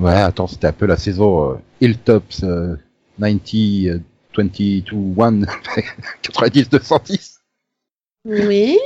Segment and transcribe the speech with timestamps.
[0.00, 2.76] Ouais, attends, c'était un peu la saison euh, Hilltops euh,
[3.18, 4.00] 90, euh,
[4.36, 4.82] 22,
[5.18, 5.40] 1,
[6.22, 7.40] 90, 210.
[8.26, 8.76] Oui.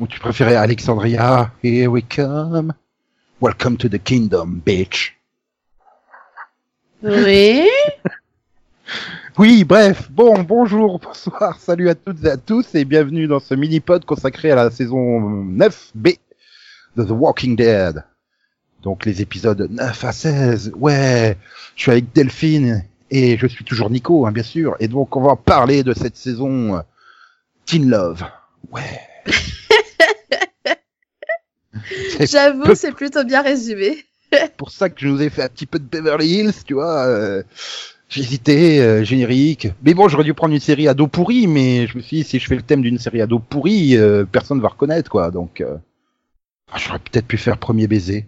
[0.00, 2.72] Ou tu préférais Alexandria, Here we come.
[3.40, 5.14] Welcome to the kingdom, bitch.
[7.02, 7.68] Oui.
[9.38, 13.54] Oui, bref, bon, bonjour, bonsoir, salut à toutes et à tous et bienvenue dans ce
[13.54, 16.18] mini-pod consacré à la saison 9B
[16.96, 18.04] de The Walking Dead.
[18.82, 21.36] Donc les épisodes 9 à 16, ouais,
[21.74, 25.22] je suis avec Delphine et je suis toujours Nico, hein, bien sûr, et donc on
[25.22, 26.80] va parler de cette saison euh,
[27.64, 28.24] Teen Love.
[28.72, 29.00] Ouais.
[32.20, 34.04] J'avoue, c'est plutôt bien résumé.
[34.56, 37.06] pour ça que je vous ai fait un petit peu de Beverly Hills, tu vois.
[37.06, 37.42] euh,
[38.10, 39.68] J'hésitais, euh, générique.
[39.82, 42.38] Mais bon, j'aurais dû prendre une série ado pourrie, mais je me suis dit, si
[42.38, 45.30] je fais le thème d'une série ado pourrie, euh, personne va reconnaître, quoi.
[45.30, 45.76] Donc, euh,
[46.72, 48.26] ah, j'aurais peut-être pu faire Premier baiser.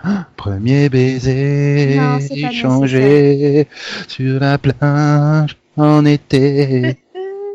[0.00, 3.66] Ah, premier baiser, Non, échangé
[4.06, 6.98] sur la plage en été.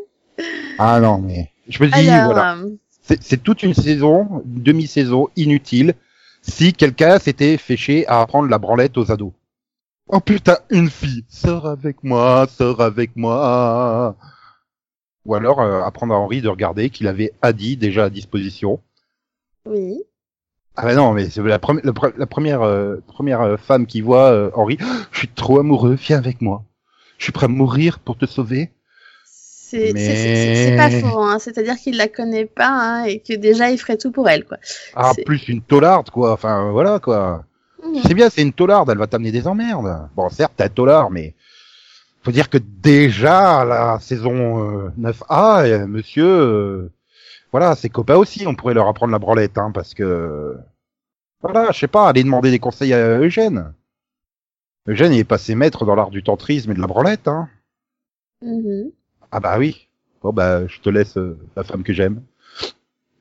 [0.78, 2.58] ah non, mais je me dis, Alors, voilà.
[3.10, 5.94] C'est c'est toute une saison, une demi-saison inutile
[6.42, 9.32] si quelqu'un s'était fait chier à apprendre la branlette aux ados.
[10.08, 14.16] Oh putain, une fille, sors avec moi, sors avec moi.
[15.24, 18.80] Ou alors euh, apprendre à Henri de regarder qu'il avait Adi déjà à disposition.
[19.64, 20.04] oui.
[20.76, 21.82] Ah bah non, mais c'est la, pre-
[22.16, 24.78] la première euh, première euh, femme qui voit euh, Henri,
[25.12, 26.64] je suis trop amoureux, viens avec moi.
[27.18, 28.70] Je suis prêt à mourir pour te sauver.
[29.70, 31.38] C'est Mais- pas faux, hein.
[31.38, 34.56] c'est-à-dire qu'il la connaît pas hein, et que déjà il ferait tout pour elle, quoi.
[34.96, 36.32] Ah, plus une tolarde, quoi.
[36.32, 37.44] Enfin, voilà, quoi.
[38.04, 40.08] C'est bien, c'est une tolarde, elle va t'amener des emmerdes.
[40.16, 41.34] Bon, certes, t'es un tolard, mais
[42.22, 46.92] faut dire que déjà, la saison euh, 9A, euh, monsieur, euh,
[47.52, 50.56] voilà, ses copains aussi, on pourrait leur apprendre la branlette, hein, parce que,
[51.42, 53.72] voilà, je sais pas, aller demander des conseils à Eugène.
[54.88, 57.48] Eugène, il est passé maître dans l'art du tantrisme et de la branlette, hein.
[58.42, 58.90] Mhm.
[59.32, 59.88] Ah bah oui.
[60.22, 62.22] Bon bah, je te laisse euh, la femme que j'aime.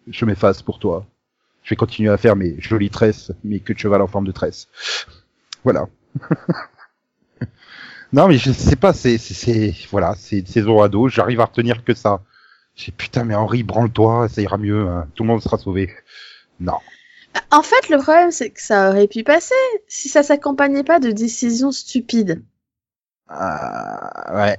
[0.07, 1.05] Je m'efface pour toi.
[1.63, 4.31] Je vais continuer à faire mes jolies tresses, mes queues de cheval en forme de
[4.31, 4.67] tresse.
[5.63, 5.87] Voilà.
[8.13, 11.07] non mais je sais pas, c'est c'est- voilà, c'est une saison ado.
[11.09, 12.21] J'arrive à retenir que ça.
[12.75, 14.87] J'ai putain mais Henri, branle-toi, ça ira mieux.
[14.87, 15.07] hein.
[15.15, 15.93] Tout le monde sera sauvé.
[16.59, 16.77] Non.
[17.51, 19.55] En fait, le problème, c'est que ça aurait pu passer
[19.87, 22.43] si ça s'accompagnait pas de décisions stupides.
[23.27, 24.57] Ah, ouais.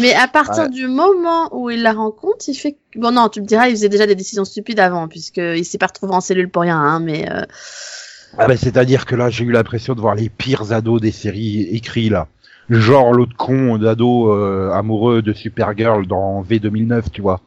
[0.00, 0.68] Mais à partir Ouais.
[0.70, 2.76] du moment où il la rencontre, il fait...
[2.96, 5.86] Bon non, tu me diras, il faisait déjà des décisions stupides avant, puisqu'il s'est pas
[5.86, 7.30] retrouvé en cellule pour rien, hein, mais...
[7.30, 7.42] euh,
[8.38, 11.68] Ah bah, c'est-à-dire que là, j'ai eu l'impression de voir les pires ados des séries
[11.72, 12.28] écrits là.
[12.70, 17.40] Genre l'autre con d'ado euh, amoureux de Supergirl dans V 2009, tu vois.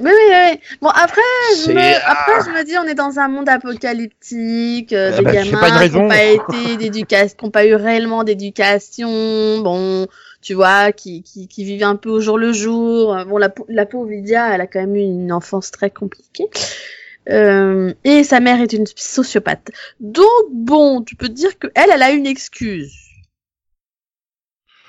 [0.00, 0.58] Oui, oui, oui.
[0.82, 1.20] Bon, après,
[1.64, 1.78] je me...
[1.78, 5.50] après, je me dis, on est dans un monde apocalyptique, euh, Ah des bah, c'est
[5.52, 10.08] gamins qui n'ont pas été d'éducation, qui n'ont pas eu réellement d'éducation, bon,
[10.44, 13.16] tu vois, qui, qui, qui vivent un peu au jour le jour.
[13.26, 16.48] Bon, la, la pauvre Lydia, elle a quand même eu une enfance très compliquée.
[17.30, 19.70] Euh, et sa mère est une sociopathe.
[19.98, 22.92] Donc, bon, tu peux te dire que elle, elle a une excuse.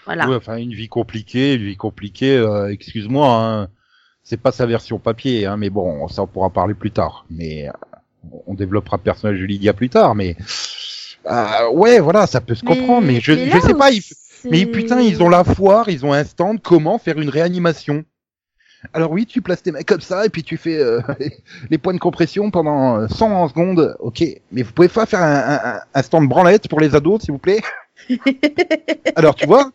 [0.05, 0.29] Voilà.
[0.29, 3.69] Enfin, une vie compliquée, une vie compliquée, euh, excuse-moi, hein,
[4.23, 7.25] c'est pas sa version papier, hein, mais bon, ça on pourra parler plus tard.
[7.29, 7.71] Mais euh,
[8.45, 10.35] on développera le personnage de Lydia plus tard, mais
[11.31, 14.15] euh, ouais, voilà, ça peut se comprendre, mais je, mais je sais pas, c'est-
[14.49, 18.03] mais putain, ils ont la foire, ils ont un stand, comment faire une réanimation?
[18.93, 21.01] Alors oui, tu places tes mains comme ça, et puis tu fais euh,
[21.69, 25.75] les points de compression pendant euh, 100 secondes, ok, mais vous pouvez pas faire un,
[25.75, 27.61] un, un stand branlette pour les ados, s'il vous plaît?
[29.15, 29.71] Alors tu vois,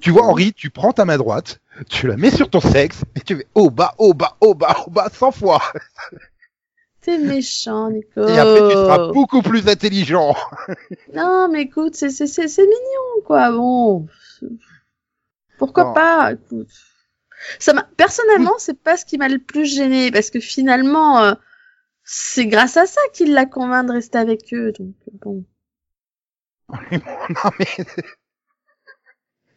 [0.00, 0.24] tu vois.
[0.24, 3.46] Henri, tu prends ta main droite, tu la mets sur ton sexe, et tu fais
[3.54, 5.62] au bas, au bas, au bas, au bas, 100 fois
[7.06, 8.26] T'es méchant, Nico.
[8.26, 10.34] Et après tu seras beaucoup plus intelligent
[11.14, 13.52] Non, mais écoute, c'est c'est c'est c'est mignon, quoi.
[13.52, 14.08] Bon,
[15.56, 15.92] pourquoi Bon.
[15.92, 16.68] pas écoute.
[17.60, 21.34] Ça m'a personnellement, c'est pas ce qui m'a le plus gêné parce que finalement, euh,
[22.02, 24.72] c'est grâce à ça qu'il l'a convaincu de rester avec eux.
[24.72, 25.44] Donc bon.
[26.70, 27.66] Non mais...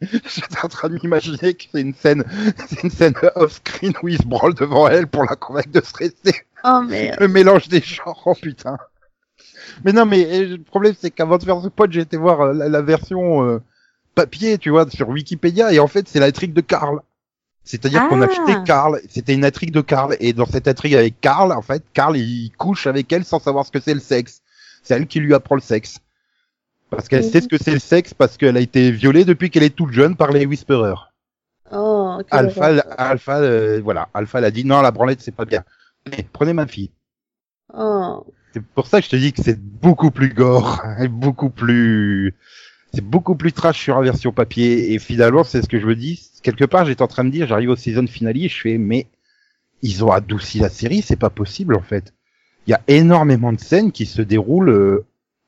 [0.00, 2.24] J'étais en train de m'imaginer que c'est une scène,
[2.68, 5.94] c'est une scène off-screen où il se branle devant elle pour la convaincre de se
[5.94, 6.46] rester.
[6.64, 7.16] Oh merde.
[7.20, 8.78] Le mélange des genres, oh putain.
[9.84, 12.40] Mais non, mais euh, le problème c'est qu'avant de faire ce pod, j'ai été voir
[12.40, 13.60] euh, la, la version euh,
[14.14, 17.00] papier, tu vois, sur Wikipédia, et en fait c'est la trick de Karl.
[17.62, 18.30] C'est-à-dire qu'on a Ah.
[18.30, 21.84] acheté Karl, c'était une intrigue de Karl, et dans cette intrigue avec Karl, en fait,
[21.92, 24.40] Karl il couche avec elle sans savoir ce que c'est le sexe.
[24.82, 25.98] C'est elle qui lui apprend le sexe.
[26.88, 29.62] Parce qu'elle sait ce que c'est le sexe, parce qu'elle a été violée depuis qu'elle
[29.62, 31.12] est toute jeune par les Whisperers.
[31.70, 32.66] Oh, Alpha.
[32.98, 35.62] Alpha, euh, voilà, Alpha elle a dit non, la branlette c'est pas bien.
[36.08, 36.90] Mais prenez ma fille.
[37.74, 38.26] Oh.
[38.52, 42.34] C'est pour ça que je te dis que c'est beaucoup plus gore, et beaucoup plus,
[42.92, 44.92] c'est beaucoup plus trash sur la version papier.
[44.92, 46.30] Et finalement, c'est ce que je me dis.
[46.42, 49.06] Quelque part, j'étais en train de dire, j'arrive au season finale, et je fais, mais
[49.82, 52.12] ils ont adouci la série, c'est pas possible en fait.
[52.66, 55.06] Il y a énormément de scènes qui se déroulent euh,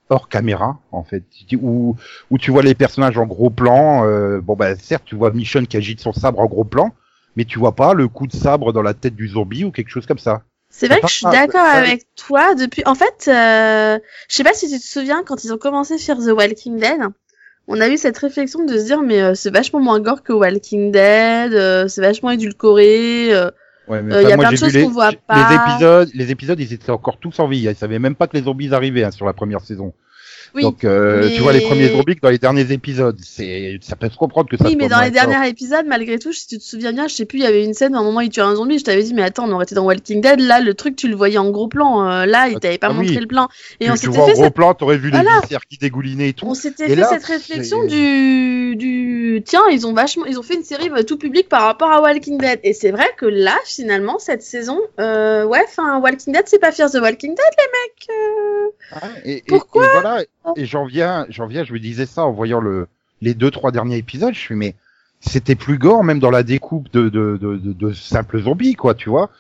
[0.09, 1.25] hors caméra, en fait,
[1.61, 1.97] où
[2.31, 4.07] où tu vois les personnages en gros plan.
[4.07, 6.95] euh, bon bah certes, tu vois Michonne qui agite son sabre en gros plan,
[7.37, 9.89] mais tu vois pas le coup de sabre dans la tête du zombie ou quelque
[9.91, 10.43] chose comme ça.
[10.71, 12.83] C'est vrai que je suis d'accord avec toi depuis.
[12.87, 13.99] En fait, euh,
[14.29, 17.01] je sais pas si tu te souviens quand ils ont commencé Fear the Walking Dead,
[17.69, 20.33] on a eu cette réflexion de se dire mais euh, c'est vachement moins gore que
[20.33, 23.35] Walking Dead, euh, c'est vachement édulcoré.
[23.35, 23.51] euh,
[23.89, 25.49] Ouais, mais Euh, y a moi, plein de choses qu'on voit pas.
[25.51, 27.59] Les épisodes, les épisodes, ils étaient encore tous en vie.
[27.59, 29.93] Ils savaient même pas que les zombies arrivaient hein, sur la première saison.
[30.55, 33.19] Oui, Donc, euh, mais- tu vois les premiers zombies dans les derniers épisodes.
[33.23, 34.65] C'est, ça peut se comprendre que ça.
[34.67, 37.25] oui, mais dans les derniers épisodes, malgré tout, si tu te souviens bien, je sais
[37.25, 39.03] plus, il y avait une scène à un moment il tue un zombie, je t'avais
[39.03, 41.39] dit mais attends, on aurait été dans Walking Dead, là le truc tu le voyais
[41.39, 43.07] en gros plan, euh, là il t'avait pas Ah oui.
[43.07, 43.49] montré le plan.
[43.81, 45.37] Et tu, on tu vois en gros plan, t'aurais vu Voilà.
[45.37, 46.47] les viscères qui dégoulinaient et tout.
[46.47, 50.55] On s'était fait là, cette réflexion du du tiens ils ont vachement ils ont fait
[50.55, 53.57] une série euh, tout public par rapport à Walking Dead et c'est vrai que là
[53.65, 59.01] finalement cette saison euh, ouais enfin Walking Dead c'est pas Fear the Walking Dead les
[59.01, 60.23] mecs et- Pourquoi et voilà.
[60.57, 62.89] Et j'en viens, j'en viens, je me disais ça en voyant le,
[63.21, 64.35] les deux, trois derniers épisodes.
[64.35, 64.75] Je suis, mais
[65.21, 68.95] c'était plus gore, même dans la découpe de, de, de, de, de simples zombies, quoi,
[68.95, 69.31] tu vois.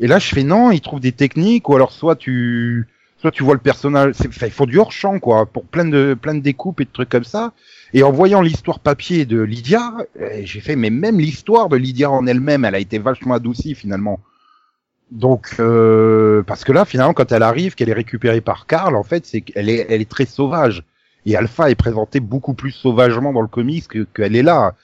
[0.00, 2.86] Et là, je fais non, ils trouvent des techniques, ou alors soit tu,
[3.18, 5.84] soit tu vois le personnage, c'est, enfin, il faut du hors champ, quoi, pour plein
[5.84, 7.52] de, plein de découpes et de trucs comme ça.
[7.92, 12.10] Et en voyant l'histoire papier de Lydia, euh, j'ai fait, mais même l'histoire de Lydia
[12.10, 14.20] en elle-même, elle a été vachement adoucie finalement.
[15.10, 19.04] Donc, euh, parce que là, finalement, quand elle arrive, qu'elle est récupérée par Karl, en
[19.04, 20.82] fait, c'est qu'elle est, très sauvage.
[21.26, 24.74] Et Alpha est présentée beaucoup plus sauvagement dans le comics que qu'elle est là.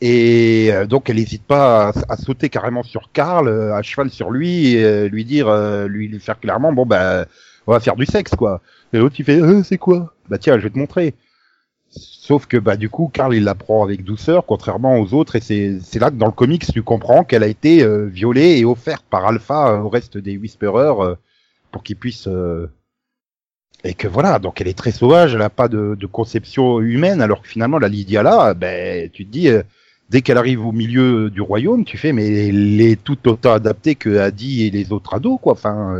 [0.00, 4.30] Et euh, donc, elle n'hésite pas à, sauter carrément sur Karl, euh, à cheval sur
[4.30, 5.48] lui, et euh, lui dire,
[5.86, 7.26] lui, faire clairement, bon bah,
[7.66, 8.60] on va faire du sexe, quoi.
[8.92, 10.14] Et l'autre, il fait, c'est quoi?
[10.28, 11.14] Bah tiens, je vais te montrer.
[11.90, 15.40] Sauf que bah du coup, Karl il la prend avec douceur, contrairement aux autres, et
[15.40, 19.04] c'est là que dans le comics tu comprends qu'elle a été euh, violée et offerte
[19.08, 21.14] par Alpha euh, au reste des Whisperers euh,
[21.70, 22.66] pour qu'ils puissent euh,
[23.84, 27.22] et que voilà, donc elle est très sauvage, elle a pas de, de conception humaine,
[27.22, 29.62] alors que finalement la Lydia là, ben tu te dis euh,
[30.10, 33.94] dès qu'elle arrive au milieu du royaume, tu fais mais elle est tout autant adaptée
[33.94, 35.52] que Adi et les autres ados quoi.
[35.52, 35.96] Enfin,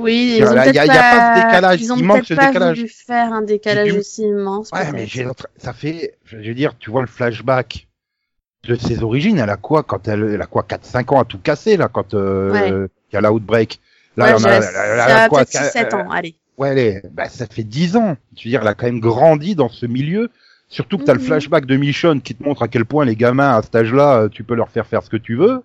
[0.00, 0.54] oui Il y ils a-
[0.84, 2.76] pas ce décalage, ils ont il manque peut-être ce pas décalage.
[2.78, 5.06] voulu faire un décalage du- aussi immense Ouais, mais
[5.58, 7.86] ça fait, je veux dire, tu vois le flashback
[8.64, 11.38] de ses origines, elle a quoi quand elle, elle a quoi 4-5 ans à tout
[11.38, 13.80] casser là quand euh, il y a l'outbreak.
[14.16, 17.28] Là, ouais, on a- elle a- quoi, peut-être 6-7 euh, ans allez Ouais, est- bah,
[17.30, 18.16] ça fait 10 ans.
[18.36, 20.28] Je veux dire, elle a quand même grandi dans ce milieu.
[20.68, 21.24] Surtout que t'as le Mhm.
[21.26, 24.28] flashback de Michonne qui te montre à quel point les gamins à cet âge-là, euh,
[24.28, 25.62] tu peux leur faire faire ce que tu veux.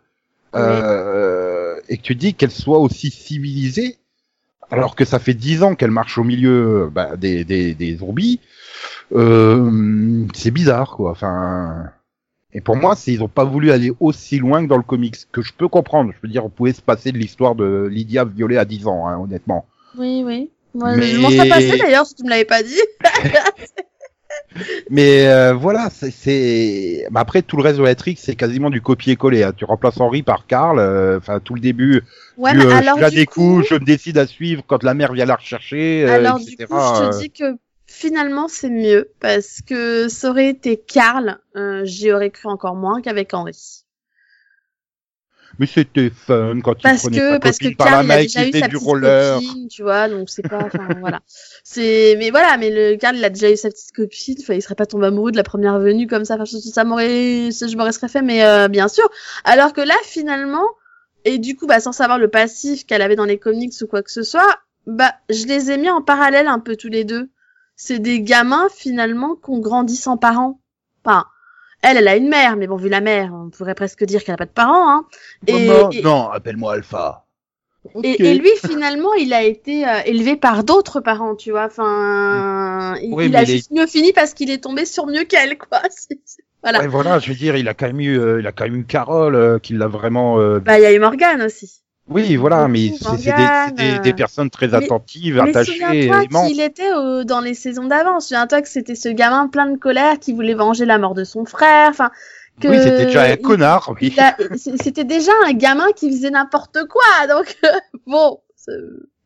[0.56, 3.98] Euh, et que tu dis qu'elle soit aussi civilisée,
[4.72, 8.40] alors que ça fait 10 ans qu'elle marche au milieu bah, des, des, des zombies.
[9.14, 11.12] Euh, c'est bizarre, quoi.
[11.12, 11.92] Enfin,
[12.54, 15.16] et pour moi, c'est ils ont pas voulu aller aussi loin que dans le comics,
[15.32, 16.12] que je peux comprendre.
[16.14, 19.08] Je veux dire, on pouvait se passer de l'histoire de Lydia violée à 10 ans,
[19.08, 19.66] hein, honnêtement.
[19.98, 22.80] oui oui Moi, Mais- je m'en serais passé d'ailleurs si tu me l'avais pas dit
[24.90, 28.82] Mais euh, voilà, c'est- bah, après tout le reste de la trick, c'est quasiment du
[28.82, 29.44] copier-coller.
[29.44, 29.54] hein.
[29.56, 30.80] Tu remplaces Henri par Karl.
[30.80, 32.02] euh, Enfin, tout le début.
[32.38, 34.84] ouais mais euh, alors je la du découvre, coup je me décide à suivre quand
[34.84, 36.56] la mère vient la rechercher, euh, Alors etc.
[36.60, 37.58] du coup, je te dis que
[37.88, 43.02] finalement c'est mieux parce que ça aurait été Karl, euh, j'y aurais cru encore moins
[43.02, 43.85] qu'avec Henri.
[45.60, 48.06] Mais c'était fun quand Parce il prenait que sa parce que copine par la Karl
[48.06, 49.36] il a main déjà eu sa du roller.
[49.36, 51.22] copine, tu vois, donc c'est pas, enfin voilà.
[51.64, 54.62] C'est, mais voilà, mais le Karl il a déjà eu sa petite copine, enfin il
[54.62, 57.78] serait pas tombé amoureux de la première venue comme ça, enfin ça, ça m'aurait, je
[57.78, 59.10] m'aurais serait fait, mais euh, bien sûr.
[59.44, 60.66] Alors que là finalement,
[61.24, 64.04] et du coup bah sans savoir le passif qu'elle avait dans les comics ou quoi
[64.04, 67.30] que ce soit, bah je les ai mis en parallèle un peu tous les deux.
[67.78, 70.62] C'est des gamins finalement qu'on grandit sans parents.
[71.04, 71.26] Enfin,
[71.86, 74.34] elle, elle a une mère, mais bon vu la mère, on pourrait presque dire qu'elle
[74.36, 75.06] a pas de parents, hein.
[75.48, 77.22] Et- Maman, et- Non, appelle-moi Alpha.
[78.04, 81.66] Et, lui, finalement, il a été euh, élevé par d'autres parents, tu vois.
[81.66, 85.06] Enfin, il, Oui, il mais a les- juste mieux fini parce qu'il est tombé sur
[85.06, 85.82] mieux qu'elle, quoi.
[86.64, 86.80] Voilà.
[86.80, 88.78] Ouais, voilà, je veux dire, il a quand même eu, euh, il a quand même
[88.78, 90.40] eu Carole euh, qui l'a vraiment.
[90.40, 91.84] euh, Bah, il y a eu Morgane aussi.
[92.08, 96.48] Oui, voilà, mais c'est des, personnes très mais- attentives, Mais attachées, aimantes.
[96.48, 98.20] qu'il était au- dans les saisons d'avant.
[98.20, 101.46] Souviens-toi que c'était ce gamin plein de colère qui voulait venger la mort de son
[101.46, 101.90] frère.
[101.90, 102.12] Enfin,
[102.62, 104.16] que Oui, c'était déjà un il- connard, oui.
[104.16, 107.58] il C'était déjà un gamin qui faisait n'importe quoi, donc
[108.08, 108.40] bon.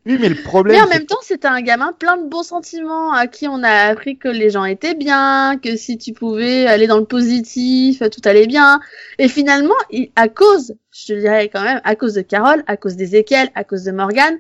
[0.09, 0.75] Oui, mais le problème.
[0.77, 3.69] Mais en même temps, c'était un gamin plein de bons sentiments, à qui on a
[3.89, 8.21] appris que les gens étaient bien, que si tu pouvais aller dans le positif, tout
[8.25, 8.79] allait bien.
[9.19, 12.75] Et finalement, il- à cause, je te dirais quand même, à cause de Carole, à
[12.75, 14.37] cause d'Ezekiel, à cause de Morgan,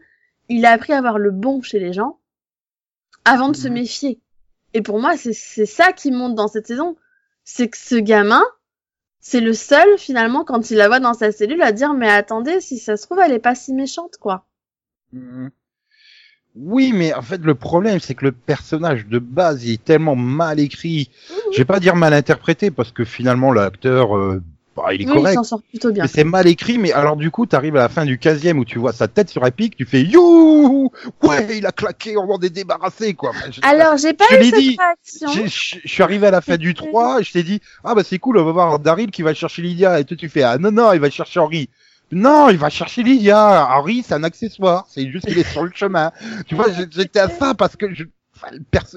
[0.49, 2.17] il a appris à voir le bon chez les gens
[3.23, 3.73] avant de se Mhm.
[3.75, 4.19] méfier.
[4.73, 6.95] Et pour moi, c'est c'est ça qui monte dans cette saison.
[7.43, 8.43] C'est que ce gamin,
[9.19, 12.59] c'est le seul, finalement, quand il la voit dans sa cellule, à dire, mais attendez,
[12.61, 14.45] si ça se trouve, elle est pas si méchante, quoi.
[15.13, 15.51] Mhm.
[16.55, 20.15] Oui, mais en fait, le problème, c'est que le personnage de base, il est tellement
[20.15, 21.09] mal écrit.
[21.51, 24.41] Je vais pas dire mal interprété, parce que finalement, l'acteur, euh,
[24.75, 25.35] bah, il est Oui, il correct.
[25.35, 26.03] s'en sort plutôt bien.
[26.03, 28.65] Mais c'est mal écrit, mais alors du coup, t'arrives à la fin du 15e où
[28.65, 30.91] tu vois sa tête sur Epic, tu fais you,
[31.23, 33.31] ouais, il a claqué, on en est débarrassé, quoi.
[33.51, 34.77] Je- Alors, j'ai pas Je eu cette dit.
[34.77, 35.45] réaction.
[35.45, 38.19] je suis arrivé à la fin du 3, et je t'ai dit, ah bah c'est
[38.19, 40.71] cool, on va voir Daryl qui va chercher Lydia, et toi tu fais, ah non,
[40.71, 41.69] non, il va chercher Henri.
[42.11, 43.67] Non, il va chercher Lydia.
[43.75, 44.85] Henri, c'est un accessoire.
[44.89, 46.11] C'est juste qu'il est sur le chemin.
[46.47, 48.03] Tu vois, j'étais à ça parce que je,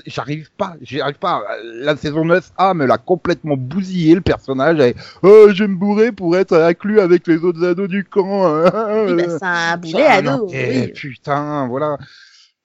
[0.06, 1.42] j'arrive pas, j'arrive pas.
[1.62, 4.80] La saison 9A me l'a complètement bousillé, le personnage.
[4.80, 8.62] Et, oh, je vais me bourrer pour être inclus avec les autres ados du camp.
[9.06, 10.92] Oui, bah, c'est un boulet t'es- Oui.
[10.92, 11.98] Putain, voilà.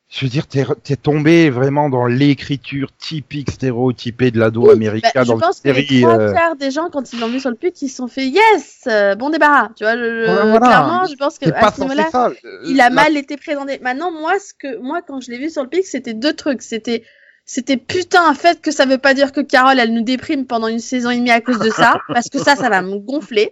[0.10, 5.24] Je veux dire, t'es, tombé vraiment dans l'écriture typique stéréotypée de l'ado Oui, américain Bah,
[5.24, 7.42] je dans une pense que les trois euh, quarts des gens, quand ils l'ont vu
[7.42, 9.70] sur le puc, ils se sont fait yes, euh, bon débarras.
[9.76, 12.32] Tu vois, je- je- Voilà, clairement, je pense que à ce niveau-là, ça.
[12.66, 13.80] il a La- mal été présenté.
[13.80, 16.62] Maintenant, moi, ce que, moi, quand je l'ai vu sur le pic, c'était deux trucs.
[16.62, 17.04] C'était,
[17.46, 20.80] c'était putain, fait, que ça veut pas dire que Carole, elle nous déprime pendant une
[20.80, 23.52] saison et demie à cause de ça, parce que ça, ça va me gonfler.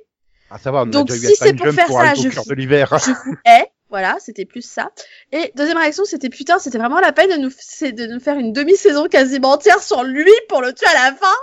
[0.50, 2.54] Ah, ça va, on a Donc, déjà eu si c'est pour faire pour ça, je
[2.54, 2.98] l'hiver.
[2.98, 3.66] Je vous hais.
[3.96, 4.92] Voilà, c'était plus ça.
[5.32, 8.52] Et deuxième réaction, c'était putain, c'était vraiment la peine de nous, de nous faire une
[8.52, 11.34] demi-saison quasiment entière sur lui pour le tuer à la fin.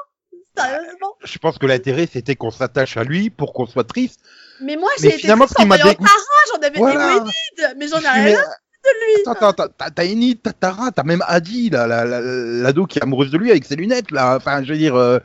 [0.54, 1.14] Sérieusement.
[1.24, 4.20] Je pense que l'intérêt, c'était qu'on s'attache à lui pour qu'on soit triste.
[4.60, 6.04] Mais moi, j'ai été finalement, triste ce qui m'a dégoûté-
[6.52, 7.20] j'en avais Voilà.
[7.56, 9.22] des mais j'en ai rien de lui.
[9.26, 13.02] Attends, attends, t'as- Enid, t'as Tara, t'as même Adi, là, la- la- l'ado qui est
[13.02, 14.36] amoureuse de lui avec ses lunettes, là.
[14.36, 15.20] Enfin, je veux dire, euh,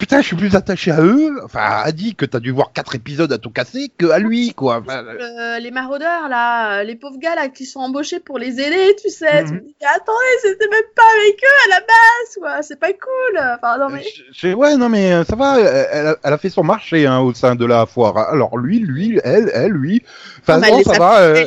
[0.00, 2.96] putain, je suis plus attaché à eux, enfin, à Adi, que t'as dû voir quatre
[2.96, 4.78] épisodes à tout casser, que à lui, quoi.
[4.78, 8.58] Enfin, Euh, les maraudeurs, là, euh, les pauvres gars, là, qui sont embauchés pour les
[8.60, 9.44] aider, tu sais.
[9.44, 9.56] Tu Mhm.
[9.56, 12.62] me dis, attendez, c'était même pas avec eux à la base, quoi.
[12.62, 13.38] C'est pas cool.
[13.38, 14.02] Enfin, non, mais.
[14.32, 17.20] je- ouais, non, mais euh, ça va, elle, a, elle a fait son marché, hein,
[17.20, 18.16] au sein de la foire.
[18.16, 20.02] Alors, lui, lui, elle, elle, lui.
[20.40, 21.44] Enfin, Non, ça va, euh,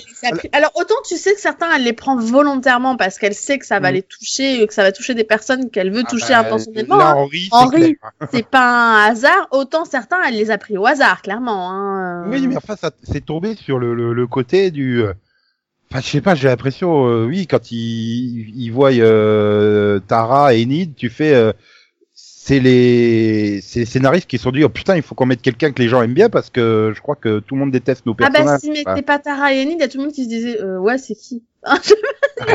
[0.52, 3.80] Alors, autant tu sais que certains, elle les prend volontairement parce qu'elle sait que ça
[3.80, 3.96] va Mhm.
[3.96, 6.98] les toucher, que ça va toucher des personnes qu'elle veut ah, toucher bah, intentionnellement.
[6.98, 7.28] Là, hein.
[7.52, 7.96] Henri,
[8.32, 9.48] c'est C'est pas un hasard.
[9.52, 11.72] Autant certains, elle les a pris au hasard, clairement.
[11.72, 12.26] Hein.
[12.30, 15.02] Oui, mais enfin, ça c'est tombé sur le, le, le côté du.
[15.04, 15.14] euh,
[15.92, 20.64] Enfin, je sais pas, j'ai l'impression, euh, oui, quand ils ils voient euh, Tara et
[20.64, 21.54] Enid, tu fais, euh,
[22.16, 25.44] c'est les c'est les scénaristes qui se sont dit, oh putain, il faut qu'on mette
[25.44, 28.08] quelqu'un que les gens aiment bien parce que je crois que tout le monde déteste
[28.08, 28.46] nos Ah personnages.
[28.46, 30.30] bah si t'es pas Tara et Enid, il y a tout le monde qui se
[30.30, 31.44] disait euh, ouais c'est qui?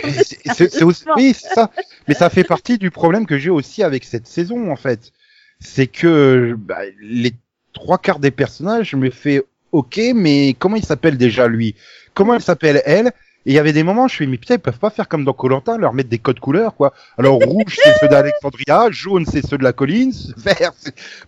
[0.09, 1.71] C'est- c'est c'est aussi, oui, c'est ça.
[2.09, 5.12] Mais ça fait partie du problème que j'ai aussi avec cette saison, en fait.
[5.60, 7.32] C'est que bah, les
[7.72, 11.74] trois quarts des personnages, je me fais ok, mais comment il s'appelle déjà lui?
[12.14, 13.12] Comment elle s'appelle elle?
[13.46, 15.24] Et il y avait des moments, je fais mais putain, ils peuvent pas faire comme
[15.24, 16.92] dans Colanta, leur mettre des codes couleurs, quoi.
[17.16, 20.72] Alors rouge, c'est ceux d'Alexandria, jaune, c'est ceux de la colline, vert,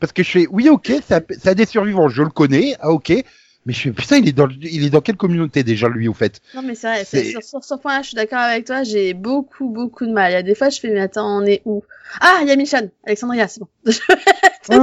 [0.00, 3.12] parce que je fais oui, ok, ça, ça des survivants, je le connais, ah ok.
[3.67, 6.40] Mais je putain, il est dans, il est dans quelle communauté déjà lui au fait?
[6.55, 9.69] Non mais c'est vrai, sur, sur ce point-là, je suis d'accord avec toi, j'ai beaucoup
[9.69, 10.31] beaucoup de mal.
[10.33, 11.85] Il y a des fois, je fais mais attends, on est où?
[12.23, 13.69] Ah, il y a Michan, Alexandria, c'est bon.
[14.69, 14.76] Ouais,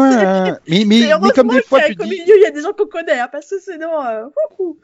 [0.68, 2.74] mais, mais, C'est mais comme des fois tu dis, milieu, il y a des gens
[2.74, 4.24] qu'on connaît, hein, parce que sinon, euh,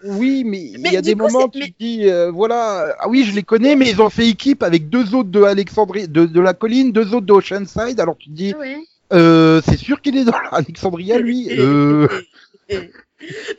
[0.06, 3.10] oui, mais il y a des coup, moments tu mais- te dis, euh, voilà, ah
[3.10, 6.26] oui, je les connais, mais ils ont fait équipe avec deux autres de Alexandrie, de,
[6.26, 8.76] de la colline, deux autres de Oceanside, alors tu te dis, Oui.
[9.12, 11.50] euh, c'est sûr qu'il est dans Alexandria, lui.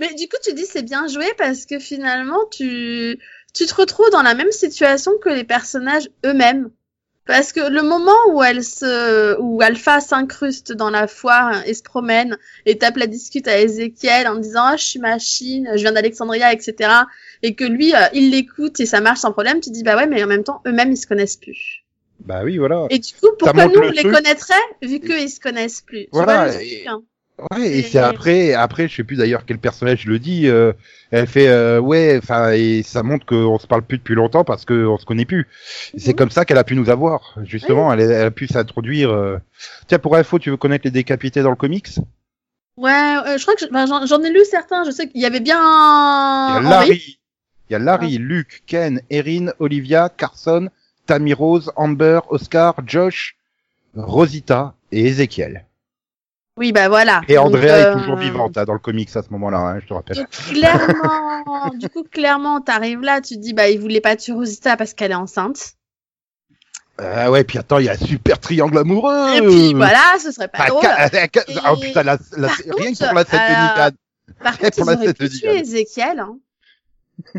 [0.00, 3.18] Mais du coup, tu dis c'est bien joué parce que finalement, tu,
[3.54, 6.71] tu te retrouves dans la même situation que les personnages eux-mêmes.
[7.26, 11.83] Parce que le moment où elle se, où Alpha s'incruste dans la foire et se
[11.83, 15.92] promène et tape la discute à Ezekiel en disant ah, je suis machine, je viens
[15.92, 16.90] d'Alexandria, etc.
[17.42, 20.06] Et que lui, euh, il l'écoute et ça marche sans problème, tu dis bah ouais,
[20.06, 21.85] mais en même temps, eux-mêmes ils se connaissent plus.
[22.21, 22.87] Bah oui, voilà.
[22.90, 24.12] Et du coup, pourquoi nous on les truc.
[24.12, 26.04] connaîtrait vu qu'eux ils se connaissent plus?
[26.04, 26.85] Tu Voilà, vois et-.
[27.50, 30.47] Ouais, et c'est après, après, je sais plus d'ailleurs quel personnage le dit.
[30.47, 30.73] euh,
[31.11, 34.64] elle fait, euh, ouais, enfin, et ça montre qu'on se parle plus depuis longtemps parce
[34.64, 35.49] qu'on se connaît plus.
[35.97, 36.17] C'est Mhm.
[36.17, 37.37] comme ça qu'elle a pu nous avoir.
[37.43, 39.11] Justement, elle, elle a pu s'introduire.
[39.11, 39.38] euh.
[39.88, 41.88] Tiens, pour info, tu veux connaître les décapités dans le comics?
[42.76, 42.91] Ouais,
[43.26, 44.85] euh, je crois que je- ben, j'en ai lu certains.
[44.85, 46.71] Je sais qu'il y avait bien Il y a.
[46.71, 47.19] Larry,
[47.69, 50.69] il y a Larry, Luke, Ken, Erin, Olivia, Carson,
[51.07, 53.37] Tammy Rose, Amber, Oscar, Josh,
[53.97, 55.67] Rosita et Ezekiel.
[56.56, 57.20] Oui, bah voilà.
[57.28, 59.87] Et Andrea euh, est toujours vivante hein, dans le comics à ce moment-là, hein, je
[59.87, 60.16] te rappelle.
[60.18, 64.34] Donc clairement, du coup clairement, t'arrives là, tu te dis bah il voulait pas tuer
[64.34, 65.73] Rosita parce qu'elle est enceinte.
[66.96, 69.34] Ah ouais, puis attends, il y a un super triangle amoureux.
[69.37, 70.82] Et puis voilà, ce serait pas Ah, drôle.
[70.87, 71.28] ah, Et-
[71.68, 73.96] Oh putain, la, rien que pour la scène de euh, Nikan.
[74.42, 75.56] Par contre, pour ils la auraient pu tuer.
[75.58, 76.20] Ezekiel.
[76.20, 76.38] Hein.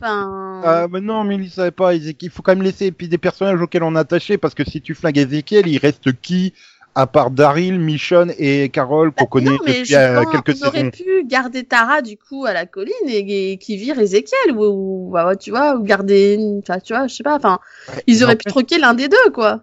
[0.00, 1.92] Enfin, Ah, mais non, mais il savait pas.
[1.94, 4.80] Il faut quand même laisser, puis des personnages auxquels on est attaché, parce que si
[4.80, 6.54] tu flingues Ezekiel, il reste qui?
[6.96, 10.90] À part Daryl, Michonne et Carol qu'on bah, connaît non, depuis euh, quelques on aurait
[10.90, 15.10] pu garder Tara du coup à la colline et, et qui vire Ezekiel ou, ou
[15.12, 16.38] bah, tu vois ou garder
[16.82, 19.08] tu vois je sais pas enfin Ouais, ils auraient en pu fait, troquer l'un des
[19.08, 19.62] deux quoi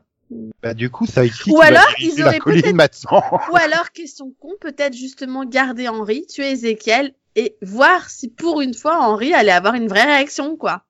[0.62, 4.54] bah, du coup, ça Ou alors, ils la auraient colline maintenant ou alors question con
[4.62, 9.74] peut-être justement garder Henri tuer Ezekiel et voir si pour une fois Henri allait avoir
[9.74, 10.84] une vraie réaction quoi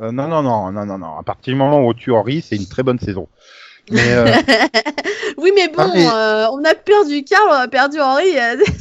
[0.00, 1.18] Euh, Non, non, non, non, non, non.
[1.18, 3.28] À partir du moment où tu Henri, c'est une très bonne saison.
[3.90, 4.26] Mais euh,
[5.38, 8.32] oui mais bon Ah, mais- euh, on a perdu Karl on a perdu Henri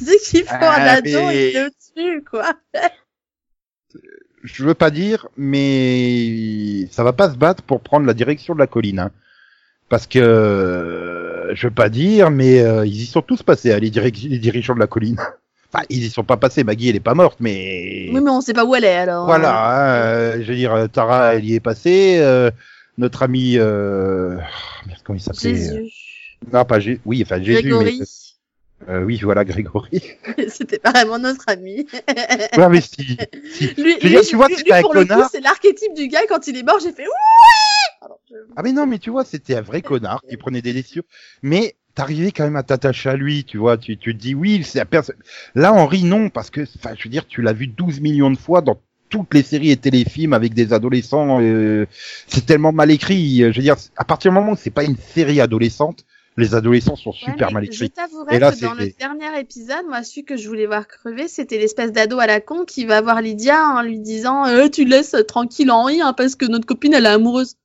[0.01, 2.53] dès qu'il faut Ah, un mais- il le tue quoi
[4.43, 8.59] je veux pas dire, mais ça va pas se battre pour prendre la direction de
[8.59, 8.99] la colline.
[8.99, 9.11] hein.
[9.89, 13.79] Parce que, euh, je veux pas dire, mais euh, ils y sont tous passés, hein,
[13.79, 15.17] les, dirigeants de la colline.
[15.71, 16.63] Enfin, ils y sont pas passés.
[16.63, 19.27] Maggie, elle est pas morte, mais oui mais on sait pas où elle est alors
[19.27, 20.31] voilà.
[20.31, 22.19] hein, je veux dire, Tara, elle y est passée.
[22.99, 24.35] Euh, notre ami, euh...
[24.37, 25.91] oh, merde, comment il s'appelait Jésus
[26.51, 27.01] Non, pas Jésus.
[27.05, 28.05] Oui, enfin Jésus, Grégory mais
[28.87, 30.01] euh, oui, voilà, Grégory.
[30.47, 31.85] c'était pas vraiment notre ami
[32.57, 33.17] ouais, mais si.
[33.51, 33.67] si.
[33.75, 35.29] Lui, Je veux lui, dire, tu vois, c'était un connard.
[35.29, 38.07] c'est l'archétype du gars quand il est mort, j'ai fait oui.
[38.29, 41.03] Je- Ah mais non, mais tu vois, c'était un vrai connard qui prenait des décisions.
[41.41, 43.77] Mais t'arrivais quand même à t'attacher à lui, tu vois.
[43.77, 45.17] Tu, tu te dis oui, c'est la personne.
[45.55, 48.37] Là, Henri, non, parce que, enfin, je veux dire, tu l'as vu 12 millions de
[48.37, 48.79] fois dans
[49.09, 51.41] toutes les séries et téléfilms avec des adolescents.
[51.41, 51.85] euh,
[52.27, 53.39] c'est tellement mal écrit.
[53.39, 56.05] Je veux dire, à partir du moment où c'est pas une série adolescente,
[56.37, 57.89] les adolescents sont super mal mais Je écrits.
[57.89, 61.27] t'avouerai Et là, que dans le dernier épisode, moi, celui que je voulais voir crever,
[61.27, 64.85] c'était l'espèce d'ado à la con qui va voir Lydia en lui disant euh, Tu
[64.85, 67.55] laisses tranquille Henri hein, parce que notre copine, elle est amoureuse.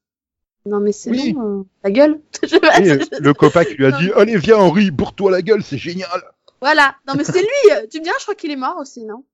[0.67, 1.35] Non, mais c'est Oui.
[1.35, 2.19] bon, euh, ta gueule.
[2.43, 3.99] Je euh, le copain qui lui a Non.
[3.99, 6.23] dit, allez, viens, Henri, bourre-toi la gueule, c'est génial.
[6.63, 6.97] Voilà.
[7.07, 7.73] Non, mais c'est lui.
[7.73, 9.25] euh, Tu me diras, je crois qu'il est mort aussi, non?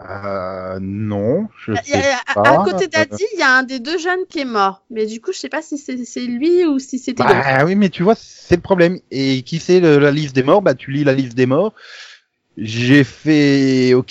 [0.00, 2.50] Euh, non, je a- sais à, pas.
[2.50, 4.82] à côté d'Adi, il y a un des deux jeunes qui est mort.
[4.90, 7.22] Mais du coup, je sais pas si c'est lui ou si c'était.
[7.22, 8.98] Bah oui, mais tu vois, c'est le problème.
[9.10, 10.62] Et qui c'est la liste des morts?
[10.62, 11.72] Bah tu lis la liste des morts.
[12.56, 14.10] J'ai fait, ok.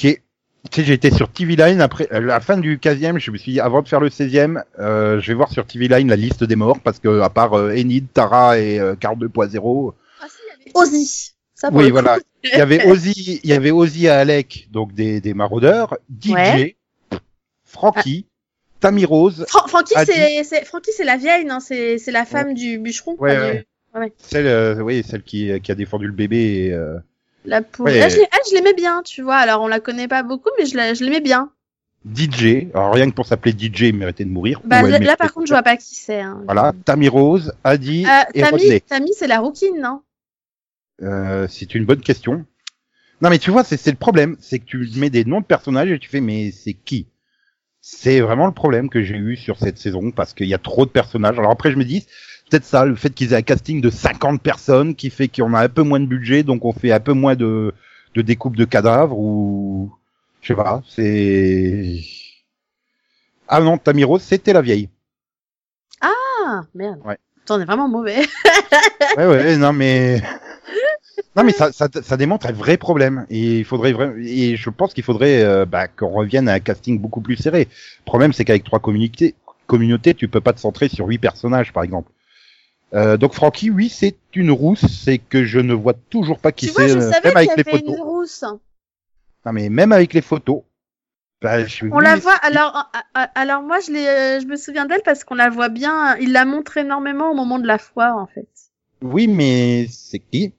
[0.71, 3.19] Tu sais, j'ai été sur TV Line après à la fin du 15e.
[3.19, 5.87] Je me suis dit, avant de faire le 16e, euh, je vais voir sur TV
[5.89, 9.17] Line la liste des morts parce que à part euh, Enid, Tara et euh, Carl
[9.17, 11.32] 2.0, Ah, si, il y avait Ozzy.
[11.63, 15.21] Ça, oui voilà, il y avait Ozzy, il y avait Ozzy et Alec, donc des,
[15.21, 16.75] des maraudeurs, DJ, Ouais.
[17.65, 18.25] Frankie,
[18.81, 20.11] Tammy Rose, Fra- Francky, Adi.
[20.13, 21.59] c'est, c'est, Francky, c'est la vieille, non?
[21.61, 23.15] C'est, c'est la femme du bûcheron.
[23.17, 24.13] Ouais, enfin, du- ouais.
[24.17, 26.65] celle, euh, oui, celle qui, qui a défendu le bébé.
[26.65, 26.97] Et, euh,
[27.45, 27.89] La poule.
[27.89, 29.37] Ah, je, l'ai- ah, je l'aimais bien, tu vois.
[29.37, 31.49] Alors, on la connaît pas beaucoup, mais je, la- je l'aimais bien.
[32.05, 34.59] DJ, alors rien que pour s'appeler DJ, il méritait de mourir.
[34.65, 36.19] Bah, là, par contre, je vois pas qui c'est.
[36.19, 36.41] Hein.
[36.43, 38.79] Voilà, Tammy Rose, Adi Euh, et Tammy, Rodney.
[38.81, 40.01] Tammy, c'est la rouquine, non?
[41.01, 42.45] Euh, c'est une bonne question.
[43.21, 45.91] Non mais tu vois, c'est le problème, c'est que tu mets des noms de personnages
[45.91, 47.07] et tu fais mais c'est qui?
[47.81, 50.85] C'est vraiment le problème que j'ai eu sur cette saison parce qu'il y a trop
[50.85, 51.39] de personnages.
[51.39, 52.05] Alors après je me dis
[52.49, 55.63] peut-être ça, le fait qu'ils aient un casting de 50 personnes qui fait qu'on a
[55.63, 57.73] un peu moins de budget, donc on fait un peu moins de,
[58.15, 59.93] de découpe de cadavres ou
[60.41, 62.01] je sais pas, c'est
[63.47, 64.89] ah non, Tammy Rose, c'était la vieille.
[66.01, 66.99] Ah, merde.
[67.05, 67.17] Ouais.
[67.45, 68.25] T'en es vraiment mauvais.
[69.17, 70.23] Ouais, ouais, non, mais.
[71.35, 73.25] Non, mais ça, ça, ça démontre un vrai problème.
[73.29, 76.99] Et il faudrait et je pense qu'il faudrait, euh, bah, qu'on revienne à un casting
[76.99, 77.67] beaucoup plus serré.
[77.99, 81.73] Le problème, c'est qu'avec trois communautés, communautés, tu peux pas te centrer sur huit personnages,
[81.73, 82.11] par exemple.
[82.93, 86.67] Euh, donc Francky, oui, c'est une rousse, c'est que je ne vois toujours pas qui
[86.67, 87.95] c'est, euh, même avec les avait photos.
[87.95, 88.43] une rousse.
[89.45, 90.61] Non, mais même avec les photos.
[91.41, 95.01] Bah, je- On la voit, alors, alors moi, je l'ai, euh, je me souviens d'elle
[95.03, 98.27] parce qu'on la voit bien, il la montre énormément au moment de la foire, en
[98.27, 98.47] fait.
[99.01, 100.53] Oui, mais c'est qui?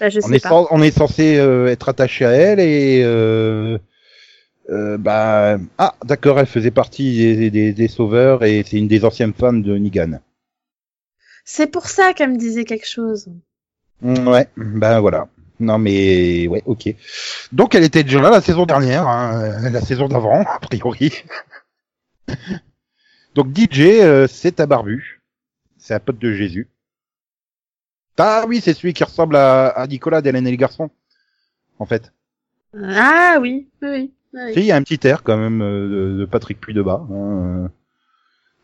[0.00, 0.48] Bah, je on sais est, pas.
[0.50, 3.78] cen- on est censé euh, être attaché à elle et euh,
[4.70, 9.04] euh, bah ah d'accord elle faisait partie des, des, des sauveurs et c'est une des
[9.04, 10.20] anciennes femmes de Negan.
[11.44, 13.28] C'est pour ça qu'elle me disait quelque chose.
[14.02, 15.28] Mm, Ouais ben voilà
[15.60, 16.94] non mais ouais ok
[17.50, 21.12] donc elle était déjà là la saison dernière hein, euh, la saison d'avant a priori
[23.34, 25.20] donc DJ c'est un barbu
[25.78, 26.68] c'est un pote de Jésus
[28.18, 30.90] ah oui c'est celui qui ressemble à, à Nicolas d'Hélène et les garçons
[31.78, 32.12] en fait
[32.74, 34.12] Ah oui, oui, oui.
[34.34, 34.52] oui.
[34.54, 36.82] Si, il y a un petit air quand même euh, de, de Patrick Puy de
[36.82, 37.06] bas.
[37.10, 37.68] hein, euh.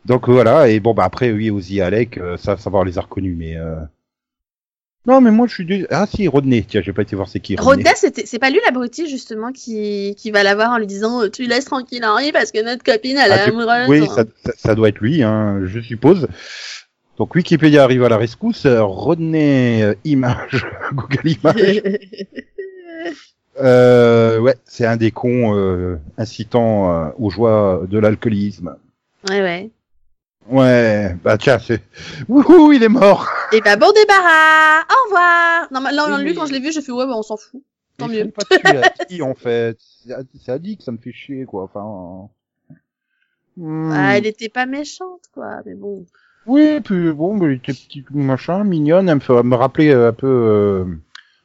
[0.05, 3.01] Donc voilà, et bon bah après oui Ozzy et Alec, euh, ça savoir les a
[3.01, 3.77] reconnus, mais euh...
[5.07, 5.87] Non, mais moi je suis du...
[5.90, 7.57] Ah si, Rodney, tiens, j'ai pas été voir c'est qui.
[7.57, 11.23] Rodney, c'était, c'est pas lui l'abruti justement qui, qui va la voir en lui disant
[11.23, 13.88] euh, tu laisses tranquille Henri parce que notre copine elle Ah, est amoureuse.
[13.88, 16.27] Oui, ça, ça, ça doit être lui, hein, je suppose.
[17.16, 18.66] Donc Wikipédia arrive à la rescousse.
[18.66, 21.83] Rodney euh, Image, Google Images.
[23.61, 28.77] Euh, ouais, c'est un des cons euh, incitant euh, aux joies de l'alcoolisme.
[29.31, 29.70] ouais ouais.
[30.48, 31.81] Ouais, bah tiens, c'est...
[32.29, 35.68] Wouhou, il est mort Et bah bon débarras, au revoir.
[35.70, 37.62] Non, mais- Oui, lui quand je l'ai vu, j'ai fait ouais bah on s'en fout.
[37.96, 38.29] Tant mieux.
[38.29, 39.79] pas tués à qui, en fait
[40.35, 41.62] C'est à- Adi que ça me fait chier, quoi.
[41.72, 42.29] Enfin...
[43.57, 43.92] hmm.
[43.92, 46.05] Ah, elle était pas méchante quoi, mais bon.
[46.46, 50.26] Oui, puis bon, il était petit machin, mignonne, elle me, me rappeler euh, un peu
[50.26, 50.85] euh,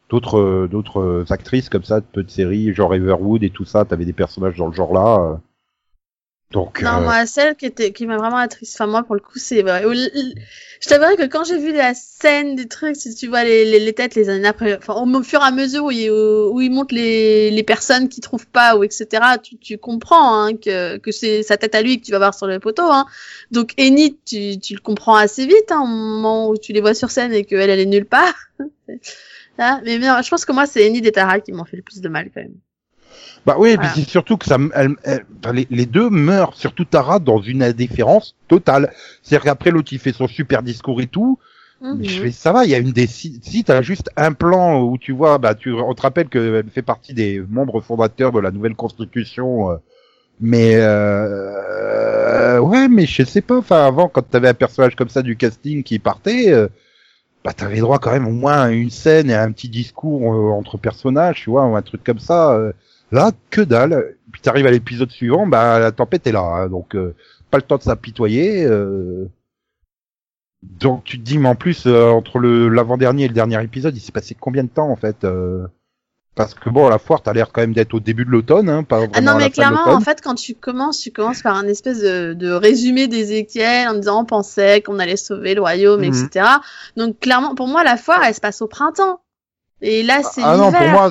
[0.10, 3.66] d'autres euh, d'autres euh, actrices comme ça, de peu de séries, genre Everwood et tout
[3.66, 5.40] ça, t'avais des personnages dans le genre là.
[6.52, 9.22] Donc, Non, euh, moi, celle qui était, qui m'a vraiment attriste, enfin, moi, pour le
[9.22, 13.44] coup, c'est Je t'avouerais que quand j'ai vu la scène des trucs, si tu vois
[13.44, 16.10] les, les, les têtes les années après, enfin, au fur et à mesure où ils,
[16.10, 19.08] où ils montrent les, les personnes qui trouvent pas, ou etc.,
[19.44, 22.34] tu, tu comprends, hein, que, que c'est sa tête à lui que tu vas voir
[22.34, 23.06] sur le poteau, hein.
[23.52, 26.96] Donc, Enid, tu, tu le comprends assez vite, hein, au moment où tu les vois
[26.96, 28.34] sur scène et qu'elle, elle est nulle part.
[29.60, 31.84] Hein, mais non, je pense que moi, c'est Enid et Tara qui m'ont fait le
[31.84, 32.56] plus de mal, quand même.
[33.50, 33.92] Bah oui, et Voilà.
[33.92, 37.64] puis c'est surtout que ça, elle- elle- les, les deux meurent, surtout Tara, dans une
[37.64, 38.92] indifférence totale.
[39.24, 41.40] C'est-à-dire qu'après l'autre, il fait son super discours et tout,
[41.82, 41.98] Mhm.
[41.98, 44.34] Mais je fais, ça va, il y a une des si, si t'as juste un
[44.34, 48.34] plan où tu vois, bah tu, on te rappelle qu'elle fait partie des membres fondateurs
[48.34, 49.76] de la nouvelle constitution, euh,
[50.42, 55.22] mais euh, ouais, mais je sais pas, enfin avant quand t'avais un personnage comme ça
[55.22, 56.68] du casting qui partait, euh,
[57.46, 60.34] bah t'avais droit quand même au moins à une scène et à un petit discours
[60.34, 62.60] euh, entre personnages, tu vois, ou un truc comme ça.
[63.12, 64.16] Là, que dalle.
[64.32, 67.16] Puis t'arrives à l'épisode suivant, bah la tempête est là, hein, donc euh,
[67.52, 68.64] pas le temps de s'apitoyer.
[68.66, 69.26] Euh...
[70.64, 73.96] Donc tu te dis, mais en plus, euh, entre le l'avant-dernier et le dernier épisode,
[73.96, 75.66] il s'est passé combien de temps en fait euh,
[76.36, 78.84] Parce que bon, la foire, t'as l'air quand même d'être au début de l'automne, hein,
[78.84, 80.04] pas vraiment Ah non, à la mais clairement, en l'automne.
[80.04, 84.22] fait, quand tu commences, tu commences par un espèce de, de résumé d'Ézéchiel en disant
[84.22, 86.08] on pensait qu'on allait sauver le royaume, Mhm.
[86.14, 86.46] etc.
[86.98, 89.22] Donc clairement, pour moi, la foire, elle se passe au printemps.
[89.82, 91.10] Et là, c'est Ah non, pour moi,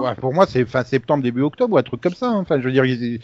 [0.00, 2.26] ouais, pour moi c'est fin septembre, début octobre ou un truc comme ça.
[2.28, 2.36] hein.
[2.40, 3.20] Enfin, je veux dire, ils-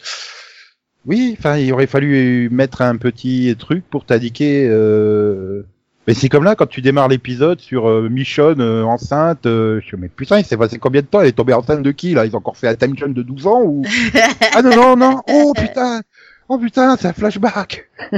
[1.07, 4.67] oui, enfin, il aurait fallu mettre un petit truc pour t'indiquer.
[4.69, 5.63] Euh...
[6.09, 9.45] Mais c'est comme là quand tu démarres l'épisode sur euh, Michonne euh, enceinte.
[9.47, 11.21] Euh, je me dis, mais putain, il s'est passé combien de temps?
[11.21, 12.25] Elle est tombée enceinte de qui là?
[12.27, 13.83] Ils ont encore fait un time jump de 12 ans ou
[14.55, 16.01] Ah non non non Oh putain
[16.49, 17.89] Oh putain, c'est un flashback.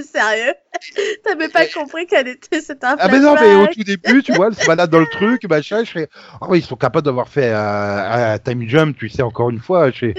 [0.00, 0.54] T'es sérieux
[1.24, 4.32] T'avais pas compris qu'elle était, c'était un Ah mais non, mais au tout début, tu
[4.32, 6.08] vois, elle se balade dans le truc, machin, je fais,
[6.40, 9.58] ah oui, ils sont capables d'avoir fait un, un time jump, tu sais, encore une
[9.58, 10.12] fois, je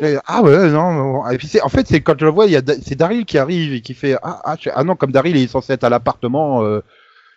[0.00, 2.52] fais, ah ouais, non, et puis c'est, en fait, c'est quand je le vois, il
[2.52, 4.96] y a, Da- c'est Daryl qui arrive et qui fait, ah, ah, fais, ah non,
[4.96, 6.82] comme Daryl il est censé être à l'appartement, euh,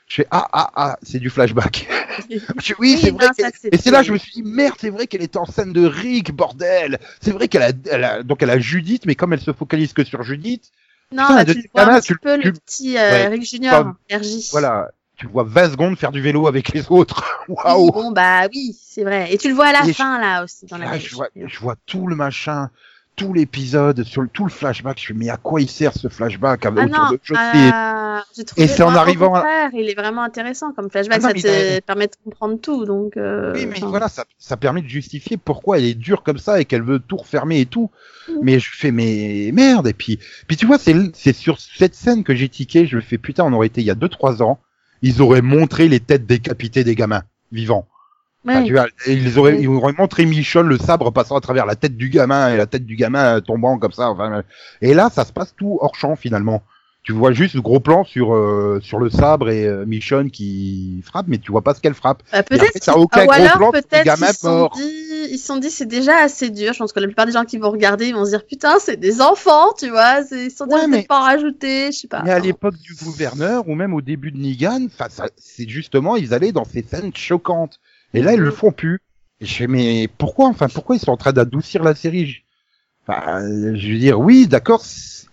[0.07, 1.87] je fais, ah, ah, ah, c'est du flashback.
[2.29, 3.25] Je fais, oui, c'est vrai.
[3.35, 5.73] ça, et c'est là, je me suis dit, merde, c'est vrai qu'elle était en scène
[5.73, 6.99] de Rick, bordel.
[7.21, 9.93] C'est vrai qu'elle a, elle a, donc elle a Judith, mais comme elle se focalise
[9.93, 10.71] que sur Judith,
[11.13, 13.27] Non, bah, tu le vois un petit tu- peu, tu- le petit euh, Ouais.
[13.27, 14.49] Rick Junior, RJ.
[14.51, 17.23] voilà, tu vois 20 secondes faire du vélo avec les autres.
[17.47, 17.91] Waouh.
[17.91, 19.33] bon, bah oui, c'est vrai.
[19.33, 21.05] Et tu le vois à la Et je- fin, là, aussi, dans la Là, série.
[21.05, 22.69] je vois, je vois tout le machin,
[23.15, 24.99] tout l'épisode, sur le, tout le flashback.
[24.99, 28.19] Je fais, mais à quoi il sert ce flashback avec Ah autour non, de euh,
[28.57, 31.79] Et c'est en arrivant à- il est vraiment intéressant comme flashback, Ah non, ça te
[31.81, 33.17] permet de comprendre tout, donc.
[33.17, 36.39] Euh, Oui, mais enfin, voilà, ça, ça permet de justifier pourquoi elle est dure comme
[36.39, 37.91] ça et qu'elle veut tout refermer et tout.
[38.27, 38.33] Mm.
[38.41, 39.87] Mais je fais, mais merde.
[39.87, 42.87] Et puis, puis tu vois, c'est, c'est sur cette scène que j'ai tiqué.
[42.87, 44.59] Je me fais, putain, on aurait été il y a 2-3 ans.
[45.01, 47.87] Ils auraient montré les têtes décapitées des gamins vivants.
[48.47, 51.75] Enfin, tu vois, ils auraient, ils auraient montré Michonne le sabre passant à travers la
[51.75, 54.09] tête du gamin et la tête du gamin tombant comme ça.
[54.09, 54.43] Enfin,
[54.81, 56.61] et là, ça se passe tout hors champ finalement.
[57.03, 61.01] Tu vois juste le gros plan sur euh, sur le sabre et euh, Michonne qui
[61.05, 62.23] frappe, mais tu vois pas ce qu'elle frappe.
[62.31, 64.73] Bah, peut-être aucun gros alors plan peut-être gamin ils se sont mort.
[64.77, 66.71] dit, ils se sont dit c'est déjà assez dur.
[66.71, 68.75] Je pense que la plupart des gens qui vont regarder ils vont se dire putain
[68.79, 70.23] c'est des enfants, tu vois.
[70.23, 72.21] c'est- Ils se sont dit Ouais, mais- pas en rajouter, je sais pas.
[72.23, 74.87] Mais à l'époque du gouverneur ou même au début de Negan,
[75.35, 77.81] c'est justement ils allaient dans ces scènes choquantes.
[78.13, 78.99] Et là, ils le font plus.
[79.41, 80.47] Et je fais mais pourquoi?
[80.49, 82.27] Enfin, pourquoi ils sont en train d'adoucir la série?
[82.27, 82.41] Je-
[83.07, 83.41] Enfin,
[83.75, 84.83] je veux dire, oui, d'accord,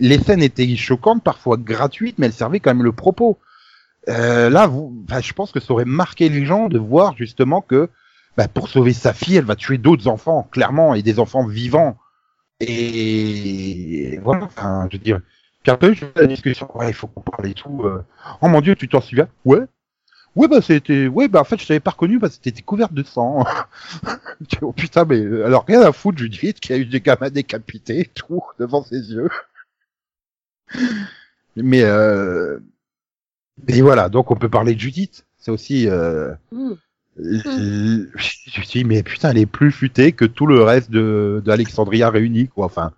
[0.01, 3.39] les scènes étaient choquantes, parfois gratuites, mais elles servaient quand même le propos.
[4.09, 7.61] Euh, là, vous, enfin, je pense que ça aurait marqué les gens de voir justement
[7.61, 7.91] que
[8.37, 11.99] bah, pour sauver sa fille, elle va tuer d'autres enfants, clairement, et des enfants vivants.
[12.61, 15.21] Et voilà, enfin, je veux dire.
[15.63, 17.83] Puis après, je la discussion, ouais, il faut qu'on parle et tout.
[17.85, 18.05] euh.
[18.43, 19.29] Oh mon dieu, tu t'en souviens?
[19.45, 19.61] Ouais.
[20.37, 22.93] Ouais, bah c'était, ouais, bah en fait, je t'avais pas reconnu parce que t'étais couverte
[22.95, 23.45] de sang.
[24.63, 28.11] Oh putain, mais euh, alors rien à foutre, Judith, qui a eu des gamins décapités,
[28.15, 29.29] tout, devant ses yeux.
[31.57, 32.59] Mais euh,
[33.69, 35.27] Et voilà, donc on peut parler de Judith.
[35.39, 35.89] C'est aussi.
[35.89, 36.73] Euh, Mm.
[37.19, 40.91] euh, Je me suis dit, mais putain, elle est plus futée que tout le reste
[40.91, 42.67] de d'Alexandria réuni, quoi.
[42.67, 42.93] Enfin,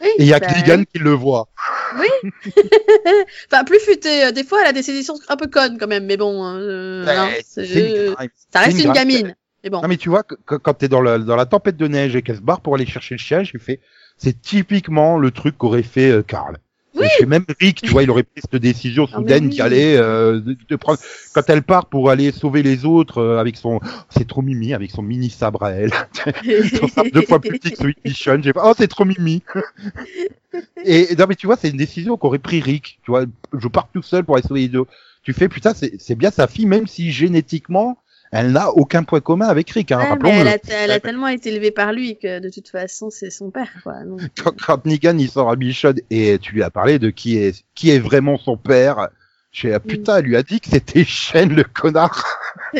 [0.00, 0.46] Oui, et il y a bah,
[0.92, 1.48] qui le voit.
[3.52, 4.24] enfin, plus futée.
[4.24, 7.04] euh, Des fois, elle a des décisions un peu connes quand même, mais bon, euh,
[7.16, 7.64] non, c'est-
[8.08, 8.14] une
[8.52, 9.34] ça reste une gamine.
[9.64, 9.82] Mais bon.
[9.82, 12.36] Non mais tu vois, quand t'es dans la, dans la tempête de neige et qu'elle
[12.36, 13.80] se barre pour aller chercher le chien, j'ai fait,
[14.16, 16.58] c'est typiquement le truc qu'aurait fait euh, Karl.
[16.98, 17.06] Oui.
[17.18, 19.50] Fais même Rick, tu vois, il aurait pris cette décision Ah, soudaine oui.
[19.50, 20.98] qui allait euh, de, de prendre.
[21.34, 23.80] Quand elle part pour aller sauver les autres euh, avec son,
[24.10, 25.90] c'est trop mimi avec son mini sabre à elle,
[26.80, 28.38] son sabre deux fois plus petit que celui de Mission.
[28.42, 29.42] J'ai oh c'est trop mimi.
[30.84, 32.98] et non mais tu vois, c'est une décision qu'aurait pris Rick.
[33.04, 33.24] Tu vois,
[33.56, 34.84] je pars tout seul pour aller sauver les deux.
[35.22, 37.98] Tu fais putain, c'est bien sa fille, même si génétiquement
[38.30, 39.92] elle n'a aucun point commun avec Rick.
[39.92, 42.68] Hein, Ouais, mais elle a, elle a tellement été élevée par lui que de toute
[42.68, 44.04] façon, c'est son père, quoi.
[44.04, 47.38] Donc, quand, quand Negan il sort à Michonne et tu lui as parlé de qui
[47.38, 49.08] est qui est vraiment son père,
[49.50, 52.24] j'ai ah, putain, elle lui a dit que c'était Shane le connard.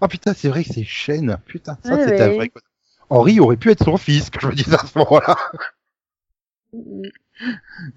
[0.00, 1.38] Ah putain, c'est vrai que c'est Shane.
[1.46, 2.68] Putain, ça Ouais, c'était un vrai connard.
[3.08, 5.36] Henri aurait pu être son fils, que je me disais à ce moment-là.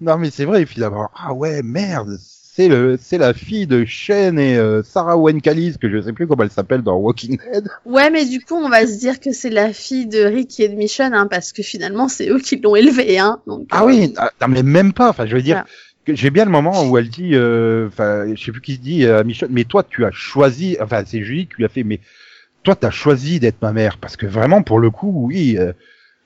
[0.00, 1.10] Non mais c'est vrai finalement.
[1.14, 2.18] Ah ouais, merde.
[2.58, 6.26] C'est le, c'est la fille de Shane et euh, Sarah Wenkalis, que je sais plus
[6.26, 7.68] comment elle s'appelle dans Walking Dead.
[7.84, 10.68] Ouais, mais du coup, on va se dire que c'est la fille de Rick et
[10.70, 13.42] de Michonne, hein, parce que finalement, c'est eux qui l'ont élevée, hein.
[13.46, 15.10] Donc, Ah euh, oui, ah, non mais même pas.
[15.10, 15.66] Enfin, je veux dire, Voilà.
[16.06, 18.80] que j'ai bien le moment où elle dit, euh, enfin, je sais plus qui se
[18.80, 20.78] dit euh, à Michel, mais toi, tu as choisi.
[20.80, 22.00] Enfin, c'est Julie qui lui a fait, mais
[22.62, 25.58] toi, t'as choisi d'être ma mère parce que vraiment, pour le coup, oui.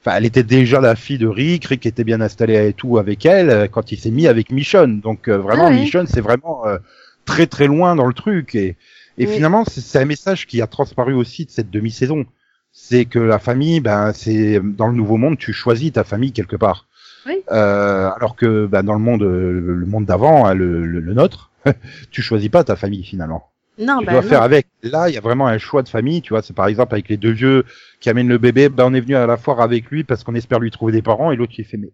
[0.01, 1.67] Enfin, elle était déjà la fille de Rick.
[1.67, 5.01] Rick était bien installé et tout avec elle euh, quand il s'est mis avec Michonne.
[5.01, 5.81] Donc euh, vraiment, Ah oui.
[5.81, 6.79] Michonne, c'est vraiment euh,
[7.27, 8.55] très très loin dans le truc.
[8.55, 8.77] Et,
[9.19, 9.35] et Oui.
[9.35, 12.25] finalement, c'est c'est un message qui a transparu aussi de cette demi-saison.
[12.73, 16.57] C'est que la famille, ben, c'est dans le Nouveau Monde, tu choisis ta famille quelque
[16.57, 16.87] part.
[17.27, 17.35] Oui.
[17.53, 21.13] Euh, alors que ben, dans le monde, euh, le monde d'avant, hein, le, le, le
[21.15, 21.51] nôtre,
[22.11, 23.50] tu choisis pas ta famille finalement.
[23.79, 24.29] Non, tu bah, dois non.
[24.29, 24.67] faire avec.
[24.83, 26.21] Là, il y a vraiment un choix de famille.
[26.23, 27.65] Tu vois, c'est par exemple avec les deux vieux
[28.01, 28.69] qui amènent le bébé.
[28.69, 31.03] Ben, on est venu à la foire avec lui parce qu'on espère lui trouver des
[31.03, 31.31] parents.
[31.33, 31.91] Et l'autre qui fait mais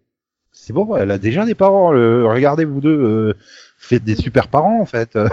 [0.51, 1.91] c'est bon, elle a déjà des parents.
[1.91, 3.33] le- regardez vous deux, euh,
[3.77, 5.17] faites des super parents en fait.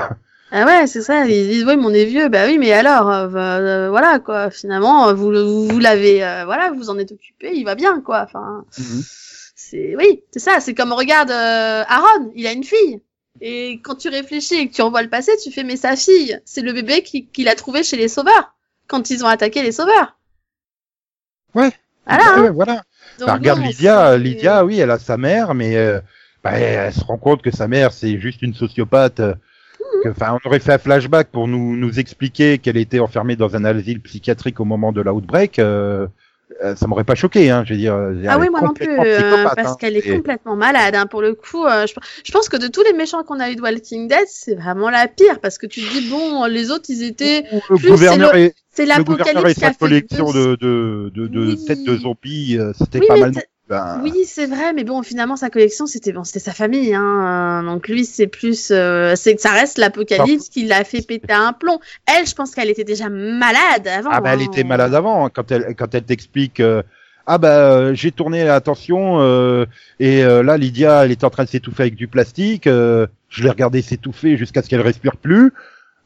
[0.56, 1.26] Ah ouais, c'est ça.
[1.26, 2.28] Ils disent, oui, mais on est vieux.
[2.28, 4.50] Bah oui, mais alors, euh, bah, euh, voilà, quoi.
[4.50, 8.00] Finalement, euh, vous, vous, vous l'avez, euh, voilà, vous en êtes occupé, il va bien,
[8.00, 8.20] quoi.
[8.22, 8.64] Enfin,
[9.56, 10.60] c'est, oui, c'est ça.
[10.60, 13.00] C'est comme, regarde, euh, Aaron, il a une fille.
[13.40, 16.38] Et quand tu réfléchis et que tu revois le passé, tu fais, mais sa fille,
[16.44, 18.54] c'est le bébé qui- qu'il a trouvé chez les sauveurs.
[18.86, 20.16] Quand ils ont attaqué les sauveurs.
[21.54, 21.70] Ouais.
[22.06, 22.40] Voilà.
[22.40, 22.52] Ouais, hein.
[22.52, 22.74] voilà.
[23.18, 26.00] Donc, Bah, regarde non, Lydia, Lydia, oui, elle a sa mère, mais euh,
[26.42, 29.20] bah, elle se rend compte que sa mère, c'est juste une sociopathe.
[29.20, 29.34] euh,
[30.02, 33.56] que- Enfin, on aurait fait un flashback pour nous, nous expliquer qu'elle était enfermée dans
[33.56, 35.58] un asile psychiatrique au moment de l'outbreak.
[35.58, 36.06] Euh,
[36.76, 37.64] ça m'aurait pas choqué, hein.
[37.66, 37.94] Je veux dire.
[37.94, 39.76] elle Ah est oui, moi non plus, euh, parce hein.
[39.78, 40.94] qu'elle est Et- complètement malade.
[40.94, 43.50] Hein, pour le coup, euh, je, je pense que de tous les méchants qu'on a
[43.50, 46.70] eu de Walking Dead, c'est vraiment la pire, parce que tu te dis bon, les
[46.70, 51.26] autres ils étaient, le plus, gouverneur c'est et c'est l'apocalypse sa collection de de de,
[51.28, 51.64] de Oui.
[51.66, 53.32] têtes de zombies, euh, c'était Oui, pas mal.
[53.68, 54.00] Ben.
[54.02, 57.62] Oui, c'est vrai, mais bon, finalement sa collection c'était bon, c'était sa famille, hein.
[57.62, 61.32] euh, Donc lui c'est plus, euh, c'est que ça reste l'apocalypse qui l'a fait péter
[61.32, 61.78] un plomb.
[62.06, 64.10] Elle, je pense qu'elle était déjà malade avant.
[64.12, 64.48] Ah bah elle hein.
[64.52, 66.82] était malade avant hein, quand elle quand elle t'explique euh,
[67.26, 69.66] ah bah euh, j'ai tourné attention euh,
[69.98, 73.42] et euh, là Lydia elle est en train de s'étouffer avec du plastique euh, je
[73.42, 75.52] l'ai regardé s'étouffer jusqu'à ce qu'elle respire plus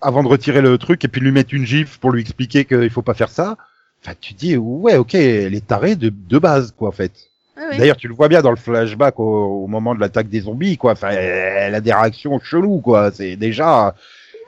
[0.00, 2.90] avant de retirer le truc et puis lui mettre une gifle pour lui expliquer qu'il
[2.90, 3.56] faut pas faire ça
[4.02, 7.27] enfin tu dis ouais ok elle est tarée de de base quoi en fait
[7.76, 10.76] D'ailleurs tu le vois bien dans le flashback au, au moment de l'attaque des zombies
[10.76, 13.94] quoi enfin elle a des réactions cheloues quoi c'est déjà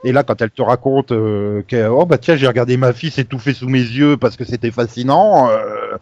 [0.03, 3.11] et là, quand elle te raconte euh, que oh bah tiens, j'ai regardé ma fille
[3.11, 5.49] s'étouffer sous mes yeux parce que c'était fascinant.
[5.51, 5.97] Euh,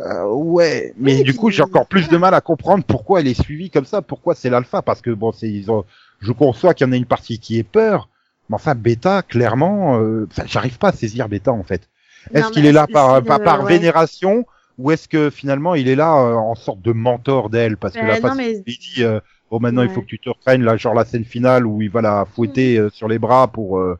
[0.00, 3.28] euh, ouais, mais Oui, du coup, j'ai encore plus de mal à comprendre pourquoi elle
[3.28, 4.02] est suivie comme ça.
[4.02, 5.84] Pourquoi c'est l'alpha Parce que bon, c'est ils ont.
[6.20, 8.08] Je conçois qu'il y en a une partie qui est peur,
[8.48, 11.88] mais enfin bêta, clairement, euh, enfin, j'arrive pas à saisir bêta en fait.
[12.34, 13.78] Est-ce qu'il est là par par, le- par ouais.
[13.78, 14.44] vénération
[14.78, 17.76] ou est-ce que finalement il est là euh, en sorte de mentor d'elle?
[17.76, 20.00] Parce que Euh, la non, façon mais- dont il dit euh, bon maintenant il faut
[20.02, 22.88] que tu te reprennes là genre la scène finale où il va la fouetter euh,
[22.90, 23.98] sur les bras pour euh,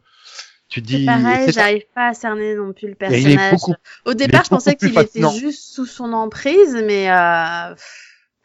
[0.68, 3.50] tu dis pareil, j'arrive pas à cerner non plus le personnage.
[3.50, 3.74] beaucoup
[4.06, 7.74] Au départ, je pensais qu'il était juste sous son emprise, mais euh...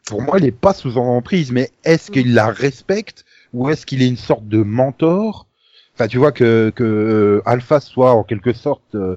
[0.06, 2.14] pour moi il est pas sous en emprise mais est-ce Mm.
[2.14, 5.46] qu'il la respecte ou est-ce qu'il est une sorte de mentor?
[5.94, 9.16] Enfin tu vois que que euh, Alpha soit en quelque sorte euh,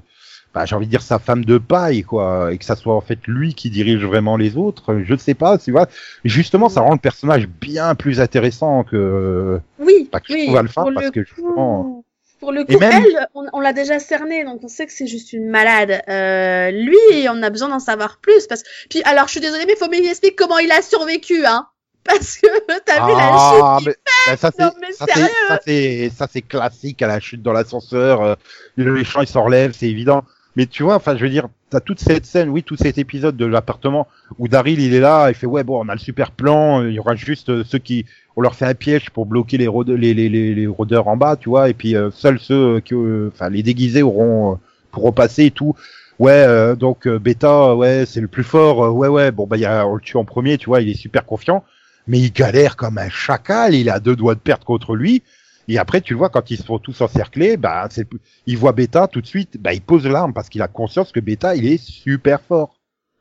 [0.54, 3.00] bah, j'ai envie de dire sa femme de paille quoi et que ça soit en
[3.00, 5.86] fait lui qui dirige vraiment les autres je ne sais pas tu vois
[6.24, 10.44] justement ça rend le personnage bien plus intéressant que oui, Pas que je oui.
[10.44, 12.04] trouve Alpha, pour parce le que coup, justement-
[12.40, 15.06] pour le coup, même- elle, on, on l'a déjà cerné, donc on sait que c'est
[15.06, 16.00] juste une malade.
[16.08, 16.96] Euh, lui,
[17.28, 20.34] on a besoin d'en savoir plus, parce puis alors, je suis désolée, mais faut m'expliquer
[20.34, 21.66] comment il a survécu, hein.
[22.04, 22.46] Parce que
[22.86, 23.94] t'as vu la Ah, chute mais,
[24.26, 25.26] bah, ça c'est Non, mais ça sérieux?
[25.48, 28.22] ça c'est ça c'est classique à la chute dans l'ascenseur.
[28.22, 28.34] euh,
[28.76, 30.24] le méchant il se relève, c'est évident.
[30.60, 33.34] Mais tu vois, enfin je veux dire, t'as toute cette scène, oui, tout cet épisode
[33.34, 34.06] de l'appartement
[34.38, 36.92] où Daryl il est là, il fait ouais bon, on a le super plan, il
[36.92, 38.04] y aura juste euh, ceux qui,
[38.36, 41.70] on leur fait un piège pour bloquer les rôdeurs, les, rôdeurs en bas, tu vois,
[41.70, 44.58] et puis euh, seuls ceux qui, euh, enfin les déguisés auront
[44.90, 45.74] pour repasser et tout.
[46.18, 48.94] Ouais, donc Beta, ouais, c'est le plus fort.
[48.94, 51.24] ouais, ouais, bon bah y on le tue en premier, tu vois, il est super
[51.24, 51.64] confiant
[52.06, 55.22] mais il galère comme un chacal, il a deux doigts de perte contre lui.
[55.68, 58.06] Et après, tu le vois, quand ils se font tous encercler, bah, c'est,
[58.46, 61.20] il voit Beta tout de suite, bah, il pose l'arme parce qu'il a conscience que
[61.20, 62.76] Beta, il est super fort.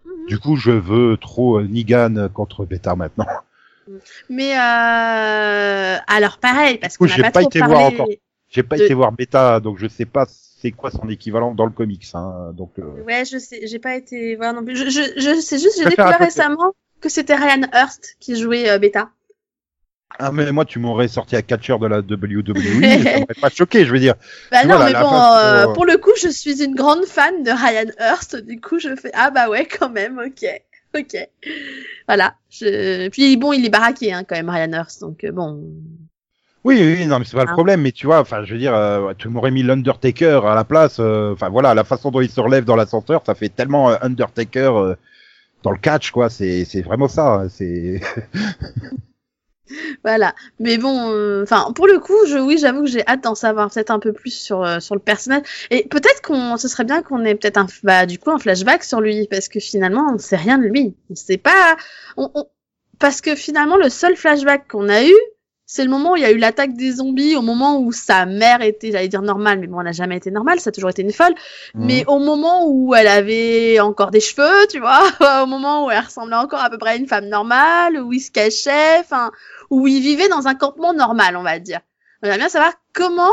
[0.06, 0.26] Mhm.
[0.28, 3.28] Du coup, je veux trop euh, Nigan contre Beta maintenant.
[4.30, 5.98] Mais euh...
[6.08, 8.08] alors pareil, parce qu'on j'ai pas pas trop été voir encore.
[8.50, 10.26] J'ai pas De- été voir Beta, donc je sais pas
[10.62, 12.06] c'est quoi son équivalent dans le comics.
[12.14, 14.76] Hein, donc, euh, Ouais, je sais, j'ai pas été voir non plus.
[14.76, 18.78] Je, je, je sais juste, j'ai découvert récemment que c'était Ryan Hurst qui jouait euh,
[18.78, 19.10] Beta.
[20.18, 23.86] Ah, mais moi, tu m'aurais sorti à catcher de la WWE, ça m'aurait pas choqué,
[23.86, 24.16] je veux dire.
[24.52, 26.76] Bah Tu non, vois, mais la bon, façon- euh, pour le coup, je suis une
[26.76, 28.36] grande fan de Ryan Hurst.
[28.38, 30.46] Du coup, je fais ah bah ouais, quand même, ok,
[30.98, 31.16] ok.
[32.08, 32.34] Voilà.
[32.50, 33.08] Je...
[33.10, 35.64] Puis bon, il est baraqué hein, quand même Ryan Hurst, donc euh, bon.
[36.66, 37.54] Oui, oui, non, mais c'est pas le Ah.
[37.54, 40.66] problème, mais tu vois, enfin, je veux dire, euh, tu m'aurais mis l'Undertaker à la
[40.66, 43.92] place, euh, enfin voilà, la façon dont il se relève dans l'ascenseur, ça fait tellement
[43.92, 44.96] euh, Undertaker euh,
[45.64, 48.02] dans le catch, quoi, c'est c'est vraiment ça, hein, c'est...
[50.04, 50.34] Voilà.
[50.60, 53.70] Mais bon, euh, enfin, pour le coup, je, oui, j'avoue que j'ai hâte d'en savoir
[53.70, 55.44] peut-être un peu plus sur euh, sur le personnage.
[55.72, 58.84] Et peut-être qu'on, ce serait bien qu'on ait peut-être un, bah, du coup, un flashback
[58.84, 60.96] sur lui, parce que finalement, on ne sait rien de lui.
[61.10, 61.78] On sait pas,
[62.18, 62.46] on, on-
[63.00, 65.14] parce que finalement, le seul flashback qu'on a eu,
[65.72, 68.26] c'est le moment où il y a eu l'attaque des zombies, au moment où sa
[68.26, 70.90] mère était, j'allais dire normale, mais bon, elle n'a jamais été normale, ça a toujours
[70.90, 71.36] été une folle.
[71.76, 75.04] Mais au moment où elle avait encore des cheveux, tu vois,
[75.44, 78.20] au moment où elle ressemblait encore à peu près à une femme normale, où il
[78.20, 79.30] se cachait, enfin,
[79.70, 81.80] où il vivait dans un campement normal, on va dire.
[82.22, 83.32] On aimerait bien savoir comment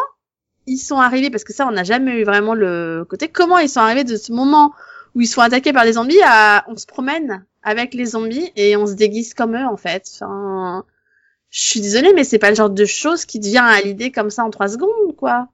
[0.67, 3.69] ils sont arrivés, parce que ça, on n'a jamais eu vraiment le côté, comment ils
[3.69, 4.73] sont arrivés de ce moment
[5.15, 8.77] où ils sont attaqués par les zombies à, on se promène avec les zombies et
[8.77, 10.21] on se déguise comme eux, en fait.
[10.21, 14.11] Je suis désolée, mais c'est pas le genre de chose qui te vient à l'idée
[14.11, 15.49] comme ça en trois secondes, quoi.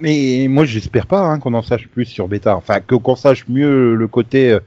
[0.00, 3.94] Mais moi, j'espère pas hein, qu'on en sache plus sur Beta, enfin, qu'on sache mieux
[3.94, 4.58] le côté...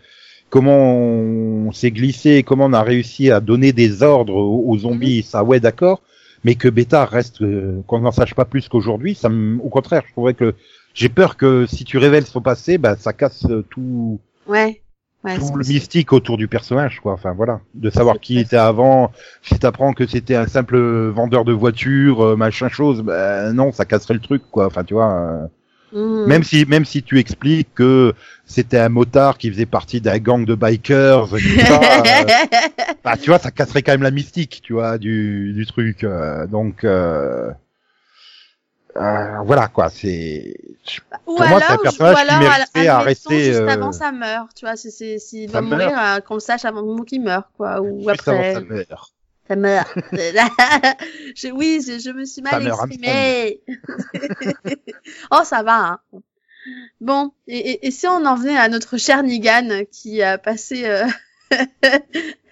[0.50, 5.24] Comment on s'est glissé, comment on a réussi à donner des ordres aux, aux zombies,
[5.24, 6.02] ça ouais d'accord,
[6.46, 10.04] mais que Beta reste, euh, qu'on n'en sache pas plus qu'aujourd'hui, ça me- au contraire,
[10.08, 10.54] je trouverais que
[10.94, 14.82] j'ai peur que si tu révèles son passé, bah ça casse euh, tout, Ouais.
[15.24, 17.14] Ouais, tout le mystique autour du personnage, quoi.
[17.14, 19.12] Enfin voilà, de savoir qui était avant.
[19.42, 20.78] Si t'apprends que c'était un simple
[21.10, 24.68] vendeur de voitures, euh, machin chose, bah non, ça casserait le truc, quoi.
[24.68, 25.12] Enfin tu vois.
[25.12, 25.48] euh,
[25.93, 26.26] Mhm.
[26.28, 28.13] même si même si tu expliques que
[28.45, 31.36] c'était un motard qui faisait partie d'un gang de bikers, ça,
[32.06, 32.26] euh,
[33.04, 36.04] bah, tu vois, ça casserait quand même la mystique, tu vois, du, du truc.
[36.04, 37.52] euh, donc, euh,
[38.95, 40.56] euh, voilà, quoi, c'est...
[41.28, 43.67] Ou Pour moi, alors, c'est un personnage ou qui alors, méritait à rester, juste euh,
[43.67, 46.65] avant sa meurt, tu vois, si c'est s'il Ça doit mourir, euh, qu'on le sache
[46.65, 48.54] avant qu'il meurt, quoi, ou Juste avant après.
[48.56, 49.13] sa meurt.
[49.48, 49.90] Ça meurt.
[50.12, 53.62] je, oui, je, je me suis mal Ça exprimée.
[55.32, 56.00] oh, ça va.
[56.14, 56.22] Hein.
[57.00, 60.86] Bon, et, et, et si on en venait à notre cher Nigan qui a passé
[60.86, 61.06] euh,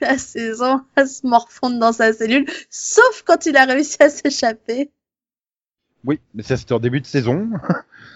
[0.01, 4.91] la saison à se morfondre dans sa cellule, sauf quand il a réussi à s'échapper.
[6.05, 7.49] Oui, mais ça c'était en début de saison.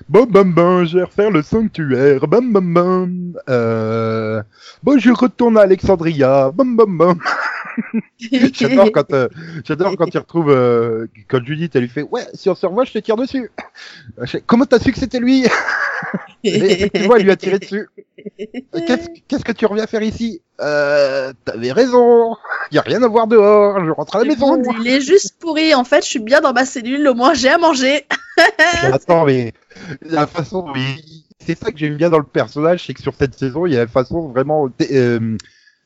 [0.07, 2.27] Bon, bam, bam, je vais refaire le sanctuaire.
[2.27, 3.33] Bam, bam, bam.
[3.49, 4.41] Euh...
[4.83, 6.51] Bon, je retourne à Alexandria.
[6.51, 7.19] Bam, bam, bam.
[8.53, 9.27] J'adore quand, euh,
[9.63, 12.85] j'adore quand il retrouve, euh, quand Judith, elle lui fait, ouais, si on se revoit,
[12.85, 13.51] je te tire dessus.
[14.25, 15.45] Fais, Comment t'as su que c'était lui?
[16.43, 17.89] Effectivement, elle lui a tiré dessus.
[18.37, 20.41] Qu'est-ce, qu'est-ce que tu reviens faire ici?
[20.61, 22.35] Euh, t'avais raison.
[22.71, 23.83] Y a rien à voir dehors.
[23.85, 24.61] Je rentre à la maison.
[24.81, 25.73] il est juste pourri.
[25.73, 27.07] En fait, je suis bien dans ma cellule.
[27.07, 28.05] Au moins, j'ai à manger.
[28.37, 29.53] Mais attends, mais
[30.01, 33.37] la façon, il- c'est ça que j'aime bien dans le personnage, c'est que sur cette
[33.37, 35.37] saison, il y a une façon vraiment euh,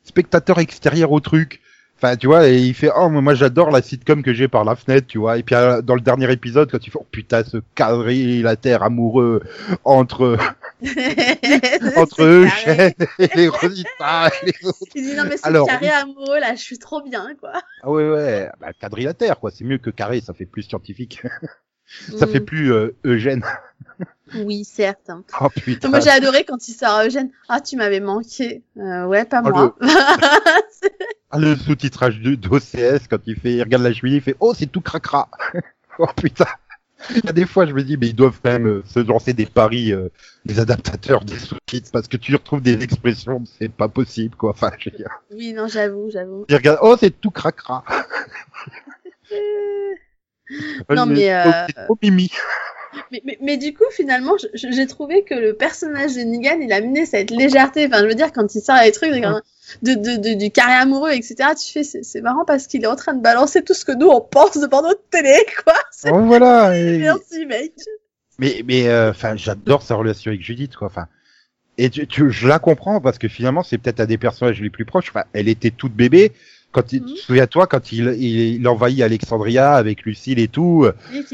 [0.04, 1.62] spectateur extérieur au truc.
[2.04, 4.66] Enfin, tu vois, et il fait oh mais moi j'adore la sitcom que j'ai par
[4.66, 5.38] la fenêtre, tu vois.
[5.38, 9.41] Et puis euh, dans le dernier épisode, quand il fait oh putain ce quadrilatère amoureux
[9.86, 10.38] entre
[11.95, 14.80] entre Eugène et les Rosita et les autres.
[14.95, 17.54] Il dit non mais c'est Alors, carré amoureux là, je suis trop bien quoi.
[17.82, 21.22] Ah ouais ouais, bah, quadrilatère quoi, c'est mieux que carré, ça fait plus scientifique,
[22.18, 22.30] ça Mm.
[22.30, 23.44] fait plus euh, Eugène.
[24.36, 25.12] Oui, certes.
[25.42, 25.90] Oh putain.
[25.90, 27.30] Moi j'ai adoré quand il sort Eugène.
[27.50, 28.64] Ah tu m'avais manqué.
[28.78, 29.76] Euh, ouais, pas Oh, moi.
[31.36, 34.68] Ah, le sous-titrage d'OCS, quand il fait, il regarde la cheminée, il fait, oh, c'est
[34.72, 35.30] tout cracra.
[36.00, 36.46] oh, putain.
[37.10, 39.00] Il y a des fois, je me dis, mais ils doivent quand même euh, se
[39.00, 40.10] lancer des paris, euh,
[40.46, 44.52] les adaptateurs des sous-titres, parce que tu retrouves des expressions, c'est pas possible, quoi.
[44.52, 44.90] Enfin, je
[45.32, 46.46] Oui, non, j'avoue, j'avoue.
[46.48, 47.84] tu regardes, oh, c'est tout cracra.
[50.89, 52.32] Non, mais, Oh, euh, c'est trop mimi.
[53.12, 56.76] Mais, mais, mais du coup, finalement, j'ai trouvé que le personnage de Negan, il a
[56.76, 57.88] amené cette légèreté.
[57.88, 59.20] Enfin, je veux dire, quand il sort les trucs de,
[59.82, 62.96] de, de, de- du carré amoureux, etc., tu fais, c'est marrant parce qu'il est en
[62.96, 65.34] train de balancer tout ce que nous, on pense devant notre télé,
[65.64, 65.74] quoi.
[66.12, 66.78] Oh, voilà.
[66.78, 67.74] et- merci, mec.
[68.38, 70.88] Mais, mais, euh, enfin, j'adore sa relation avec Judith, quoi.
[70.88, 71.08] Enfin,
[71.80, 74.70] et tu, tu- je la comprends parce que finalement, c'est peut-être un des personnages les
[74.70, 75.10] plus proches.
[75.10, 76.32] Enfin, elle était toute bébé.
[76.74, 77.15] Quand il, Mhm.
[77.15, 80.86] souviens-toi, quand il, il, il envahit Alexandria avec Lucille et tout,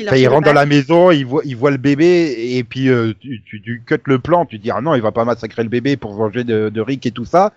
[0.08, 2.90] Enfin, en il rentre dans la maison, il voit, il voit le bébé, et puis
[2.90, 5.64] euh, tu, tu, tu cut le plan, tu dis ah non, il va pas massacrer
[5.64, 7.54] le bébé pour venger de, de Rick et tout ça.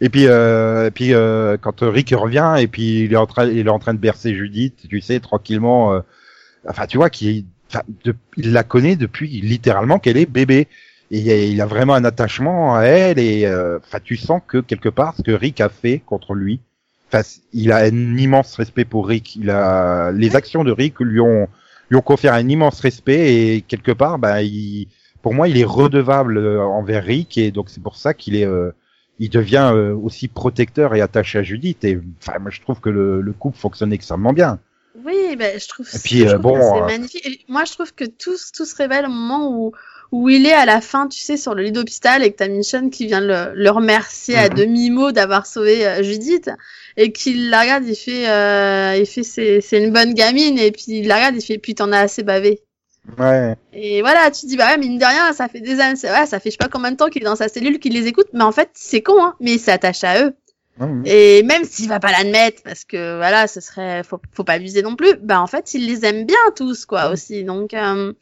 [0.00, 3.46] Et puis, euh, et puis euh, quand Rick revient, et puis il est en train,
[3.46, 5.94] il est en train de bercer Judith, tu sais, tranquillement.
[5.94, 6.00] euh,
[6.68, 7.44] enfin, tu vois qu'il,
[8.04, 10.68] de- il la connaît depuis littéralement qu'elle est bébé.
[11.10, 14.40] Et il a- il a vraiment un attachement à elle, et euh, enfin, tu sens
[14.48, 16.60] que quelque part, ce que Rick a fait contre lui,
[17.12, 19.36] enfin, il a un immense respect pour Rick.
[19.36, 21.48] Il a les actions de Rick lui ont
[21.90, 24.88] lui ont conféré un immense respect et quelque part, bah, il,
[25.20, 28.46] pour moi, il est redevable euh, envers Rick et donc c'est pour ça qu'il est,
[28.46, 28.70] euh,
[29.18, 31.84] il devient euh, aussi protecteur et attaché à Judith.
[31.84, 34.58] Et enfin, moi, je trouve que le, le couple fonctionne extrêmement bien.
[35.04, 37.26] Oui, ben, je trouve, Et puis, je euh, trouve bon, c'est magnifique.
[37.26, 39.72] Et moi, je trouve que tout, tout se révèle au moment où,
[40.12, 42.48] où il est à la fin, tu sais, sur le lit d'hôpital et que t'as
[42.48, 44.54] Michonne qui vient le, le remercier à Mhm.
[44.54, 46.50] demi-mot d'avoir sauvé euh, Judith
[46.96, 50.70] et qu'il la regarde, il fait, euh, il fait, c'est, c'est une bonne gamine et
[50.70, 52.60] puis il la regarde, il fait, puis t'en as assez bavé.
[53.18, 53.56] Ouais.
[53.72, 56.26] Et voilà, tu te dis, bah ouais, mine de rien, ça fait des années, ouais,
[56.26, 58.06] ça fait je sais pas combien de temps qu'il est dans sa cellule, qu'il les
[58.06, 60.34] écoute, mais en fait, c'est con, hein, mais il s'attache à eux.
[61.04, 64.82] Et même s'il va pas l'admettre, parce que voilà, ce serait, faut, faut pas abuser
[64.82, 67.44] non plus, bah en fait, il les aime bien tous, quoi, aussi.
[67.44, 68.12] Donc, euh,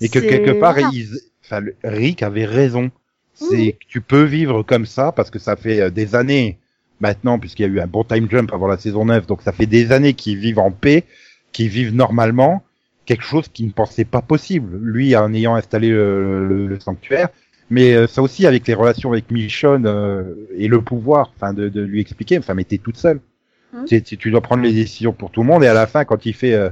[0.00, 0.90] Et que c'est- quelque part, voilà.
[0.92, 2.90] ils- enfin, Rick avait raison.
[3.34, 3.72] C'est Mhm.
[3.72, 6.58] que tu peux vivre comme ça parce que ça fait euh, des années
[7.00, 9.52] maintenant, puisqu'il y a eu un bon time jump avant la saison 9, donc ça
[9.52, 11.04] fait des années qu'ils vivent en paix,
[11.52, 12.62] qu'ils vivent normalement,
[13.06, 14.76] quelque chose qu'ils ne pensaient pas possible.
[14.82, 17.30] Lui, en ayant installé le, le- le sanctuaire,
[17.70, 21.68] mais euh, ça aussi avec les relations avec Michonne euh, et le pouvoir, enfin de,
[21.70, 23.20] de lui expliquer, enfin mais t'es toute seule.
[23.86, 26.04] Tu, tu- tu dois prendre les décisions pour tout le monde et à la fin
[26.04, 26.68] quand il fait euh,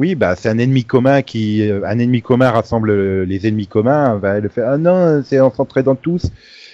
[0.00, 3.66] oui, bah c'est un ennemi commun qui, euh, un ennemi commun rassemble euh, les ennemis
[3.66, 4.16] communs.
[4.16, 6.30] Bah, elle fait ah non, c'est en s'entraidant tous.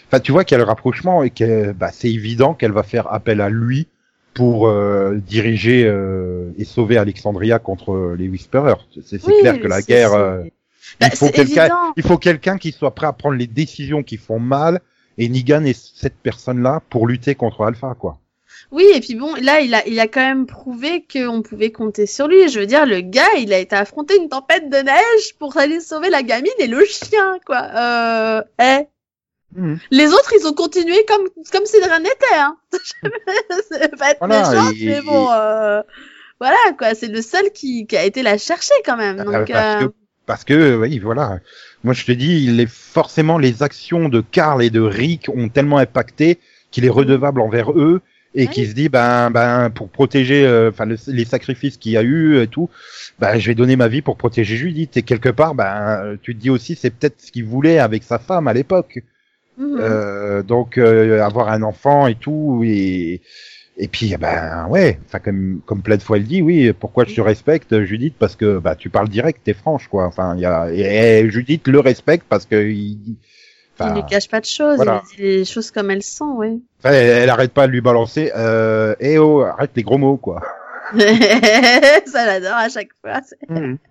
[0.06, 2.84] Enfin, tu vois qu'il y a le rapprochement et que bah, c'est évident qu'elle va
[2.84, 3.88] faire appel à lui
[4.32, 8.86] pour euh, diriger euh, et sauver Alexandria contre les Whisperers.
[9.04, 10.44] C'est Oui, clair que la guerre, euh,
[11.00, 14.18] Bah, il faut quelqu'un, il faut quelqu'un qui soit prêt à prendre les décisions qui
[14.18, 14.80] font mal.
[15.18, 18.20] Et Negan est cette personne-là pour lutter contre Alpha, quoi.
[18.72, 22.06] Oui, et puis bon, là, il a, il a quand même prouvé qu'on pouvait compter
[22.06, 22.48] sur lui.
[22.48, 25.80] Je veux dire, le gars, il a été affronter une tempête de neige pour aller
[25.80, 27.62] sauver la gamine et le chien, quoi.
[27.74, 28.86] Euh, eh.
[29.54, 29.78] Mhm.
[29.90, 32.56] Les autres, ils ont continué comme, comme si de rien n'était, hein.
[33.70, 35.82] c'est pas être Voilà, méchant, et- mais bon, euh,
[36.40, 36.94] voilà, quoi.
[36.94, 39.18] C'est le seul qui, qui a été la chercher, quand même.
[39.20, 39.92] Ah, Donc, parce, euh, que,
[40.26, 41.38] parce que, oui, voilà.
[41.84, 46.40] Moi, je te dis, forcément les actions de Karl et de Rick ont tellement impacté
[46.72, 48.02] qu'il est redevable envers eux
[48.36, 48.48] et Oui.
[48.48, 52.02] qu'il se dit, ben, ben, pour protéger, euh, enfin, le- les sacrifices qu'il y a
[52.02, 52.70] eu et tout,
[53.18, 54.96] ben, je vais donner ma vie pour protéger Judith.
[54.96, 58.18] Et quelque part, ben, tu te dis aussi, c'est peut-être ce qu'il voulait avec sa
[58.20, 59.00] femme à l'époque.
[59.58, 59.78] mhm.
[59.80, 63.22] Euh, donc, euh, avoir un enfant et tout et
[63.78, 67.04] et puis, eh ben, ouais, enfin, comme, comme plein de fois elle dit, oui, pourquoi
[67.04, 70.06] je te respecte, Judith, parce que, bah, tu parles direct, t'es franche, quoi.
[70.06, 73.16] Enfin, il y a, et, et Judith le respecte parce que, il,
[73.78, 75.02] il enfin, ne cache pas de choses, voilà.
[75.12, 76.62] il dit les choses comme elles sont, oui.
[76.78, 80.16] enfin, elle, elle arrête pas de lui balancer, euh, eh oh, arrête les gros mots,
[80.16, 80.40] quoi.
[82.06, 83.20] ça l'adore à chaque fois.
[83.48, 83.78] Mhm.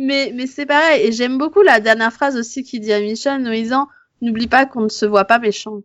[0.00, 3.46] Mais, mais c'est pareil, et j'aime beaucoup la dernière phrase aussi qu'il dit à Michonne,
[3.46, 3.86] en disant,
[4.20, 5.82] n'oublie pas qu'on ne se voit pas méchant.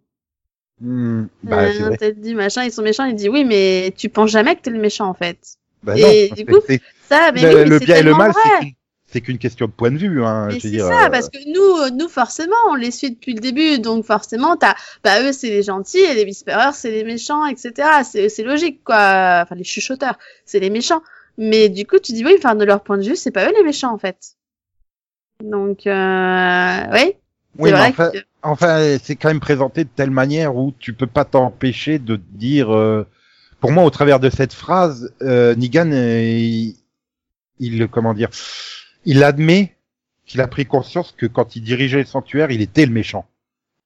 [0.81, 1.97] Hmm, bah, Euh, c'est vrai.
[1.97, 4.71] t'as dit machin, ils sont méchants, il dit oui, mais tu penses jamais que t'es
[4.71, 5.37] le méchant en fait.
[5.83, 7.99] Bah, et non, du coup, c'est- Ça, mais le, oui, mais le c'est bien et
[7.99, 8.41] le tellement mal, vrai.
[8.61, 8.75] c'est
[9.13, 10.49] c'est qu'une question de point de vue, hein.
[10.59, 14.03] C'est ça, euh, parce que nous, nous forcément, on les suit depuis le début, donc
[14.05, 17.71] forcément, t'as, bah eux c'est les gentils et les whisperers c'est les méchants, etc.
[18.03, 19.41] C'est, logique quoi.
[19.43, 21.01] Enfin les chuchoteurs, c'est les méchants.
[21.37, 23.53] Mais du coup, tu dis oui, enfin de leur point de vue, c'est pas eux
[23.55, 24.17] les méchants en fait.
[25.43, 27.13] Donc, euh, oui.
[27.59, 31.07] oui, mais enfin, que- enfin, c'est quand même présenté de telle manière où tu peux
[31.07, 32.73] pas t'empêcher de dire.
[32.73, 33.05] euh,
[33.59, 36.75] pour moi, au travers de cette phrase, euh, Negan, euh, il,
[37.59, 38.29] il- comment dire,
[39.05, 39.73] il admet
[40.25, 43.25] qu'il a pris conscience que quand il dirigeait le sanctuaire, il était le méchant.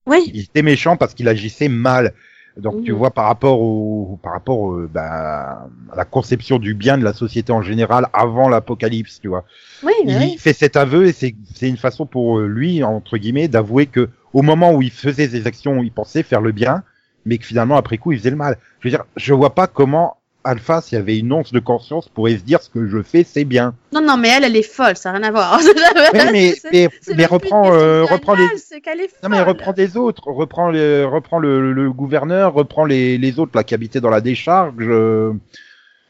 [0.06, 0.30] Oui.
[0.34, 2.14] Il était méchant parce qu'il agissait mal.
[2.58, 2.98] Donc tu Mhm.
[2.98, 7.14] vois par rapport au par rapport au, bah, à la conception du bien de la
[7.14, 9.46] société en général avant l'apocalypse, tu vois.
[9.84, 10.38] Oui, il oui.
[10.40, 14.42] fait cet aveu et c'est c'est une façon pour lui entre guillemets d'avouer que au
[14.42, 16.84] moment où il faisait ses actions, il pensait faire le bien,
[17.26, 18.58] mais que finalement après coup il faisait le mal.
[18.80, 22.08] Je veux dire, je vois pas comment Alpha, s'il y avait une once de conscience,
[22.10, 23.76] pourrait se dire ce que je fais, c'est bien.
[23.94, 25.60] Non, non, mais elle, elle est folle, ça n'a rien à voir.
[26.14, 28.48] Oui, mais, mais, reprend, euh, reprend mal,
[28.96, 33.40] les, non mais reprend des autres, reprend les, reprend le, le gouverneur, reprend les, les
[33.40, 34.74] autres là qui habitaient dans la décharge.
[34.80, 35.34] euh.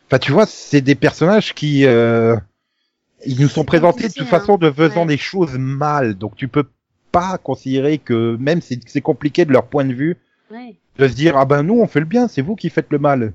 [0.07, 2.35] Enfin, tu vois, c'est des personnages qui, euh,
[3.25, 4.25] ils nous sont présentés de toute hein.
[4.25, 5.07] façon de faisant Ouais.
[5.07, 6.65] des choses mal, donc tu peux
[7.11, 10.17] pas considérer que même c'est c'est compliqué de leur point de vue
[10.51, 10.75] Ouais.
[10.97, 12.99] de se dire ah ben nous on fait le bien, c'est vous qui faites le
[12.99, 13.33] mal.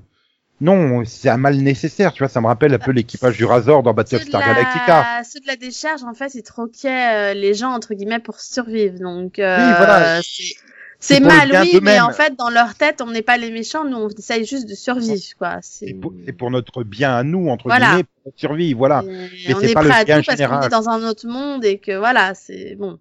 [0.63, 3.83] Non, c'est un mal nécessaire, tu vois, ça me rappelle un peu l'équipage du Razor
[3.83, 5.17] dans Battlestar Galactica.
[5.17, 5.23] la...
[5.23, 8.97] ceux de la décharge, en fait, ils troquaient euh, les gens, entre guillemets, pour survivre.
[8.99, 10.21] Donc, euh, Oui, voilà.
[10.21, 13.83] c'est- le mal, oui, mais en fait, dans leur tête, on n'est pas les méchants,
[13.83, 15.57] nous, on essaye juste de survivre, quoi.
[15.61, 17.87] C'est pour, pour notre bien à nous, entre Voilà.
[17.87, 19.03] guillemets, pour notre survie, voilà.
[19.05, 20.65] Et Mais on c'est est pas le prêt à bien tout parce qu'on général.
[20.65, 22.99] est dans un autre monde et que, voilà, c'est bon.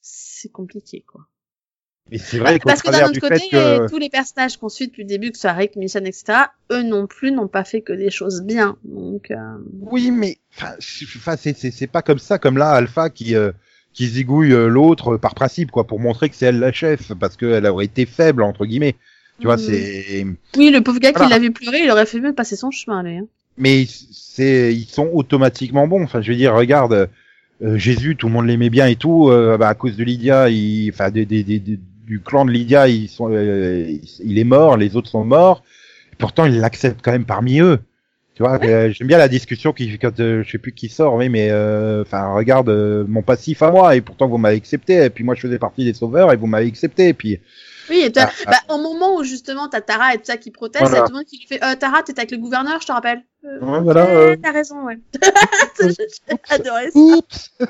[0.00, 1.20] C'est compliqué, quoi.
[2.10, 3.88] Et c'est vrai qu'au Parce que d'un autre côté, que...
[3.88, 6.24] tous les personnages qu'on suit depuis le début, que ce soit Rick, Mission, etc.,
[6.70, 8.76] eux non plus n'ont pas fait que des choses bien.
[8.84, 9.36] Donc, euh,
[9.80, 13.52] Oui, mais enfin, c'est pas comme ça, comme là, Alpha qui euh,
[13.94, 17.36] qui zigouille euh, l'autre par principe, quoi, pour montrer que c'est elle la chef, parce
[17.36, 18.96] qu'elle aurait été faible entre guillemets.
[19.38, 19.62] Tu vois, Mhm.
[19.62, 20.26] c'est.
[20.56, 21.36] Oui, le pauvre gars qui Voilà.
[21.36, 23.18] l'a vu pleurer, il aurait fait mieux de passer son chemin, lui.
[23.18, 23.26] hein.
[23.56, 26.02] Mais c'est ils sont automatiquement bons.
[26.04, 27.08] Enfin, je veux dire, regarde.
[27.62, 30.48] euh, Jésus, tout le monde l'aimait bien et tout, euh, bah, à cause de Lydia,
[30.48, 34.44] il, enfin, des, des, des- des- du clan de Lydia, ils sont, euh, il est
[34.44, 35.62] mort, les autres sont morts.
[36.18, 37.78] Pourtant, il l'accepte quand même parmi eux.
[38.34, 41.14] Tu vois, euh, j'aime bien la discussion qui, quand euh, je sais plus qui sort,
[41.14, 45.04] oui, mais euh, enfin, regarde euh, mon passif à moi, et pourtant vous m'avez accepté,
[45.04, 47.40] et puis moi je faisais partie des sauveurs, et vous m'avez accepté, et puis
[47.90, 50.50] Oui, et toi, Ah, bah, au moment où justement t'as Tara et tout ça qui
[50.50, 51.00] protestent, il Voilà.
[51.00, 52.86] y a tout le monde qui lui fait euh, Tara, t'es avec le gouverneur, je
[52.86, 53.22] te rappelle.
[53.44, 54.36] Euh, Ouais, voilà, euh.
[54.40, 54.98] T'as raison, ouais.
[55.80, 56.98] J'ai adoré ça.
[56.98, 57.50] oups.
[57.60, 57.66] Je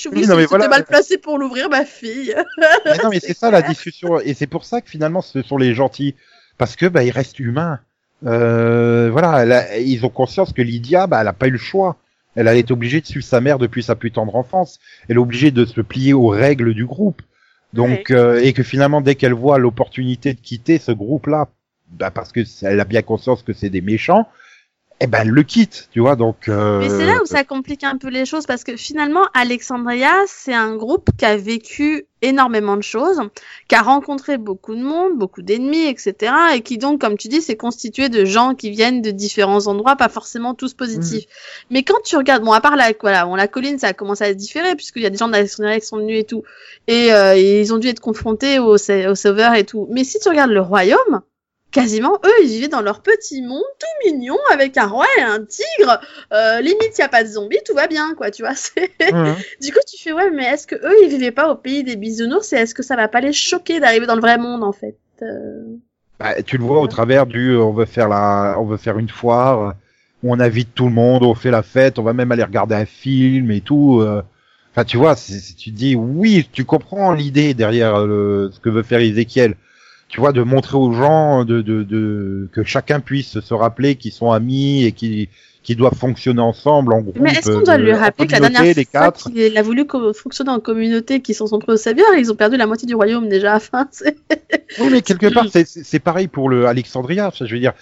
[0.00, 0.68] suis Oui, non, mais voilà.
[0.68, 2.34] mal placé pour l'ouvrir, ma fille.
[2.84, 5.56] Mais non, mais C'est ça la discussion, et c'est pour ça que finalement ce sont
[5.56, 6.14] les gentils,
[6.58, 7.80] parce que bah ils restent humains.
[8.26, 9.30] Euh, voilà,
[9.60, 11.96] a- ils ont conscience que Lydia, bah elle a pas eu le choix.
[12.36, 14.78] Elle a été obligée de suivre sa mère depuis sa plus tendre enfance.
[15.08, 17.22] Elle est obligée de se plier aux règles du groupe.
[17.72, 21.48] Donc euh, et que finalement dès qu'elle voit l'opportunité de quitter ce groupe-là,
[21.90, 24.28] bah parce que elle a bien conscience que c'est des méchants,
[25.02, 26.14] eh ben elle le quitte, tu vois.
[26.14, 29.26] Donc euh, Mais c'est là où ça complique un peu les choses parce que finalement,
[29.32, 33.18] Alexandria, c'est un groupe qui a vécu énormément de choses,
[33.66, 36.34] qui a rencontré beaucoup de monde, beaucoup d'ennemis, etc.
[36.54, 39.96] Et qui donc, comme tu dis, c'est constitué de gens qui viennent de différents endroits,
[39.96, 41.24] pas forcément tous positifs.
[41.70, 44.24] Mais quand tu regardes, bon, à part la, voilà, bon, la colline, ça a commencé
[44.24, 46.42] à se différer puisqu'il y a des gens d'Alexandria qui sont venus et tout.
[46.88, 49.88] Et, euh, et ils ont dû être confrontés aux, aux sauveurs et tout.
[49.90, 51.22] Mais si tu regardes le royaume,
[51.72, 55.44] quasiment eux ils vivaient dans leur petit monde tout mignon avec un roi et un
[55.44, 56.00] tigre
[56.32, 58.54] euh, limite y a pas de zombies tout va bien quoi tu vois
[59.62, 61.96] du coup tu fais ouais mais est-ce que eux ils vivaient pas au pays des
[61.96, 64.72] bisounours et est-ce que ça va pas les choquer d'arriver dans le vrai monde en
[64.72, 65.76] fait Euh,
[66.18, 68.98] Bah, tu le vois au travers du euh, on veut faire la on veut faire
[68.98, 69.74] une foire
[70.22, 72.74] où on invite tout le monde, on fait la fête, on va même aller regarder
[72.74, 74.00] un film et tout.
[74.02, 74.20] euh.
[74.72, 78.68] Enfin, tu vois, c'est- tu te dis oui, tu comprends l'idée derrière le, ce que
[78.68, 79.54] veut faire Ezekiel.
[80.10, 84.12] Tu vois, de montrer aux gens de, de, de que chacun puisse se rappeler qu'ils
[84.12, 85.28] sont amis et qu'ils
[85.62, 87.18] qui doivent fonctionner ensemble en groupe.
[87.20, 89.84] mais est-ce qu'on doit euh, lui rappeler que la dernière fois qu'il a voulu
[90.14, 93.28] fonctionner en communauté qui sont son propre savieur ils ont perdu la moitié du royaume
[93.28, 94.16] déjà enfin c'est
[94.80, 97.30] Oui, mais quelque part, c'est- c'est c'est pareil pour le Alexandria.
[97.38, 97.74] Je veux dire,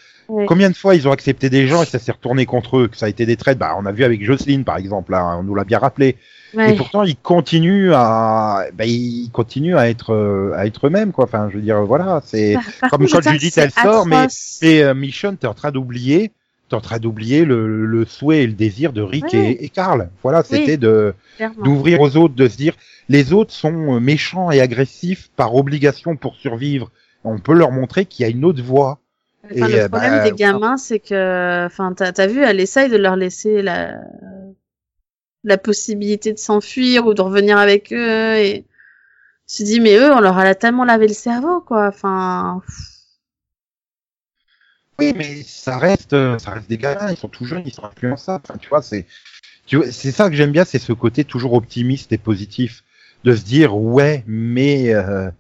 [0.47, 2.97] Combien de fois ils ont accepté des gens et ça s'est retourné contre eux, que
[2.97, 3.59] ça a été des traites.
[3.59, 6.17] Bah, on a vu avec Jocelyne, par exemple, là, on nous l'a bien rappelé.
[6.55, 6.73] Ouais.
[6.73, 11.25] Et pourtant, ils continuent à, bah, ils continuent à être, euh, à être eux-mêmes, quoi.
[11.25, 12.57] Enfin, je veux dire, voilà, c'est,
[12.91, 14.27] comme contre, quand Judith, elle sort, mais-
[14.63, 16.31] et euh, Mission, t'es en train d'oublier,
[16.69, 19.53] t'es en train d'oublier le, le souhait et le désir de Rick Ouais.
[19.53, 20.11] et, et Carl.
[20.23, 20.47] Voilà, Oui.
[20.59, 21.15] c'était de,
[21.63, 22.75] d'ouvrir aux autres, de se dire,
[23.09, 26.91] les autres sont euh, méchants et agressifs par obligation pour survivre.
[27.25, 28.99] On peut leur montrer qu'il y a une autre voie.
[29.45, 32.91] Enfin, le euh, problème bah, des gamins, c'est que, enfin, t'as as vu, elle essaye
[32.91, 33.99] de leur laisser la
[35.45, 38.67] la possibilité de s'enfuir ou de revenir avec eux et
[39.49, 41.87] tu te dis mais eux, on leur a tellement lavé le cerveau, quoi.
[41.87, 42.61] Enfin,
[44.99, 47.85] Oui, mais ça reste, euh, ça reste des gamins, ils sont tout jeunes, ils sont
[47.85, 48.45] influençables.
[48.49, 49.07] Enfin, tu vois, c'est,
[49.67, 52.83] tu vois, c'est ça que j'aime bien, c'est ce côté toujours optimiste et positif,
[53.25, 55.31] de se dire ouais, mais, euh,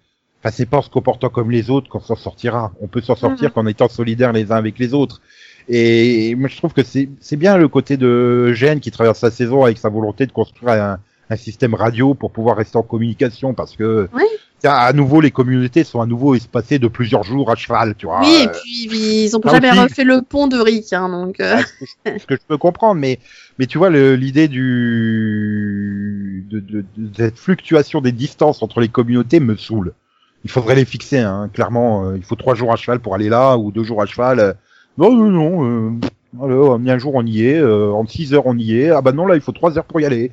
[0.40, 2.72] enfin, c'est pas en se comportant comme les autres qu'on s'en sortira.
[2.80, 3.54] On peut s'en sortir Mhm.
[3.54, 5.20] qu'en étant solidaires les uns avec les autres.
[5.68, 9.30] Et moi, je trouve que c'est, c'est bien le côté de Gênes qui traverse sa
[9.30, 10.98] saison avec sa volonté de construire un,
[11.30, 14.22] un système radio pour pouvoir rester en communication parce que Oui.
[14.64, 18.20] à nouveau les communautés sont à nouveau espacées de plusieurs jours à cheval, tu vois.
[18.22, 21.10] Oui, et Euh, puis ils ont là jamais aussi- refait le pont de Rick, hein,
[21.10, 21.38] donc.
[21.40, 21.56] euh,
[22.06, 23.18] Ah, ce, que je, peux comprendre, mais
[23.58, 29.40] mais tu vois l'idée du de, de, de cette fluctuation des distances entre les communautés
[29.40, 29.92] me saoule.
[30.44, 32.04] Il faudrait les fixer, hein, clairement.
[32.06, 34.38] euh, il faut trois jours à cheval pour aller là ou deux jours à cheval.
[34.40, 34.52] euh.
[34.96, 35.64] non non non.
[35.64, 35.90] Euh,
[36.42, 38.90] alors, un jour on y est, en six heures on y est.
[38.90, 40.30] Ah bah non là il faut trois heures pour y aller.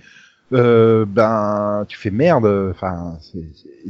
[0.51, 2.45] Ben tu fais merde.
[2.72, 3.18] Enfin,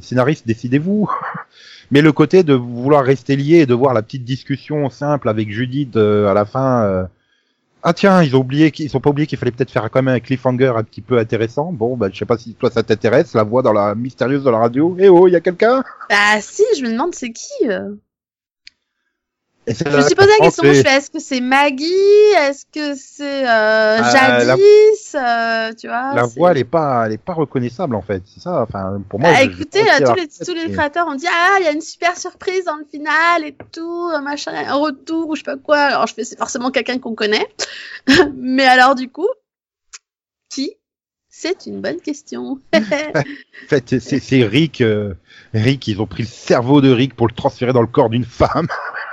[0.02, 1.10] scénariste décidez-vous.
[1.92, 5.52] Mais le côté de vouloir rester lié et de voir la petite discussion simple avec
[5.52, 7.08] Judith à la fin.
[7.88, 10.02] Ah tiens, ils ont oublié qu'ils ils ont pas oublié qu'il fallait peut-être faire quand
[10.02, 11.72] même un cliffhanger un petit peu intéressant.
[11.72, 14.50] Bon, bah je sais pas si toi ça t'intéresse, la voix dans la mystérieuse de
[14.50, 14.96] la radio.
[15.00, 15.84] Eh oh, il y a quelqu'un?
[16.10, 17.70] Bah si, je me demande c'est qui.
[17.70, 17.92] euh?
[19.68, 21.86] Je me suis posé la question, je fais est-ce que c'est Maggie?
[22.38, 25.16] Est-ce que c'est euh, la- Jadis?
[25.16, 28.22] Euh, Tu vois La voix, elle est pas, elle est pas reconnaissable en fait.
[28.26, 28.62] C'est ça.
[28.62, 29.32] Enfin, pour moi.
[29.34, 31.68] Ah, je- écoutez, je- euh, tous les, tous les créateurs ont dit ah il y
[31.68, 35.40] a une super surprise dans le final et tout un machin un retour ou je
[35.42, 37.48] sais pas quoi alors je fais c'est forcément quelqu'un qu'on connaît
[38.38, 39.28] mais alors du coup
[40.50, 40.76] qui?
[41.28, 44.80] C'est une bonne question En fait, c'est c'est Rick.
[44.82, 45.16] euh,
[45.54, 48.24] Rick, ils ont pris le cerveau de Rick pour le transférer dans le corps d'une
[48.24, 48.68] femme.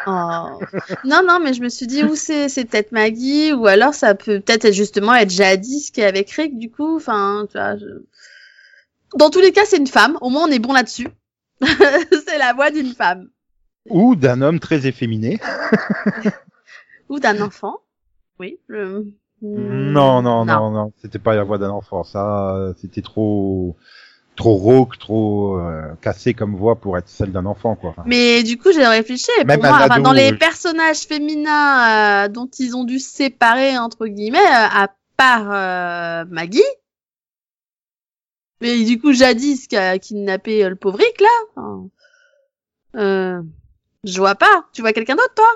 [0.06, 0.58] Oh.
[1.04, 2.48] non non mais je me suis dit ou c'est?
[2.48, 6.30] C'est peut-être Maggie ou alors ça peut peut-être être justement être Jadis qui est avec
[6.30, 8.02] Rick du coup enfin tu vois je-
[9.16, 11.08] dans tous les cas c'est une femme au moins on est bon là-dessus
[11.62, 13.28] c'est la voix d'une femme
[13.90, 15.38] Ou d'un homme très efféminé.
[17.08, 17.76] ou d'un enfant.
[18.38, 18.58] Oui.
[18.66, 19.06] le-
[19.42, 22.04] Non, non, non, non, c'était pas la voix d'un enfant.
[22.04, 23.76] Ça, c'était trop,
[24.36, 27.94] trop rauque, trop euh, cassé comme voix pour être celle d'un enfant, quoi.
[28.06, 29.30] Mais du coup, j'ai réfléchi.
[29.40, 32.98] Et Même pour moi, ado, dans les euh, personnages féminins euh, dont ils ont dû
[32.98, 36.60] se séparer entre guillemets, euh, à part euh, Maggie.
[38.60, 41.28] Mais du coup, jadis qui a kidnappé le pauvre Rick là.
[41.56, 41.88] enfin,
[42.96, 43.42] euh,
[44.04, 44.66] je vois pas.
[44.72, 45.52] Tu vois quelqu'un d'autre, toi?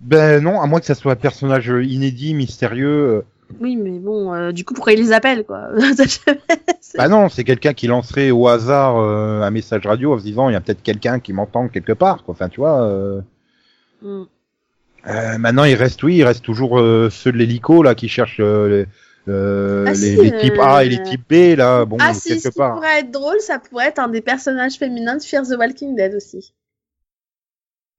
[0.00, 3.24] Ben non, à moins que ça soit un personnage inédit, mystérieux.
[3.58, 5.68] Oui, mais bon, euh, du coup, pourquoi ils les appellent quoi
[6.96, 10.48] Bah non, c'est quelqu'un qui lancerait au hasard euh, un message radio en se disant
[10.48, 12.32] il y a peut-être quelqu'un qui m'entend quelque part, quoi.
[12.32, 12.82] Enfin, tu vois.
[12.82, 13.20] euh,
[14.02, 14.22] Hmm.
[15.08, 18.86] euh, maintenant, il reste, oui, il reste toujours ceux de l'hélico là qui cherchent les,
[19.28, 21.84] Ah, les, si, les types A et les types B là.
[21.84, 25.16] Bon, ah si, ce qui pourrait être drôle, ça pourrait être un des personnages féminins
[25.16, 26.54] de Fear the Walking Dead aussi.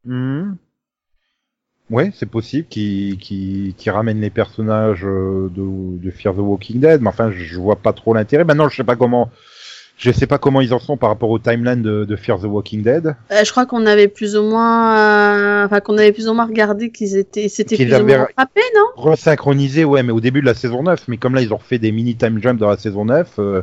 [0.06, 0.58] Mhm.
[1.92, 6.80] Ouais, c'est possible qui qui qui ramène les personnages euh, de de Fear the Walking
[6.80, 8.46] Dead, mais enfin je vois pas trop l'intérêt.
[8.46, 9.30] Maintenant, je sais pas comment
[9.98, 12.46] je sais pas comment ils en sont par rapport au timeline de, de Fear the
[12.46, 13.16] Walking Dead.
[13.32, 16.46] Euh, je crois qu'on avait plus ou moins, euh, enfin qu'on avait plus ou moins
[16.48, 18.28] regardé qu'ils étaient, c'était Qu'ils plus ou moins
[18.76, 18.86] non?
[18.96, 21.78] Resynchronisé, ouais, mais au début de la saison 9, mais comme là ils ont refait
[21.78, 23.62] des mini time jump dans la saison 9, euh,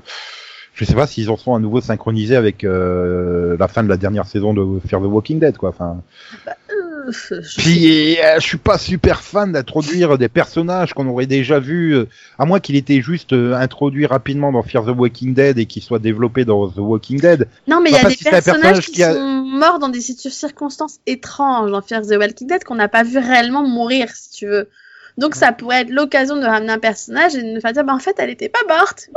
[0.74, 3.97] je sais pas s'ils en sont à nouveau synchronisés avec euh, la fin de la
[3.97, 5.70] dernière saison de Fear the Walking Dead quoi.
[5.70, 6.03] Enfin,
[6.47, 6.68] Euh,
[7.11, 11.95] je- Puis euh, je suis pas super fan d'introduire des personnages qu'on aurait déjà vus,
[11.95, 12.07] euh,
[12.39, 15.83] à moins qu'il était juste euh, introduit rapidement dans Fear the Walking Dead et qu'il
[15.83, 17.49] soit développé dans The Walking Dead.
[17.67, 19.89] Non, mais il y a des si personnages personnage qui, qui a- sont morts dans
[19.89, 24.31] des circonstances étranges dans Fear the Walking Dead qu'on n'a pas vu réellement mourir, si
[24.31, 24.69] tu veux.
[25.17, 27.93] Donc ça pourrait être l'occasion de ramener un personnage et de nous faire dire, bah
[27.93, 29.09] en fait, elle était pas morte,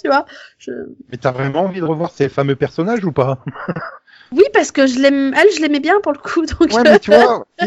[0.00, 0.24] tu vois.
[0.60, 0.70] Je...
[1.10, 3.44] Mais t'as vraiment envie de revoir ces fameux personnages ou pas?
[4.32, 6.72] Oui, parce que je l'aime, elle, je l'aimais bien pour le coup, donc.
[6.72, 7.46] Ouais, mais tu vois.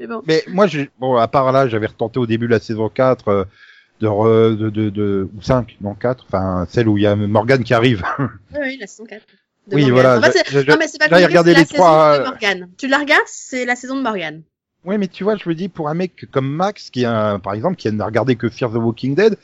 [0.00, 0.22] mais bon.
[0.26, 3.28] mais moi, j'ai bon, à part là, j'avais retenté au début de la saison 4
[3.28, 3.44] euh,
[4.00, 7.14] de, re- de, de, de ou 5, non 4, enfin celle où il y a
[7.16, 8.02] Morgan qui arrive.
[8.18, 9.20] Oui, oui, la saison 4.
[9.68, 11.66] de Oui, voilà, En fait, je- je- non, mais c'est pas regardé c'est la les
[11.66, 12.70] trois, saison euh, de Morgan.
[12.78, 14.42] Tu la regardes, c'est la saison de Morgan.
[14.84, 17.54] Oui, mais tu vois, je me dis, pour un mec comme Max, qui a, par
[17.54, 19.36] exemple, qui n'a regardé que Fear the Walking Dead,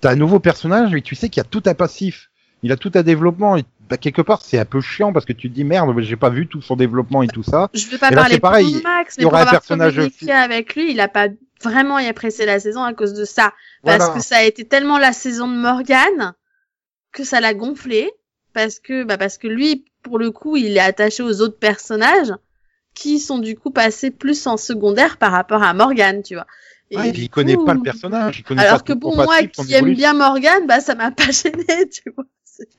[0.00, 2.30] t'as un nouveau personnage et tu sais qu'il y a tout un passif.
[2.62, 5.32] Il a tout un développement et bah, quelque part, c'est un peu chiant parce que
[5.32, 7.70] tu te dis, merde, mais j'ai pas vu tout son développement et tout ça.
[7.74, 9.42] Je veux pas Et là, parler c'est pareil, pour Max, il y mais pour aura
[9.42, 9.98] un personnage
[10.28, 11.28] avec lui, il a pas
[11.62, 13.52] vraiment apprécié la saison à cause de ça.
[13.82, 14.14] Parce Voilà.
[14.14, 16.34] que ça a été tellement la saison de Morgan
[17.12, 18.10] que ça l'a gonflé.
[18.52, 22.32] Parce que, bah, parce que lui, pour le coup, il est attaché aux autres personnages
[22.94, 26.46] qui sont du coup passés plus en secondaire par rapport à Morgan, tu vois.
[26.90, 29.14] Et Ouais, et puis il connaît pas le personnage, il connaît Alors pas que son
[29.14, 32.24] moi, qui aime bien Morgan, bah, ça m'a pas gêné, tu vois.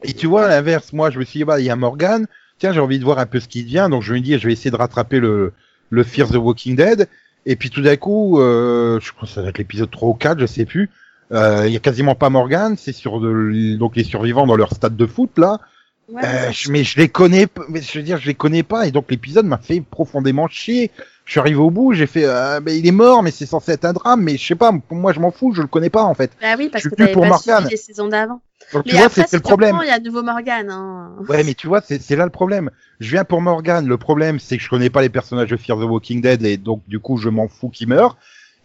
[0.03, 2.27] Et tu vois, à l'inverse, moi, je me suis dit, bah, il y a Morgan,
[2.59, 4.47] tiens, j'ai envie de voir un peu ce qui devient, donc je me dis, je
[4.47, 5.53] vais essayer de rattraper le,
[5.89, 7.07] le Fear the Walking Dead,
[7.45, 10.13] et puis tout d'un coup, euh, je crois que ça va être l'épisode 3 ou
[10.13, 10.89] 4, je sais plus,
[11.31, 14.73] euh, il y a quasiment pas Morgan, c'est sur de- donc les survivants dans leur
[14.73, 15.59] stade de foot, là,
[16.09, 18.63] Ouais, Euh, mais je- mais je les connais, mais je veux dire, je les connais
[18.63, 20.91] pas, et donc l'épisode m'a fait profondément chier.
[21.31, 23.71] Je suis arrivé au bout, j'ai fait, euh, ben, il est mort, mais c'est censé
[23.71, 25.89] être un drame, mais je sais pas, pour moi je m'en fous, je le connais
[25.89, 26.29] pas en fait.
[26.41, 27.69] Bah oui, parce je que plus pour pas Morgane.
[27.69, 28.41] les saisons d'avant.
[28.73, 29.79] Donc Mais tu vois, c'est le problème.
[29.81, 30.69] il y a de nouveau Morgane.
[30.69, 31.13] Hein.
[31.29, 32.69] Ouais, mais tu vois, c'est là le problème.
[32.99, 33.87] Je viens pour Morgan.
[33.87, 36.57] Le problème, c'est que je connais pas les personnages de Fear the Walking Dead et
[36.57, 38.17] donc du coup, je m'en fous qu'il meure.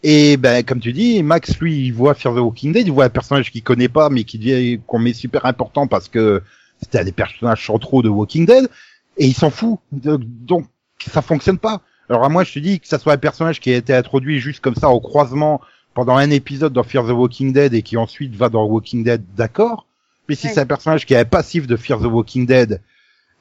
[0.02, 3.04] Et ben, comme tu dis, Max, lui, il voit Fear the Walking Dead, il voit
[3.04, 6.42] un personnage qu'il connaît pas, mais qui devient qu'on met super important parce que
[6.82, 8.68] c'était un des personnages centraux de Walking Dead,
[9.18, 9.78] et il s'en fout.
[9.92, 10.64] Donc,
[10.98, 11.80] ça fonctionne pas.
[12.08, 14.38] Alors à moi, je te dis que ça soit un personnage qui a été introduit
[14.40, 15.60] juste comme ça au croisement
[15.94, 19.22] pendant un épisode dans Fear the Walking Dead et qui ensuite va dans Walking Dead,
[19.36, 19.86] d'accord?
[20.28, 20.52] Mais si Ouais.
[20.52, 22.80] c'est un personnage qui est un passif de Fear the Walking Dead,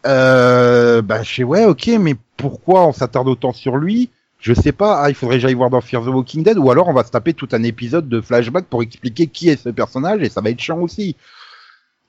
[0.05, 4.09] euh, bah je sais ouais, ok, mais pourquoi on s'attarde autant sur lui?
[4.39, 5.01] Je sais pas.
[5.01, 7.03] Ah, il faudrait que j'aille voir dans Fear the Walking Dead, ou alors on va
[7.03, 10.41] se taper tout un épisode de flashback pour expliquer qui est ce personnage et ça
[10.41, 11.15] va être chiant aussi.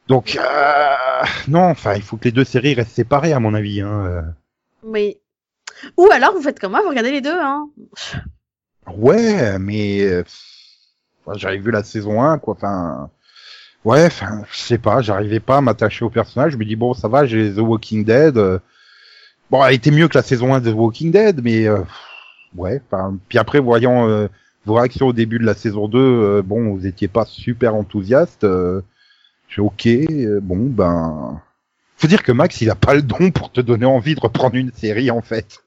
[0.09, 3.81] Donc euh, non, enfin, il faut que les deux séries restent séparées à mon avis.
[3.81, 4.05] Hein.
[4.07, 4.23] euh.
[4.85, 5.17] Oui.
[5.97, 7.39] Ou alors, vous faites comme moi, vous regardez les deux.
[7.39, 7.69] Hein.
[8.97, 10.23] Ouais, mais euh,
[11.35, 12.55] j'avais vu la saison 1, quoi.
[12.55, 13.11] Enfin,
[13.85, 16.53] ouais, enfin, je sais pas, j'arrivais pas à m'attacher au personnage.
[16.53, 18.37] Je me dis bon, ça va, j'ai The Walking Dead.
[18.39, 18.59] euh,
[19.51, 21.79] Bon, elle était mieux que la saison 1 de The Walking Dead, mais euh,
[22.57, 22.81] ouais.
[22.91, 24.27] Enfin, puis après, voyant euh,
[24.65, 28.45] vos réactions au début de la saison 2, euh, bon, vous étiez pas super enthousiaste.
[29.49, 29.89] Je ok,
[30.43, 31.41] bon, ben.
[31.99, 34.57] Faut dire que Max, il a pas le don pour te donner envie de reprendre
[34.57, 35.61] une série, en fait.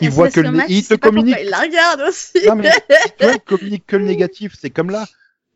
[0.00, 2.46] Il voit que le, il te communique Il la regarde aussi.
[2.46, 2.70] non, mais
[3.18, 5.06] tu vois, il communique que le négatif, c'est comme là.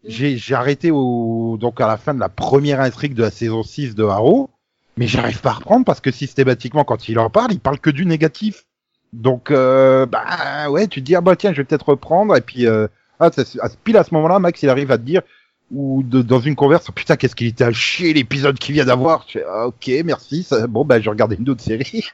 [0.07, 3.63] J'ai, j'ai arrêté au, donc à la fin de la première intrigue de la saison
[3.63, 4.51] 6 de Arrow,
[4.99, 7.89] mais j'arrive pas à reprendre parce que systématiquement, quand il en parle, il parle que
[7.91, 8.65] du négatif.
[9.15, 12.41] Donc, euh, bah, ouais, tu te dis, ah bah tiens, je vais peut-être reprendre, et
[12.41, 12.87] puis, euh,
[13.21, 13.45] ah, ça,
[13.85, 15.23] pile à ce moment-là, Max, il arrive à te dire,
[15.71, 18.85] ou de, dans une converse, oh, putain, qu'est-ce qu'il était à chier l'épisode qu'il vient
[18.85, 19.25] d'avoir.
[19.29, 22.05] Je fais, ah, ok, merci, ça- bon, bah, je regardais une autre série.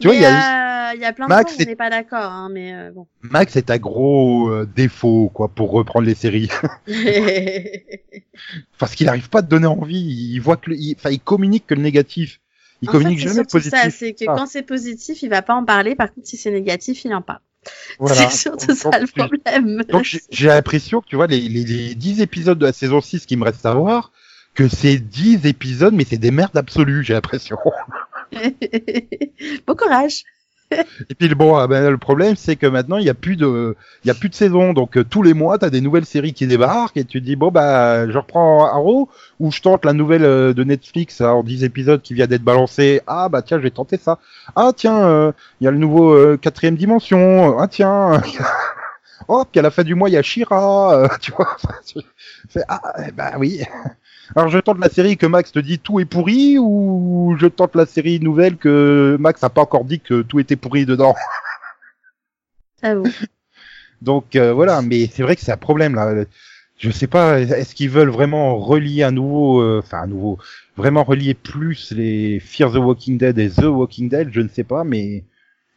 [0.00, 1.70] Tu vois, Mais, il y a, euh, il y a plein Max, de c'est- on
[1.70, 3.06] n'est pas d'accord, hein, mais euh, bon.
[3.22, 6.48] Max est un gros euh, défaut, quoi, pour reprendre les séries.
[8.78, 10.00] parce qu'il n'arrive pas à te donner envie.
[10.32, 12.40] Il voit que, le- il, enfin, il communique que le négatif.
[12.80, 13.96] Il En communique fait, jamais le surtout ça, positif.
[13.98, 14.34] c'est que Ah.
[14.36, 15.94] quand c'est positif, il va pas en parler.
[15.94, 17.40] Par contre, si c'est négatif, il en parle.
[18.00, 18.28] Voilà.
[18.28, 19.84] C'est surtout ça le problème.
[19.88, 23.00] Donc j'ai- j'ai l'impression que tu vois les, les, les 10 épisodes de la saison
[23.00, 24.10] 6 qui me restent à voir,
[24.54, 27.56] que c'est 10 épisodes, mais c'est des merdes absolues, j'ai l'impression.
[29.66, 30.24] bon courage.
[31.10, 33.76] Et puis bon, ah ben, le problème c'est que maintenant il y a plus de,
[34.04, 36.32] il y a plus de saison, donc euh, tous les mois t'as des nouvelles séries
[36.32, 39.92] qui débarquent et tu te dis bon bah je reprends Arrow ou je tente la
[39.92, 43.02] nouvelle euh, de Netflix hein, en 10 épisodes qui vient d'être balancée.
[43.06, 44.18] Ah bah tiens je vais tenter ça.
[44.56, 47.58] Ah tiens euh, il y a le nouveau quatrième dimension.
[47.58, 48.22] Ah tiens.
[49.28, 51.56] Oh, puis à la fin du mois, il y a Shira, tu vois.
[52.68, 52.80] ah,
[53.14, 53.62] ben oui.
[54.36, 57.74] Alors je tente la série que Max te dit tout est pourri ou je tente
[57.76, 61.14] la série nouvelle que Max a pas encore dit que tout était pourri dedans.
[62.82, 63.04] J'avoue.
[64.00, 66.24] Donc euh, voilà, mais c'est vrai que c'est un problème là.
[66.78, 70.38] Je sais pas, est-ce qu'ils veulent vraiment relier à nouveau, euh, enfin à nouveau,
[70.76, 74.64] vraiment relier plus les Fear the Walking Dead et The Walking Dead, je ne sais
[74.64, 75.24] pas, mais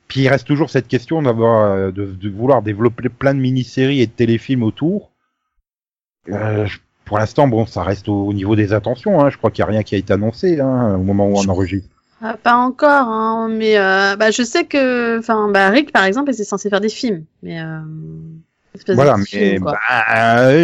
[0.08, 4.02] puis il reste toujours cette question d'avoir euh, de, de vouloir développer plein de mini-séries
[4.02, 5.12] et de téléfilms autour.
[6.30, 9.22] Euh, je- pour l'instant, bon, ça reste au, au niveau des intentions.
[9.22, 9.30] Hein.
[9.30, 11.48] Je crois qu'il n'y a rien qui a été annoncé hein, au moment où on
[11.50, 11.90] enregistre.
[12.22, 16.32] Ah, pas encore, hein, mais euh, bah, je sais que, enfin, bah, Rick par exemple,
[16.32, 17.80] était censé faire des films, mais euh,
[18.90, 19.78] Voilà, mais film, bah,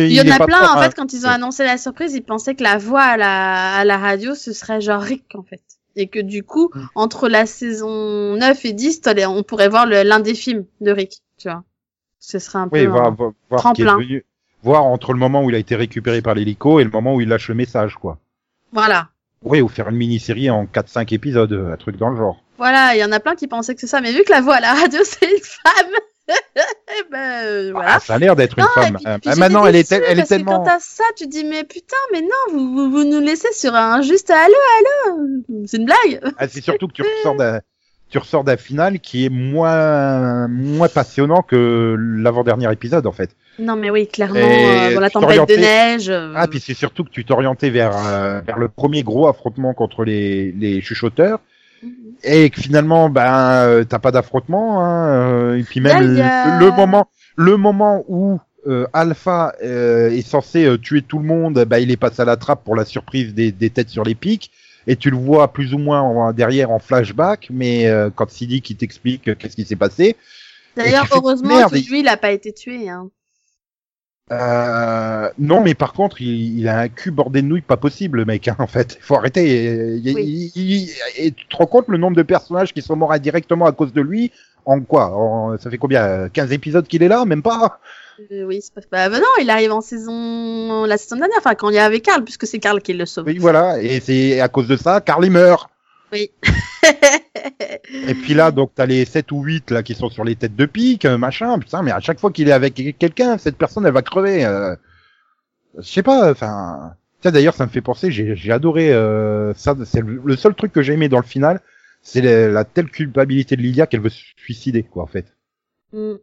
[0.06, 2.24] Il y en a plein, trop- en fait, quand ils ont annoncé la surprise, ils
[2.24, 5.62] pensaient que la voix à la, à la radio, ce serait genre Rick, en fait.
[5.98, 6.80] Et que du coup, Mm.
[6.96, 10.92] entre la saison 9 et 10, t'as les- on pourrait voir l'un des films de
[10.92, 11.64] Rick, tu vois.
[12.20, 12.80] Ce serait un peu...
[12.80, 13.98] Oui, un- voir, voir, voir ce qui est tremplin.
[14.06, 14.24] devenu-
[14.64, 17.22] voir entre le moment où il a été récupéré par l'hélico et le moment où
[17.22, 18.18] il lâche le message, quoi.
[18.72, 19.10] Voilà.
[19.44, 22.44] Oui, ou faire une mini-série en 4-5 épisodes, un truc dans le genre.
[22.58, 24.42] Voilà, il y en a plein qui pensaient que c'est ça, mais vu que la
[24.42, 25.92] voix à la radio, c'est une femme,
[26.30, 27.96] eh ben, euh, voilà.
[27.96, 28.96] Ah, ça a l'air d'être une femme.
[28.98, 30.60] puis- Euh, puis euh, maintenant, elle est, elle est tellement.
[30.60, 33.52] quand t'as ça, tu te dis mais putain, mais non, vous, vous, vous nous laissez
[33.54, 34.54] sur un juste allô,
[35.10, 35.18] allô,
[35.66, 36.22] c'est une blague.
[36.38, 37.62] Ah, c'est surtout que tu ressors d'un,
[38.12, 43.32] tu ressors d'un final qui est moins, moins passionnant que l'avant-dernier épisode, en fait.
[43.60, 46.10] Non mais oui, clairement, euh, dans la tempête de neige.
[46.10, 49.74] euh, Ah, puis c'est surtout que tu t'orientais vers, euh, vers le premier gros affrontement
[49.74, 51.40] contre les, les chuchoteurs.
[51.84, 51.90] mhm.
[52.24, 56.72] Et que finalement, ben, t'as pas d'affrontement, hein, et puis même Là, a- le, le
[56.72, 58.40] moment, le moment où
[58.94, 62.76] Alpha est censé tuer tout le monde, bah, il est passé à la trappe pour
[62.76, 64.52] la surprise des, des têtes sur les pics,
[64.88, 68.62] et tu le vois plus ou moins en- derrière en flashback, mais euh, quand Siddiq
[68.64, 70.16] qui t'explique euh, qu'est-ce qui s'est passé,
[70.76, 72.90] D'ailleurs, heureusement que lui, il a pas été tué.
[72.90, 73.10] Hein.
[74.32, 78.20] Euh, non, mais par contre, il, il, a un cul bordé de nouilles pas possible,
[78.20, 78.48] le mec.
[78.48, 79.98] Hein, en fait, faut arrêter.
[79.98, 80.52] Il, oui.
[80.56, 83.74] il, et tu te rends compte le nombre de personnages qui sont morts indirectement à
[83.74, 84.32] cause de lui?
[84.66, 85.08] En quoi?
[85.14, 86.30] En, Ça fait combien?
[86.30, 87.26] 15 épisodes qu'il est là?
[87.26, 87.80] Même pas?
[88.32, 89.10] Euh, Oui, c'est pas.
[89.10, 92.24] Bah, non, il arrive en saison la saison dernière, enfin quand il est avec Karl,
[92.24, 93.26] puisque c'est Karl qui le sauve.
[93.28, 93.82] Oui, voilà.
[93.82, 95.70] Et c'est à cause de ça, Karl il meurt.
[96.12, 96.30] Oui.
[98.08, 100.56] et puis là, donc, t'as les 7 ou 8 là qui sont sur les têtes
[100.56, 103.94] de pique, machin, putain, mais à chaque fois qu'il est avec quelqu'un, cette personne, elle
[103.94, 104.46] va crever.
[104.46, 104.76] Euh...
[105.78, 106.94] Je sais pas, enfin...
[107.22, 110.82] Tiens, d'ailleurs, ça me fait penser, j'ai adoré euh, ça, c'est le seul truc que
[110.82, 111.62] j'ai aimé dans le final,
[112.02, 115.28] c'est la, telle culpabilité de Lydia qu'elle veut se suicider, quoi, en fait.
[115.94, 116.16] Mm.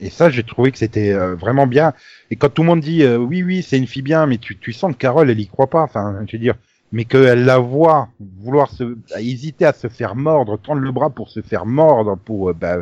[0.00, 1.92] Et ça, j'ai trouvé que c'était euh, vraiment bien.
[2.30, 4.56] Et quand tout le monde dit, euh, oui, oui, c'est une fille bien, mais tu,
[4.56, 6.54] tu sens que Carole, elle y croit pas, enfin, je veux dire,
[6.92, 11.28] mais qu'elle la voit vouloir se hésiter à se faire mordre, tendre le bras pour
[11.28, 12.78] se faire mordre, pour bah,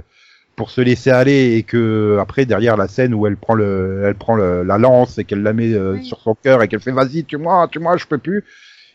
[0.56, 4.14] pour se laisser aller et que après derrière la scène où elle prend le elle
[4.14, 6.92] prend le, la lance et qu'elle la met euh, sur son cœur et qu'elle fait
[6.92, 8.44] vas-y tue-moi tue-moi je peux plus.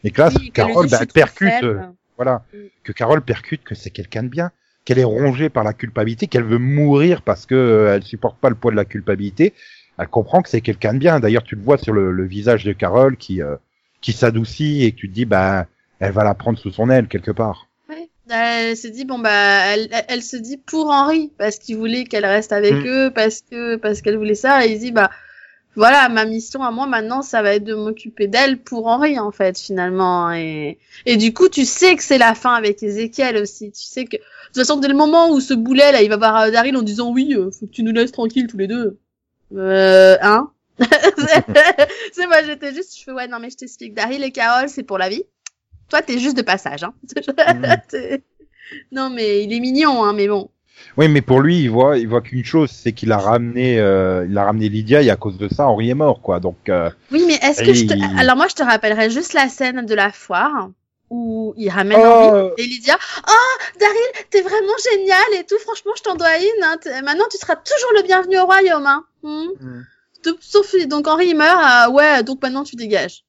[0.04, 1.80] Et que là oui, Carole bah, percute euh,
[2.18, 2.44] voilà.
[2.54, 2.58] Mm.
[2.84, 4.52] que Carole percute que c'est quelqu'un de bien
[4.86, 8.50] qu'elle est rongée par la culpabilité qu'elle veut mourir parce que euh, elle supporte pas
[8.50, 9.54] le poids de la culpabilité
[9.98, 12.64] elle comprend que c'est quelqu'un de bien d'ailleurs tu le vois sur le, le visage
[12.64, 13.42] de Carole qui
[14.02, 15.68] qui s'adoucit et que tu te dis bah
[16.00, 17.68] elle va la prendre sous son aile quelque part.
[17.88, 18.10] Ouais.
[18.30, 22.26] Elle se dit bon bah elle, elle se dit pour Henri parce qu'il voulait qu'elle
[22.26, 22.88] reste avec mm.
[22.88, 25.12] eux parce que parce qu'elle voulait ça et il dit bah
[25.76, 29.32] voilà ma mission à moi maintenant ça va être de m'occuper d'elle pour Henri en
[29.32, 33.72] fait finalement et et du coup tu sais que c'est la fin avec Ezekiel aussi
[33.72, 36.18] tu sais que de toute façon dès le moment où ce boulet là il va
[36.18, 39.00] voir Daryl en disant oui euh, faut que tu nous laisses tranquilles tous les deux
[39.56, 40.52] euh, hein?
[42.14, 44.84] C'est moi, j'étais juste, je fais ouais, non mais je t'explique, Daryl et Carole, c'est
[44.84, 45.24] pour la vie.
[45.90, 46.94] Toi, t'es juste de passage, hein.
[48.74, 48.86] Mm.
[48.94, 50.50] non mais il est mignon, hein, mais bon.
[50.98, 54.26] Oui, mais pour lui, il voit, il voit qu'une chose, c'est qu'il a ramené, euh,
[54.30, 56.40] il a ramené Lydia et à cause de ça, Henri est mort, quoi.
[56.40, 56.70] Donc.
[56.70, 58.20] Euh, oui, mais est-ce que je te...
[58.20, 60.70] alors moi, je te rappellerai juste la scène de la foire
[61.10, 62.06] où il ramène oh.
[62.06, 62.98] Henri et Lydia.
[63.28, 65.58] Oh, Daryl, t'es vraiment génial et tout.
[65.60, 66.64] Franchement, je t'en dois une.
[66.64, 66.78] Hein.
[67.04, 68.86] Maintenant, tu seras toujours le bienvenu au royaume.
[68.86, 69.04] Hein.
[69.24, 69.48] Hmm.
[69.60, 69.86] Mm
[70.40, 73.24] sauf donc Henri il meurt, euh, ouais, donc maintenant tu dégages.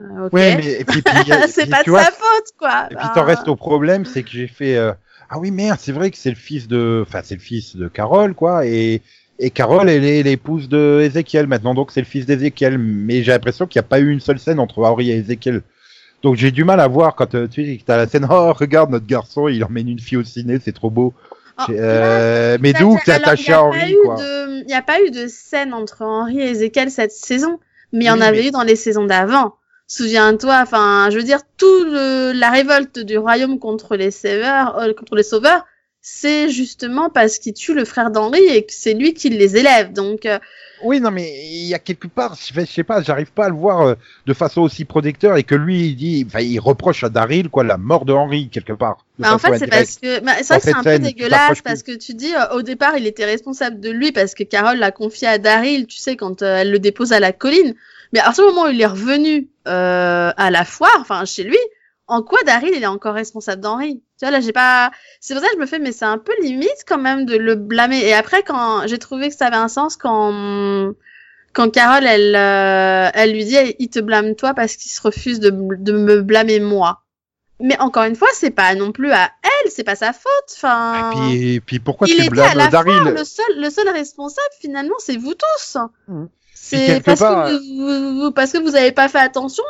[0.00, 1.02] Euh, Ouais, mais et puis,
[1.48, 2.88] c'est pas de sa faute quoi.
[2.90, 4.92] Et puis t'en restes au problème, c'est que j'ai fait euh,
[5.30, 7.88] ah oui merde, c'est vrai que c'est le fils de, enfin c'est le fils de
[7.88, 9.00] Carole quoi, et
[9.38, 12.76] et Carole elle est l'épouse de Ezekiel maintenant, donc c'est le fils d'Ezekiel.
[12.78, 15.62] Mais j'ai l'impression qu'il n'y a pas eu une seule scène entre Henri et Ezekiel.
[16.22, 19.06] Donc j'ai du mal à voir quand euh, tu as la scène, oh regarde notre
[19.06, 21.14] garçon, il emmène une fille au ciné, c'est trop beau.
[21.58, 25.26] Oh, euh, mais d'où t'es attaché à Henri quoi Il n'y a pas eu de
[25.26, 27.58] scène entre Henri et Ezekiel cette saison,
[27.92, 29.54] mais il y en avait eu dans les saisons d'avant.
[29.92, 34.94] Souviens-toi, enfin, je veux dire, tout le, la révolte du royaume contre les sauveurs, euh,
[34.94, 35.66] contre les sauveurs,
[36.00, 39.92] c'est justement parce qu'il tue le frère d'Henri et que c'est lui qui les élève.
[39.92, 40.38] Donc, euh,
[40.84, 43.56] oui, non, mais il y a quelque part, je sais pas, j'arrive pas à le
[43.56, 43.94] voir euh,
[44.26, 47.64] de façon aussi protecteur et que lui, il dit, enfin, il reproche à Daryl, quoi,
[47.64, 49.04] la mort de Henri, quelque part.
[49.18, 52.14] Bah, en fait, c'est parce que, bah, ça, c'est un peu dégueulasse parce que tu
[52.14, 55.38] dis, euh, au départ, il était responsable de lui parce que Carole l'a confié à
[55.38, 57.74] Daryl, tu sais, quand elle le dépose à la colline.
[58.12, 61.58] Mais à ce moment où il est revenu à la foire, enfin, chez lui,
[62.10, 64.02] en quoi Daryl il est encore responsable d'Henri?
[64.18, 64.90] Tu vois là j'ai pas
[65.20, 67.36] c'est pour ça que je me fais mais c'est un peu limite quand même de
[67.36, 70.92] le blâmer et après quand j'ai trouvé que ça avait un sens quand
[71.52, 75.38] quand Carole elle euh, elle lui dit il te blâme toi parce qu'il se refuse
[75.38, 77.02] de, de me blâmer moi.
[77.62, 80.30] Mais encore une fois, c'est pas non plus à elle, c'est pas sa faute.
[80.56, 80.94] Enfin.
[80.94, 83.14] Et puis, et puis pourquoi tu blâmes Daryl?
[83.14, 85.76] Le seul, le seul responsable finalement, c'est vous tous.
[86.08, 86.24] Mmh.
[86.62, 89.64] C'est parce, que vous, parce que vous avez pas fait attention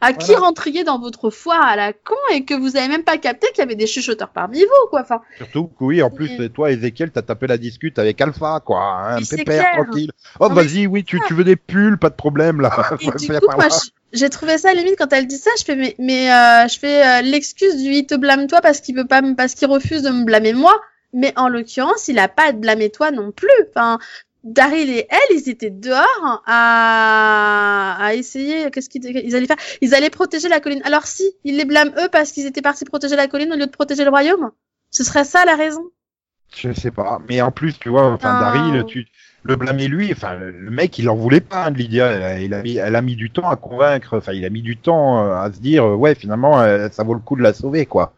[0.00, 3.16] à qui rentriez dans votre foire à la con et que vous avez même pas
[3.16, 5.02] capté qu'il y avait des chuchoteurs parmi vous, quoi.
[5.02, 5.22] Enfin.
[5.36, 8.80] Surtout que oui, en plus, toi, Ezekiel, t'as tapé la discute avec Alpha, quoi.
[8.82, 10.10] Hein, un pépère tranquille.
[10.40, 12.70] Oh, vas-y, oui, tu, tu veux des pulls, pas de problème, là.
[13.00, 13.68] Et du coup, moi,
[14.12, 17.06] j'ai trouvé ça limite quand elle dit ça, je fais mais, mais euh, je fais
[17.06, 20.10] euh, l'excuse du il te blâme toi parce qu'il veut pas parce qu'il refuse de
[20.10, 20.78] me blâmer moi.
[21.14, 23.48] Mais en l'occurrence, il a pas à te blâmer toi non plus.
[23.68, 23.98] Enfin,
[24.44, 28.70] Daryl et elle, ils étaient dehors à, à essayer.
[28.70, 30.82] Qu'est-ce qu'ils allaient faire Ils allaient protéger la colline.
[30.84, 33.66] Alors si, ils les blâment eux parce qu'ils étaient partis protéger la colline au lieu
[33.66, 34.50] de protéger le royaume.
[34.90, 35.84] Ce serait ça la raison?
[36.54, 37.20] Je sais pas.
[37.28, 39.06] Mais en plus, tu vois, enfin, Daryl, tu
[39.42, 40.12] le blâmer lui.
[40.12, 42.38] Enfin, le mec, il en voulait pas de Lydia.
[42.38, 44.18] Il a, mis, elle a mis du temps à convaincre.
[44.18, 47.04] Enfin, il a mis du temps euh, à se dire, euh, ouais, finalement, euh, ça
[47.04, 48.14] vaut le coup de la sauver, quoi.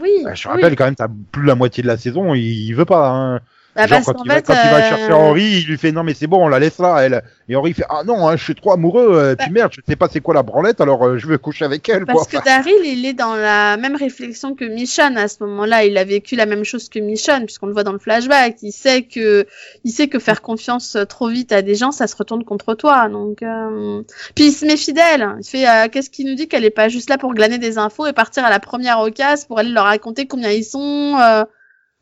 [0.00, 0.24] Oui.
[0.32, 3.10] je rappelle quand même, t'as plus la moitié de la saison, il, veut pas.
[3.10, 3.40] Hein.
[3.78, 5.78] Bah, Genre parce quand, il va, fait, quand il va euh, chercher Henri, il lui
[5.78, 6.98] fait non mais c'est bon, on la laisse là.
[6.98, 7.22] Elle.
[7.48, 9.08] Et Henri fait ah non, hein, je suis trop amoureux.
[9.12, 11.38] euh, Bah puis merde, je sais pas c'est quoi la branlette, alors euh, je veux
[11.38, 12.04] coucher avec elle.
[12.04, 12.40] Parce quoi.
[12.40, 15.84] que Daryl, il est dans la même réflexion que Michonne à ce moment-là.
[15.84, 18.56] Il a vécu la même chose que Michonne, puisqu'on le voit dans le flashback.
[18.62, 19.46] Il sait que,
[19.84, 23.08] il sait que faire confiance trop vite à des gens, ça se retourne contre toi.
[23.08, 24.02] Donc, euh...
[24.34, 25.36] puis il se met fidèle.
[25.40, 27.78] Il fait, euh, qu'est-ce qu'il nous dit qu'elle est pas juste là pour glaner des
[27.78, 31.14] infos et partir à la première occasion pour aller leur raconter combien ils sont.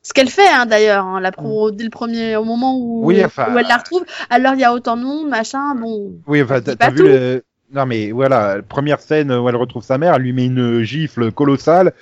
[0.06, 3.24] Ce qu'elle fait hein, d'ailleurs, hein, la pro, dès le premier au moment où, Oui,
[3.24, 4.04] enfin, où elle la retrouve.
[4.30, 5.74] Alors il y a autant de monde, machin.
[5.74, 7.42] Bon, Oui, enfin, t'as vu le...
[7.74, 11.32] Non, mais voilà, première scène où elle retrouve sa mère, elle lui met une gifle
[11.32, 11.92] colossale.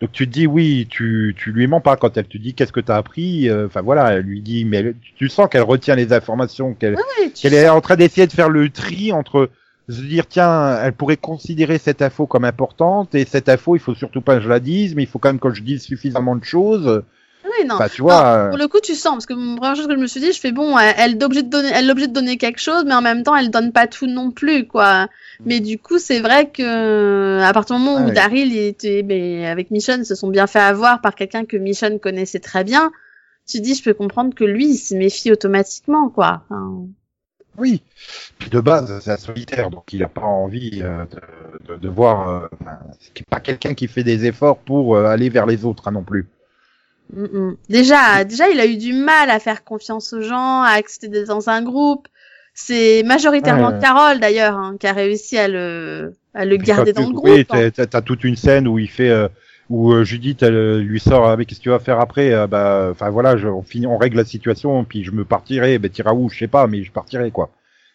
[0.00, 2.72] Donc tu te dis, oui, tu, tu lui mens pas quand elle te dit qu'est-ce
[2.72, 3.48] que t'as appris.
[3.48, 6.96] euh, Enfin voilà, elle lui dit, mais elle- tu sens qu'elle retient les informations, qu'elle
[7.26, 9.50] tu qu'elle est en train d'essayer de faire le tri entre
[9.88, 13.94] se dire, tiens, elle pourrait considérer cette info comme importante, et cette info, il faut
[13.94, 16.34] surtout pas que je la dise, mais il faut quand même que je dise suffisamment
[16.34, 17.02] de choses.
[17.44, 17.74] Oui, non.
[17.74, 19.86] Enfin, tu vois, Non, euh, pour le coup, tu sens, parce que la première chose
[19.88, 21.88] que je me suis dit, je fais bon, elle, elle est obligée de donner, elle
[21.88, 24.30] est obligée de donner quelque chose, mais en même temps, elle donne pas tout non
[24.30, 25.08] plus, quoi.
[25.44, 28.12] Mais du coup, c'est vrai que, à partir du moment Ah où ouais.
[28.14, 31.98] Daryl, il était, ben, avec Michonne, se sont bien fait avoir par quelqu'un que Michonne
[31.98, 32.92] connaissait très bien,
[33.48, 36.42] tu dis, je peux comprendre que lui, il se méfie automatiquement, quoi.
[36.48, 36.86] Enfin,
[37.58, 37.82] Oui.
[38.38, 41.04] Puis de base, c'est un solitaire, donc il a pas envie euh,
[41.66, 42.28] de, de, de voir.
[42.28, 42.46] Euh,
[43.00, 46.04] c'est pas quelqu'un qui fait des efforts pour euh, aller vers les autres hein, non
[46.04, 46.28] plus.
[47.12, 47.56] Mm, mm.
[47.68, 51.28] Déjà, déjà, il a eu du mal à faire confiance aux gens, à accepter d'être
[51.28, 52.08] dans un groupe.
[52.54, 53.78] C'est majoritairement Ouais.
[53.80, 57.24] Carole, d'ailleurs, hein, qui a réussi à le, à le garder dans le groupe.
[57.24, 57.70] Oui, hein.
[57.70, 59.28] t'as, toute une scène où il fait, euh,
[59.70, 62.32] où euh, Judith elle, euh, lui sort avec qu'est-ce que tu vas faire après.
[62.32, 65.78] euh, bah, enfin voilà, je, on finit, on règle la situation, puis je me partirai.
[65.78, 67.50] Ben t'iras où, je sais pas, mais je partirai quoi.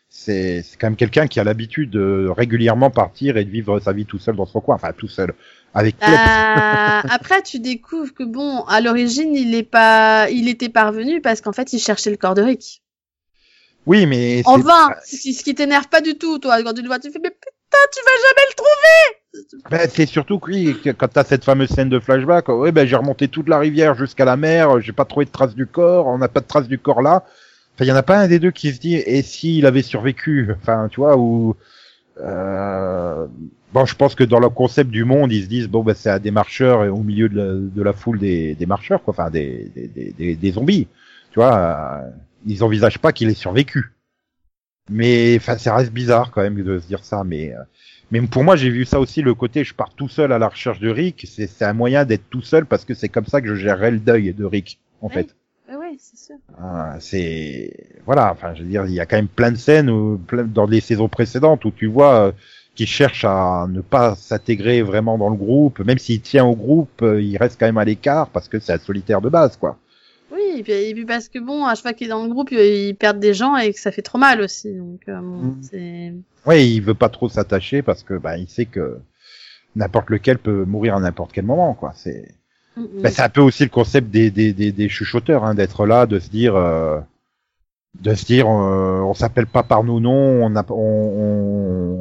[0.09, 3.91] C'est, c'est quand même quelqu'un qui a l'habitude de régulièrement partir et de vivre sa
[3.91, 5.33] vie tout seul dans son coin, enfin tout seul,
[5.77, 5.95] avec.
[6.01, 6.07] Euh,
[7.09, 11.53] après, tu découvres que bon, à l'origine, il est pas, il était parvenu parce qu'en
[11.53, 12.81] fait, il cherchait le corps de Rick.
[13.85, 14.89] Oui, mais En vain.
[15.05, 17.77] Ce qui, t'énerve pas du tout, toi, quand tu le vois, tu fais, mais putain,
[17.93, 19.69] tu vas jamais le trouver!
[19.69, 22.95] Ben, c'est surtout que oui, quand t'as cette fameuse scène de flashback, ouais, ben, j'ai
[22.95, 26.17] remonté toute la rivière jusqu'à la mer, j'ai pas trouvé de traces du corps, on
[26.17, 27.23] n'a pas de traces du corps là.
[27.75, 29.83] Enfin, il y en a pas un des deux qui se dit, et s'il avait
[29.83, 30.49] survécu?
[30.59, 31.55] Enfin, tu vois, ou,
[32.21, 33.27] euh...
[33.73, 36.09] bon, je pense que dans le concept du monde, ils se disent, bon, ben, c'est
[36.09, 39.13] à des marcheurs et au milieu de la, de la foule des, des marcheurs, quoi,
[39.13, 40.87] enfin, des, des, des, des, des zombies.
[41.31, 42.09] Tu vois, euh,
[42.45, 43.93] ils envisagent pas qu'il ait survécu.
[44.89, 47.61] Mais, enfin, ça reste bizarre quand même de se dire ça, mais, euh,
[48.11, 50.47] mais pour moi, j'ai vu ça aussi, le côté je pars tout seul à la
[50.47, 53.41] recherche de Rick, c'est c'est un moyen d'être tout seul parce que c'est comme ça
[53.41, 55.13] que je gérerai le deuil de Rick, en Oui.
[55.13, 55.36] fait.
[56.29, 56.61] Oui, oui, c'est.
[56.61, 57.71] Ah, c'est
[58.05, 60.43] voilà, enfin je veux dire, il y a quand même plein de scènes où, plein-
[60.43, 62.31] dans les saisons précédentes où tu vois euh,
[62.75, 67.01] qu'il cherche à ne pas s'intégrer vraiment dans le groupe, même s'il tient au groupe,
[67.01, 69.77] euh, il reste quand même à l'écart parce que c'est un solitaire de base, quoi.
[70.31, 72.29] Oui, et puis, et puis parce que bon, à chaque fois qu'il est dans le
[72.29, 74.73] groupe, il, il perd des gens et que ça fait trop mal aussi.
[74.75, 75.55] Donc, euh, Mm.
[75.61, 76.13] c'est.
[76.45, 78.99] Ouais, il veut pas trop s'attacher parce que bah il sait que
[79.75, 81.93] n'importe lequel peut mourir à n'importe quel moment, quoi.
[81.95, 82.27] C'est
[83.01, 86.05] Ben, c'est un peu aussi le concept des, des, des, des chuchoteurs, hein, d'être là,
[86.05, 86.99] de se dire, euh,
[88.01, 90.73] de se dire, euh, on s'appelle pas par nos noms, on, a, on,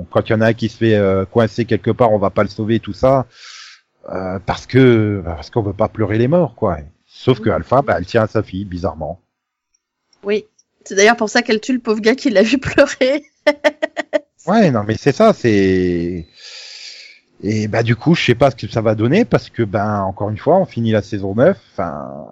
[0.01, 2.19] on- quand il y en a un qui se fait euh, coincer quelque part, on
[2.19, 3.27] va pas le sauver, tout ça,
[4.11, 6.79] euh, parce que parce qu'on veut pas pleurer les morts, quoi.
[7.07, 7.49] Sauf que.
[7.51, 9.21] Alpha, bah, elle tient à sa fille, bizarrement.
[10.23, 10.45] Oui.
[10.85, 13.25] C'est d'ailleurs pour ça qu'elle tue le pauvre gars qui l'a vu pleurer.
[14.47, 16.27] Ouais, non, mais c'est ça, c'est.
[17.43, 20.03] Et bah du coup, je sais pas ce que ça va donner parce que ben
[20.03, 21.59] encore une fois, on finit la saison 9.
[21.73, 22.27] Enfin,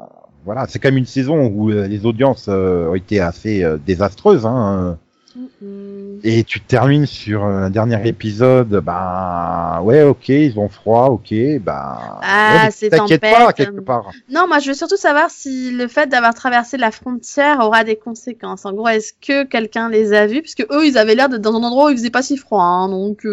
[0.44, 3.78] voilà, c'est quand même une saison où euh, les audiences euh, ont été assez euh,
[3.84, 4.46] désastreuses.
[4.46, 4.98] Hein,
[5.36, 8.68] Mm, et tu termines sur un dernier épisode.
[8.68, 11.30] Ben ouais, ok, ils ont froid, ok,
[11.60, 11.98] ben.
[12.22, 14.10] Ah, ouais, c'est T'inquiète pas quelque part.
[14.28, 17.96] Non, moi je veux surtout savoir si le fait d'avoir traversé la frontière aura des
[17.96, 18.64] conséquences.
[18.64, 21.54] En gros, est-ce que quelqu'un les a vus Puisque eux, ils avaient l'air d'être dans
[21.54, 23.26] un endroit où il faisait pas si froid, hein, donc.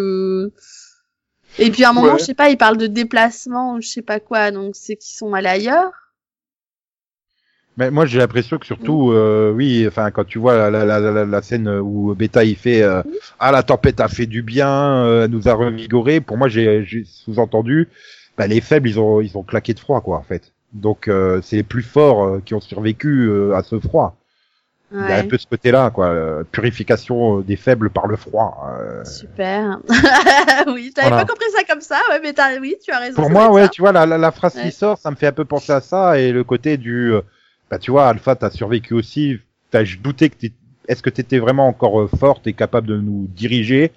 [1.60, 2.20] Et puis à un moment, Ouais.
[2.20, 5.16] je sais pas, ils parlent de déplacement ou je sais pas quoi, donc c'est qu'ils
[5.16, 5.92] sont allés ailleurs.
[7.78, 11.12] Mais moi, j'ai l'impression que surtout, euh, oui, enfin, quand tu vois la, la, la,
[11.12, 13.02] la, la scène où Beta il fait euh,
[13.40, 16.20] ah la tempête a fait du bien, euh, elle nous a revigoré.
[16.20, 17.88] Pour moi, j'ai j'ai sous-entendu,
[18.38, 20.52] bah, les faibles, ils ont ils ont claqué de froid, quoi, en fait.
[20.74, 24.18] Donc euh, c'est les plus forts euh, qui ont survécu euh, à ce froid.
[24.94, 28.18] Il y a un peu ce côté-là, quoi, euh, purification euh, des faibles par le
[28.18, 28.68] froid.
[28.78, 29.04] euh.
[29.06, 29.80] Super.
[30.68, 31.26] oui, t'avais Voilà.
[31.26, 33.22] pas compris ça comme ça, ouais, mais t'as, oui, tu as raison.
[33.22, 33.70] Pour moi, ouais, ça.
[33.70, 34.64] tu vois, la, la, la phrase Ouais.
[34.64, 37.14] qui sort, ça me fait un peu penser à ça, et le côté du,
[37.70, 39.40] bah, tu vois, Alpha, t'as survécu aussi,
[39.70, 40.52] t'as, je doutais que t'es,
[40.90, 43.92] est-ce que t'étais vraiment encore forte et capable de nous diriger?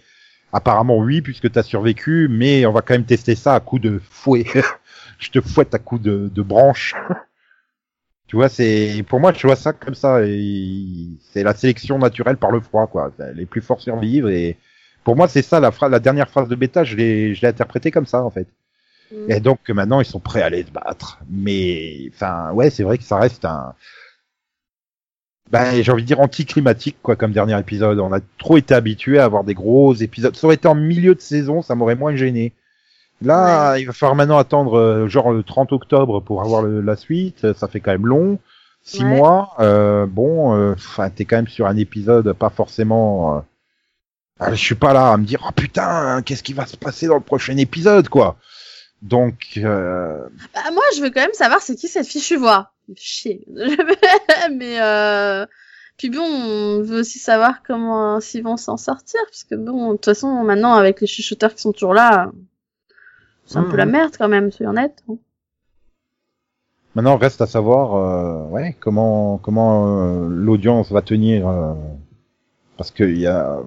[0.53, 4.01] Apparemment, oui, puisque t'as survécu, mais on va quand même tester ça à coup de
[4.11, 4.45] fouet.
[5.19, 6.95] je te fouette à coup de, de branche.
[8.27, 10.21] Tu vois, c'est pour moi, je vois ça comme ça.
[11.33, 13.13] C'est la sélection naturelle par le froid, quoi.
[13.35, 14.57] Les plus forts survivent et
[15.05, 16.85] pour moi, c'est ça la phrase, la dernière phrase de bêta.
[16.85, 18.49] Je l'ai, je l'ai interprété comme ça en fait.
[19.13, 19.31] Mm.
[19.31, 21.21] Et donc maintenant, ils sont prêts à aller se battre.
[21.29, 23.75] Mais enfin, ouais, c'est vrai que ça reste un.
[25.51, 28.01] Ben, j'ai envie de dire anticlimatique, quoi, comme dernier épisode.
[28.01, 30.35] On a trop été habitué à avoir des gros épisodes.
[30.35, 32.55] Ça aurait été en milieu de saison, ça m'aurait moins gêné.
[33.23, 36.97] Là, il va falloir maintenant attendre euh, genre le 30 octobre pour avoir le- la
[36.97, 37.53] suite.
[37.55, 38.39] Ça fait quand même long.
[38.83, 39.17] Six Ouais.
[39.17, 39.55] mois.
[39.61, 43.37] Euh, bon, euh, enfin, t'es quand même sur un épisode pas forcément.
[43.39, 43.41] euh,
[44.41, 47.07] ah, je suis pas là à me dire oh putain, qu'est-ce qui va se passer
[47.07, 48.37] dans le prochain épisode, quoi.
[49.01, 50.19] Donc, euh,
[50.55, 52.73] Bah, moi, je veux quand même savoir c'est qui cette fichue voix.
[52.97, 53.45] Chier.
[54.53, 55.47] Mais euh...
[55.97, 59.93] puis bon, on veut aussi savoir comment s'ils vont s'en sortir, parce que bon, de
[59.97, 62.31] toute façon, maintenant avec les chuchoteurs qui sont toujours là,
[63.47, 65.03] c'est un peu la merde quand même, soyons honnêtes.
[66.95, 71.75] maintenant reste à savoir, euh, ouais, comment comment euh, l'audience va tenir, euh,
[72.77, 73.61] parce que il y a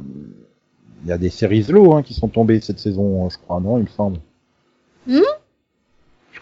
[1.05, 3.84] y a des séries low hein, qui sont tombées cette saison, je crois, non, il
[3.84, 4.19] me semble.
[5.07, 5.21] Je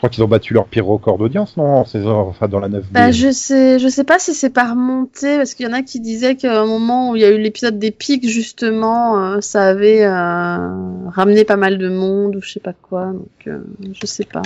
[0.05, 2.91] crois qu'ils ont battu leur pire record d'audience, non, en saison, enfin dans la 9
[2.91, 5.81] Bah, je sais, je sais pas si c'est par montée, parce qu'il y en a
[5.81, 9.63] qui disaient qu'au moment où il y a eu l'épisode des pics, justement, euh, ça
[9.63, 13.59] avait euh, ramené pas mal de monde ou je sais pas quoi, donc euh,
[13.99, 14.43] je sais pas.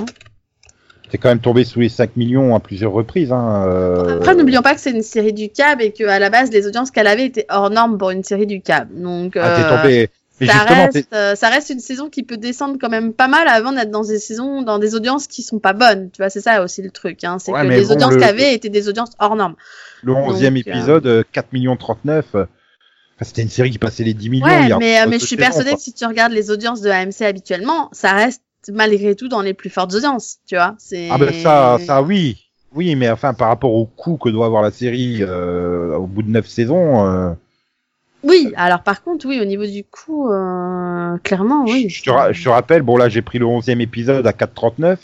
[1.10, 3.32] T'es quand même tombé sous les 5 millions à plusieurs reprises.
[3.32, 6.52] Hein, Après, n'oublions pas que c'est une série du câble et que à la base,
[6.52, 9.02] les audiences qu'elle avait étaient hors normes pour une série du câble.
[9.02, 10.10] Donc, Ah, t'es tombé.
[10.48, 13.72] Ça, reste, euh, ça reste une saison qui peut descendre quand même pas mal avant
[13.72, 16.10] d'être dans des saisons, dans des audiences qui sont pas bonnes.
[16.12, 17.24] Tu vois, c'est ça aussi le truc.
[17.24, 19.56] Hein, c'est Ouais, que les bon, audiences le- qu'elle avait étaient des audiences hors normes.
[20.04, 22.26] le 11e donc, euh, épisode, euh, 4 millions 39.
[22.36, 24.46] euh, enfin, c'était une série qui passait les 10 millions.
[24.48, 25.78] il Ouais, mais, je suis persuadée quoi.
[25.78, 29.54] que si tu regardes les audiences de AMC habituellement, ça reste malgré tout dans les
[29.54, 30.38] plus fortes audiences.
[30.48, 31.10] Tu vois, c'est.
[31.12, 32.46] Ah ben ça, ça oui.
[32.76, 36.22] Oui, mais enfin par rapport au coût que doit avoir la série euh, au bout
[36.22, 37.36] de 9 saisons,
[38.24, 41.88] Oui, alors par contre, oui, au niveau du coût, euh, clairement, oui.
[41.90, 44.98] je, te ra- je te rappelle, bon là j'ai pris le 11e épisode à 4,39.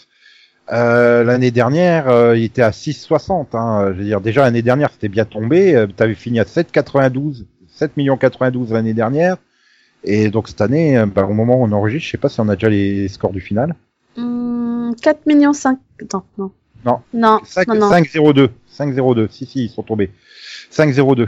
[0.74, 3.56] Euh, l'année dernière, euh, il était à 6,60.
[3.56, 3.94] Hein.
[3.94, 5.76] Je veux dire, déjà l'année dernière c'était bien tombé.
[5.76, 9.38] Euh, T'avais fini à 7,92, 7 millions 92 l'année dernière.
[10.04, 12.40] Et donc cette année, euh, bah, au moment où on enregistre, je sais pas si
[12.42, 13.76] on a déjà les scores du final.
[14.18, 15.78] Hum, 4 millions 5.
[16.02, 16.52] Attends, non.
[16.84, 17.00] Non.
[17.14, 17.90] Non, 5, non, non.
[17.92, 18.50] 5,02.
[18.78, 19.28] 5,02.
[19.32, 20.12] Si, si, ils sont tombés.
[20.72, 21.28] 5,02.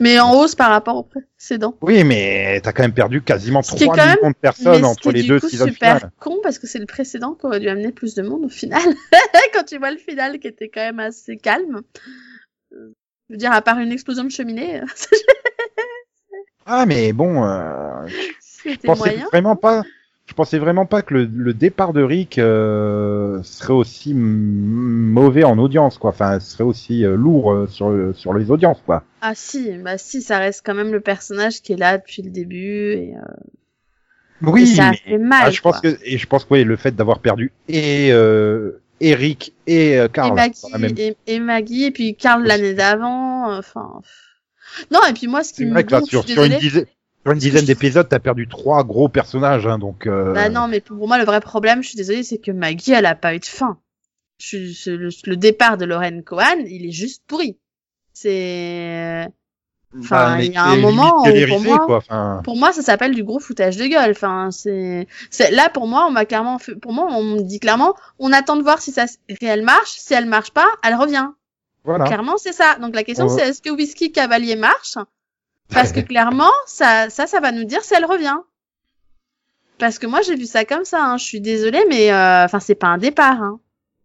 [0.00, 1.74] Mais en hausse par rapport au précédent.
[1.80, 4.38] Oui, mais t'as quand même perdu quasiment Ce qui est 3 quand millions même- de
[4.38, 6.10] personnes entre les deux coup seasons super finales.
[6.20, 8.80] con parce que c'est le précédent qui aurait dû amener plus de monde au final.
[9.54, 11.82] Quand tu vois le final qui était quand même assez calme.
[12.72, 12.94] Euh,
[13.28, 14.80] Je veux dire, à part une explosion de cheminée,
[16.66, 18.06] Ah, mais bon, euh,
[18.40, 19.26] c'était moyen.
[19.32, 19.82] vraiment pas.
[20.28, 25.58] Je pensais vraiment pas que le, le départ de Rick euh, serait aussi mauvais en
[25.58, 26.10] audience, quoi.
[26.10, 29.02] Enfin, serait aussi euh, lourd euh, sur sur les audiences, quoi.
[29.22, 32.30] Ah si, bah si, ça reste quand même le personnage qui est là depuis le
[32.30, 35.40] début et, euh, Oui, et ça mais- fait mal.
[35.46, 35.90] ah, je pense quoi.
[35.92, 40.08] que et je pense que oui, le fait d'avoir perdu et euh, Eric et euh,
[40.08, 44.02] Carl et Maggie, même- et, et Maggie, et puis Carl l'année d'avant, euh, enfin...
[44.92, 46.84] Non, et puis moi, ce qui me là, sur, je suis sur une dizaine,
[47.28, 50.06] sur une dizaine d'épisodes, t'as perdu trois gros personnages, hein, donc.
[50.06, 50.32] Euh...
[50.34, 53.06] Bah non, mais pour moi, le vrai problème, je suis désolée, c'est que Maggie, elle
[53.06, 53.78] a pas eu de fin.
[54.40, 57.58] Je le, le départ de Lauren Cohen, il est juste pourri.
[58.12, 59.28] C'est...
[59.98, 61.96] Enfin, Bah, il y a un moment où, pour moi- quoi.
[61.96, 64.10] Enfin, Pour moi, ça s'appelle du gros foutage de gueule.
[64.10, 67.58] Enfin, c'est, c'est là pour moi, on m'a clairement fait, pour moi, on me dit
[67.58, 69.92] clairement, on attend de voir si ça, si elle marche.
[69.98, 71.28] Si elle marche pas, elle revient.
[71.84, 72.04] voilà.
[72.04, 72.76] Clairement, c'est ça.
[72.80, 74.98] Donc la question, On- c'est est-ce que Whisky Cavalier marche
[75.72, 78.36] Parce que clairement, ça, ça, ça va nous dire si elle revient.
[79.78, 81.04] Parce que moi, j'ai vu ça comme ça.
[81.04, 81.16] Hein.
[81.18, 83.40] Je suis désolée, mais euh, enfin, c'est pas un départ.
[83.42, 83.60] Hein.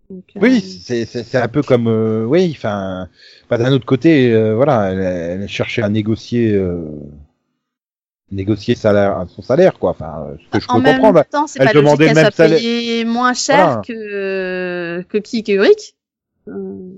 [0.10, 3.08] Donc, euh, Oui, c'est un peu comme euh, oui, enfin,
[3.50, 6.84] bah, d'un autre côté, euh, voilà, elle, elle cherchait à négocier euh,
[8.32, 9.92] négocier salaire, son salaire, quoi.
[9.92, 11.24] Enfin, ce que je en peux même comprendre.
[11.26, 12.60] temps, c'est Elle pas demandait le même salaire.
[12.60, 13.82] payée moins cher Voilà.
[13.88, 15.52] que que qui que.
[15.54, 16.52] Euh,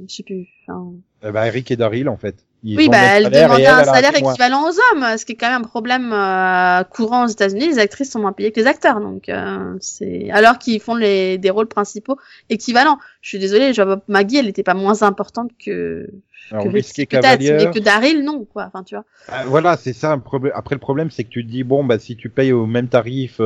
[0.09, 0.47] je sais plus.
[0.67, 0.93] Enfin,
[1.23, 2.44] Eh ben, Eric et Daryl, en fait.
[2.63, 4.31] Ils Oui, bah, elle demandait elle, un elle salaire moins.
[4.31, 7.67] équivalent aux hommes, ce qui est quand même un problème euh, courant aux États-Unis.
[7.67, 11.37] Les actrices sont moins payées que les acteurs, donc euh, c'est alors qu'ils font les
[11.37, 12.17] des rôles principaux
[12.49, 12.97] équivalents.
[13.21, 16.09] Je suis désolée, je vois Maggie, elle était pas moins importante que
[16.51, 18.65] Alors, que mais que Daryl, non, quoi.
[18.67, 19.05] Enfin, tu vois.
[19.27, 20.11] Ah, voilà, c'est ça.
[20.11, 20.53] un problème.
[20.55, 22.87] Après, le problème, c'est que tu te dis bon, bah, si tu payes au même
[22.87, 23.39] tarif.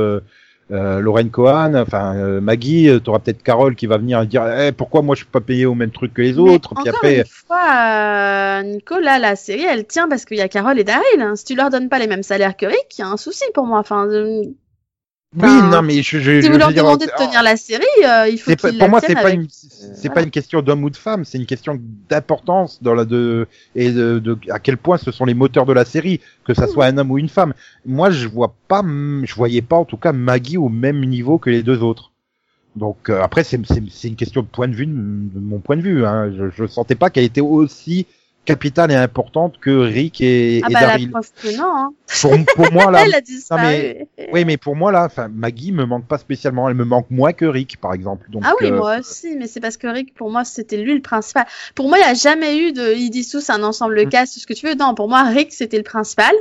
[0.71, 4.71] Euh, Lorraine Cohen, enfin euh, Maggie, euh, t'auras peut-être Carole qui va venir dire eh,
[4.71, 6.75] pourquoi moi je suis pas payé au même truc que les Mais autres?
[6.75, 10.41] Puis encore après, une fois, euh, Nico, là, la série, elle tient parce qu'il y
[10.41, 11.21] a Carole et Daryl.
[11.21, 11.35] hein.
[11.35, 13.45] Si tu leur donnes pas les mêmes salaires que Rick, il y a un souci
[13.55, 13.79] pour moi.
[13.79, 14.07] Enfin,
[15.35, 17.43] Oui, Enfin, non, mais je, je, Si je vous leur veux dire, demandez de tenir
[17.43, 20.63] la série, euh, il faut qu'ils pour moi, c'est pas une, c'est pas une question
[20.63, 21.79] d'homme ou de femme, c'est une question
[22.09, 25.73] d'importance dans la de et de, de- à quel point ce sont les moteurs de
[25.73, 27.53] la série, que ça soit un homme ou une femme.
[27.85, 31.51] Moi, je vois pas, je voyais pas en tout cas Maggie au même niveau que
[31.51, 32.11] les deux autres.
[32.75, 33.59] Donc euh, après, c'est
[34.07, 36.05] une question de point de vue, de de mon point de vue.
[36.07, 36.31] Hein.
[36.35, 38.07] Je, je sentais pas qu'elle était aussi
[38.45, 41.11] capitale et importante que Rick et, Ah et bah Daryl.
[41.11, 41.19] non.
[41.61, 41.93] Hein.
[42.21, 43.21] Pour, pour moi là, Elle a
[43.57, 46.67] mais- oui, mais pour moi là, enfin Maggie me manque pas spécialement.
[46.67, 48.29] Elle me manque moins que Rick, par exemple.
[48.31, 50.95] Donc, Ah oui, euh, moi aussi, mais c'est parce que Rick, pour moi, c'était lui
[50.95, 51.45] le principal.
[51.75, 54.09] Pour moi, il n'y a jamais eu de, ils disent tous un ensemble Mm.
[54.09, 54.75] cast, ce que tu veux.
[54.75, 56.33] Non, pour moi, Rick, c'était le principal.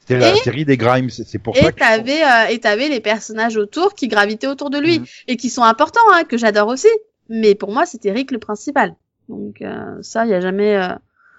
[0.00, 2.98] C'était la série des Grimes, c'est pour Et ça que t'avais, euh, et t'avais les
[2.98, 5.06] personnages autour qui gravitaient autour de lui Mhm.
[5.28, 6.88] et qui sont importants, hein, que j'adore aussi.
[7.28, 8.96] Mais pour moi, c'était Rick le principal.
[9.28, 10.74] Donc euh, ça, il y a jamais.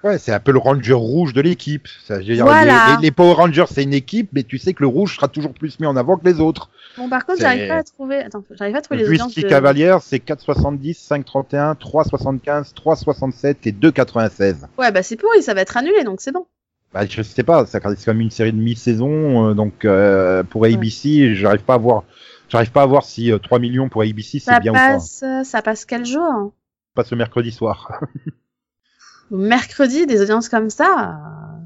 [0.03, 1.87] Euh, ouais, c'est un peu le Ranger rouge de l'équipe.
[2.09, 2.97] Voilà.
[3.01, 5.79] les, Power Rangers, c'est une équipe, mais tu sais que le rouge sera toujours plus
[5.79, 6.69] mis en avant que les autres.
[6.97, 8.17] Bon, par contre, j'arrive pas à trouver.
[8.17, 9.35] Attends, j'arrive pas à trouver les audiences.
[9.35, 14.67] De- Cavalier, c'est 4,70, 5,31, 3,75, 3,67 et 2,96.
[14.77, 16.45] Ouais, bah c'est pourri, ça va être annulé, donc c'est bon.
[16.93, 20.65] Bah, je sais pas, c'est quand même une série de mi-saison, euh, donc euh, pour
[20.65, 22.03] ABC, j'arrive pas à voir,
[22.49, 24.93] j'arrive pas à voir si euh, 3 millions pour ABC c'est bien ou pas.
[24.93, 26.53] passe, euh, ça passe quel jour?
[26.93, 27.99] Pas ce mercredi soir.
[29.37, 31.17] Mercredi, des audiences comme ça,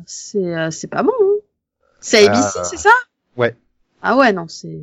[0.05, 1.11] c'est euh, c'est pas bon.
[1.21, 1.35] hein.
[1.99, 2.89] C'est ABC, Euh, c'est ça?
[3.35, 3.55] ouais.
[4.01, 4.79] Ah ouais, non, c'est.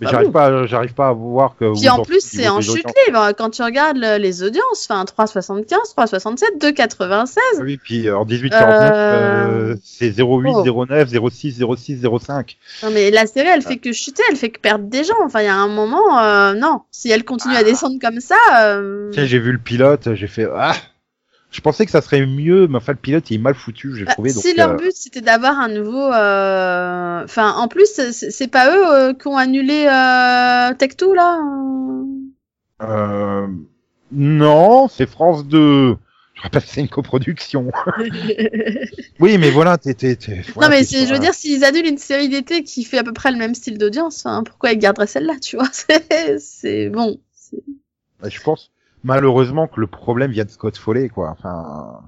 [0.00, 1.72] Mais j'arrive pas, j'arrive pas à voir que.
[1.78, 3.30] Puis en plus, c'est en chute libre.
[3.38, 7.36] Quand tu regardes le- les audiences, enfin 3,75, 3,67, 2,96.
[7.60, 8.52] Oui, puis euh, en 18,49,
[8.92, 10.64] Euh, euh, c'est 0,8, oh.
[10.64, 12.56] 0,9, 0,6, 0,6, 0,5.
[12.82, 15.14] Non mais la série, elle fait que chuter, elle fait que perdre des gens.
[15.24, 16.80] Enfin, il y a un moment, euh, non.
[16.90, 17.64] Si elle continue à Ah.
[17.64, 18.36] descendre comme ça,
[19.12, 20.74] Tu sais, j'ai vu le pilote, j'ai fait ah.
[21.54, 24.04] Je pensais que ça serait mieux, mais enfin le pilote il est mal foutu, j'ai
[24.04, 24.32] bah, trouvé.
[24.32, 28.74] Donc, si leur euh, but c'était d'avoir un nouveau, euh, enfin, en plus, c'est pas
[28.76, 31.40] eux euh, qui ont annulé euh, Tech2 là.
[32.82, 33.46] euh.
[34.10, 35.96] non, c'est France 2.
[36.34, 37.70] Je rappelle que c'est une coproduction.
[39.20, 42.28] oui, mais voilà, t'es, t'es- non voilà, mais je veux dire, s'ils annulent une série
[42.28, 45.34] d'été qui fait à peu près le même style d'audience, hein, pourquoi ils garderaient celle-là,
[45.40, 45.70] tu vois?
[46.40, 47.20] C'est, bon.
[48.20, 48.72] Bah, je pense
[49.04, 51.30] malheureusement que le problème vient de Scott Foley, quoi.
[51.30, 52.00] Enfin,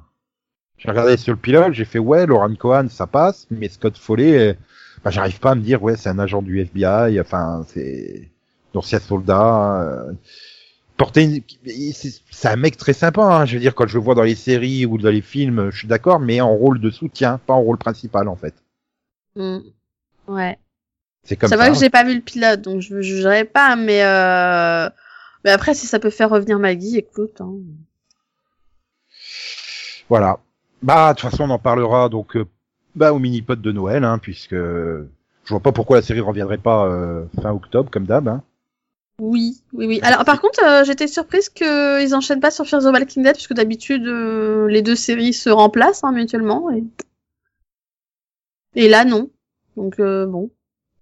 [0.79, 4.59] j'ai regardé sur le pilote, j'ai fait ouais, Lauren Cohen, ça passe, mais Scott Foley,
[5.05, 7.21] bah, j'arrive pas à me dire ouais, c'est un agent du FBI.
[7.21, 8.29] Enfin, c'est
[8.75, 9.83] d'ancien soldat.
[9.83, 10.13] Euh,
[10.97, 11.43] porter une...
[11.93, 13.23] c'est c'est un mec très sympa.
[13.23, 15.71] Hein, je veux dire, quand je le vois dans les séries ou dans les films,
[15.71, 18.55] je suis d'accord, mais en rôle de soutien, pas en rôle principal en fait.
[19.37, 19.59] Mm.
[20.29, 20.59] Ouais.
[21.23, 21.63] C'est comme C'est ça.
[21.63, 24.89] vrai que j'ai pas vu le pilote, donc je ne jugerai pas, mais euh...
[25.45, 27.41] mais après si ça peut faire revenir Maggie, écoute.
[27.41, 27.55] Hein.
[30.09, 30.39] Voilà.
[30.83, 32.47] Bah, de toute façon, on en parlera donc euh,
[32.95, 36.87] bah, au mini-pod de Noël, hein, puisque je vois pas pourquoi la série reviendrait pas
[36.87, 38.29] euh, fin octobre, comme d'hab.
[38.29, 38.43] Hein.
[39.19, 40.01] Oui, oui, oui.
[40.03, 43.55] Alors par contre, euh, j'étais surprise qu'ils enchaînent pas sur Fear the Walking Dead, puisque
[43.55, 46.71] d'habitude euh, les deux séries se remplacent hein, mutuellement.
[46.71, 46.85] Et...
[48.75, 49.31] et là non.
[49.77, 50.51] Donc euh, bon.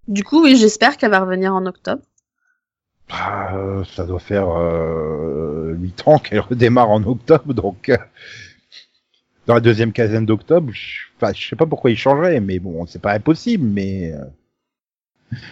[0.06, 2.02] Du coup, oui, j'espère qu'elle va revenir en octobre.
[3.08, 7.98] Bah, euh, ça doit faire euh, 8 ans qu'elle redémarre en octobre, donc euh,
[9.46, 12.86] dans la deuxième quinzaine d'octobre, je enfin, je sais pas pourquoi il changerait, mais bon,
[12.86, 14.24] c'est pas impossible, mais euh,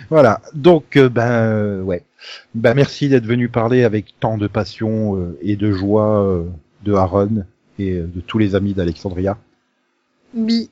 [0.09, 0.41] voilà.
[0.55, 2.05] Donc, ben ouais,
[2.55, 6.45] ben merci d'être venu parler avec tant de passion euh, et de joie euh,
[6.85, 7.45] de Aaron
[7.79, 9.39] et de tous les amis d'Alexandria.
[10.35, 10.71] Oui.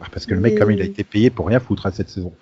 [0.00, 2.08] Ah, Parce que le mec, comme il a été payé pour rien foutre à cette
[2.08, 2.32] saison.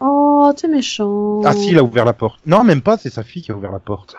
[0.00, 1.40] Oh, t'es méchant.
[1.44, 2.40] Ah si, il a ouvert la porte.
[2.46, 4.16] Non, même pas, c'est sa fille qui a ouvert la porte.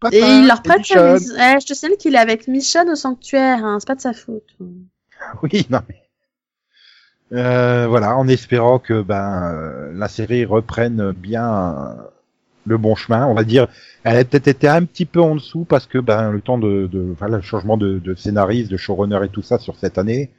[0.00, 1.16] Papa, Et il leur prête sa.
[1.16, 3.78] Eh, je te signale qu'il est avec Michonne au sanctuaire, hein.
[3.78, 4.56] c'est pas de sa faute.
[5.44, 6.02] Oui, non mais.
[7.32, 11.94] Euh, voilà, en espérant que ben euh, la série reprenne bien euh,
[12.66, 13.68] le bon chemin, on va dire.
[14.02, 16.88] Elle a peut-être été un petit peu en dessous parce que ben le temps de,
[16.90, 20.30] de voilà, le changement de, de scénariste, de showrunner et tout ça sur cette année,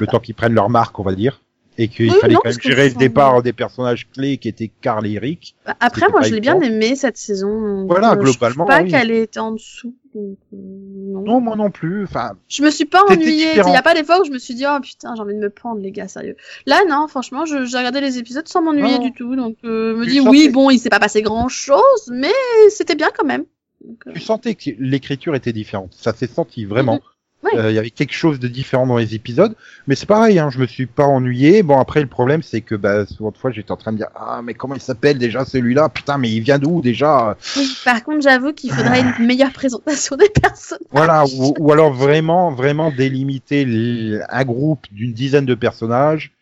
[0.00, 1.42] le temps qu'ils prennent leur marque, on va dire,
[1.78, 4.70] et qu'il Oui, fallait non, quand même gérer le départ des personnages clés qui étaient
[4.82, 5.54] Carl et Rick.
[5.66, 7.86] Bah, Après, moi, je l'ai bien aimé cette saison.
[7.86, 8.90] Voilà, euh, Je globalement, trouve pas oui.
[8.90, 9.94] qu'elle ait été en dessous.
[10.14, 11.22] donc, euh, non.
[11.22, 12.04] Non, moi non plus.
[12.04, 13.52] Enfin, Je me suis pas ennuyée.
[13.54, 15.34] Il y a pas des fois où je me suis dit, oh putain, j'ai envie
[15.34, 16.36] de me prendre, les gars, sérieux.
[16.66, 19.34] Là, non, franchement, je- j'ai regardé les épisodes sans m'ennuyer du tout.
[19.36, 22.32] Donc, euh, me dis, oui, bon, il s'est pas passé grand chose, mais
[22.70, 23.44] c'était bien quand même.
[23.84, 25.92] Donc, euh, tu sentais que l'écriture était différente.
[25.98, 27.00] Ça s'est senti vraiment.
[27.44, 27.50] Oui.
[27.58, 29.54] Euh, Il y avait quelque chose de différent dans les épisodes,
[29.86, 30.38] mais c'est pareil.
[30.38, 31.62] Hein, je me suis pas ennuyé.
[31.62, 34.08] Bon après le problème c'est que bah, souvent de fois j'étais en train de dire
[34.14, 35.88] ah mais comment il s'appelle déjà celui-là?
[35.88, 37.36] Putain mais il vient d'où déjà?
[37.56, 40.78] Oui, par contre, j'avoue qu'il faudrait une meilleure présentation des personnes.
[40.92, 46.32] Voilà ou, ou alors vraiment vraiment délimiter les- un groupe d'une dizaine de personnages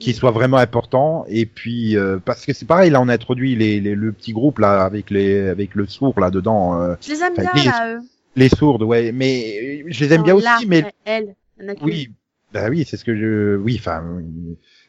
[0.00, 3.56] qui soit vraiment important et puis euh, parce que c'est pareil là on a introduit
[3.56, 7.12] les, les, le petit groupe là avec les avec le sourd là dedans euh, Je
[7.12, 8.00] les aime bien, là, eux.
[8.38, 11.34] Les sourdes ouais mais je les aime Non, bien là, aussi mais Elle,
[11.68, 11.84] a qu'une.
[11.84, 12.10] oui
[12.52, 14.02] bah oui c'est ce que je oui enfin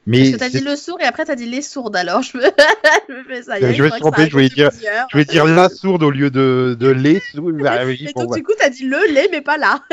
[0.08, 2.38] mais Parce que t'as dit le sourd et après t'as dit les sourdes, alors je
[2.38, 2.44] me,
[3.10, 3.60] je me fais ça.
[3.60, 5.08] y Je me suis trompé, je voulais dire- plusieurs.
[5.12, 8.22] je vais dire la sourde au lieu de de les sourds Bah oui, Et bon,
[8.24, 8.38] donc, ouais.
[8.38, 9.84] du coup, t'as dit le lait, mais pas là.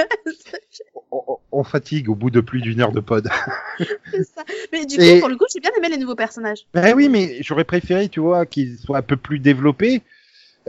[1.52, 3.28] on, fatigue au bout de plus d'une heure de pod
[3.78, 4.44] ça.
[4.72, 6.66] Mais du coup, Et- pour le coup, j'ai bien aimé les nouveaux personnages.
[6.74, 10.02] Ben oui, mais j'aurais préféré, tu vois, qu'ils soient un peu plus développés.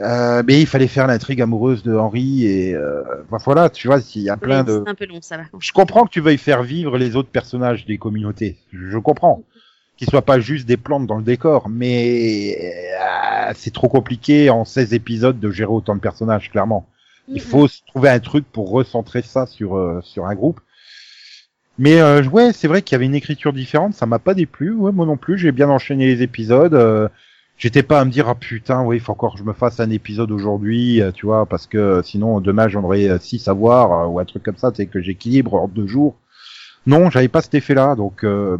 [0.00, 3.02] Euh, mais il fallait faire l'intrigue amoureuse de Henri et euh,
[3.44, 4.82] voilà, tu vois, s'il y a plein Oui, de.
[4.84, 5.42] C'est un peu long, ça va.
[5.58, 8.56] Je comprends que tu veuilles faire vivre les autres personnages des communautés.
[8.72, 9.42] Je comprends
[9.96, 12.56] qu'ils soient pas juste des plantes dans le décor, mais
[13.00, 16.86] euh, c'est trop compliqué en 16 épisodes de gérer autant de personnages, clairement.
[17.26, 17.40] Il Mhm.
[17.40, 20.60] faut se trouver un truc pour recentrer ça sur euh, sur un groupe.
[21.76, 24.72] Mais euh, ouais, c'est vrai qu'il y avait une écriture différente, ça m'a pas déplu.
[24.72, 27.10] Ouais, moi non plus, j'ai bien enchaîné les épisodes.
[27.58, 29.80] J'étais pas à me dire ah putain, ouais, il faut encore que je me fasse
[29.80, 33.48] un épisode aujourd'hui, euh, tu vois, parce que euh, sinon demain j'en aurais euh, six
[33.48, 36.16] à voir ou un truc comme ça, c'est que j'équilibre en deux jours.
[36.86, 38.56] Non, j'avais pas cet effet-là, donc euh,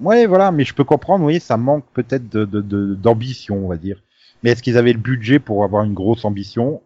[0.00, 0.50] ouais, voilà.
[0.50, 4.02] Mais je peux comprendre, oui, ça manque peut-être de de- de- d'ambition, on va dire.
[4.42, 6.82] Mais est-ce qu'ils avaient le budget pour avoir une grosse ambition?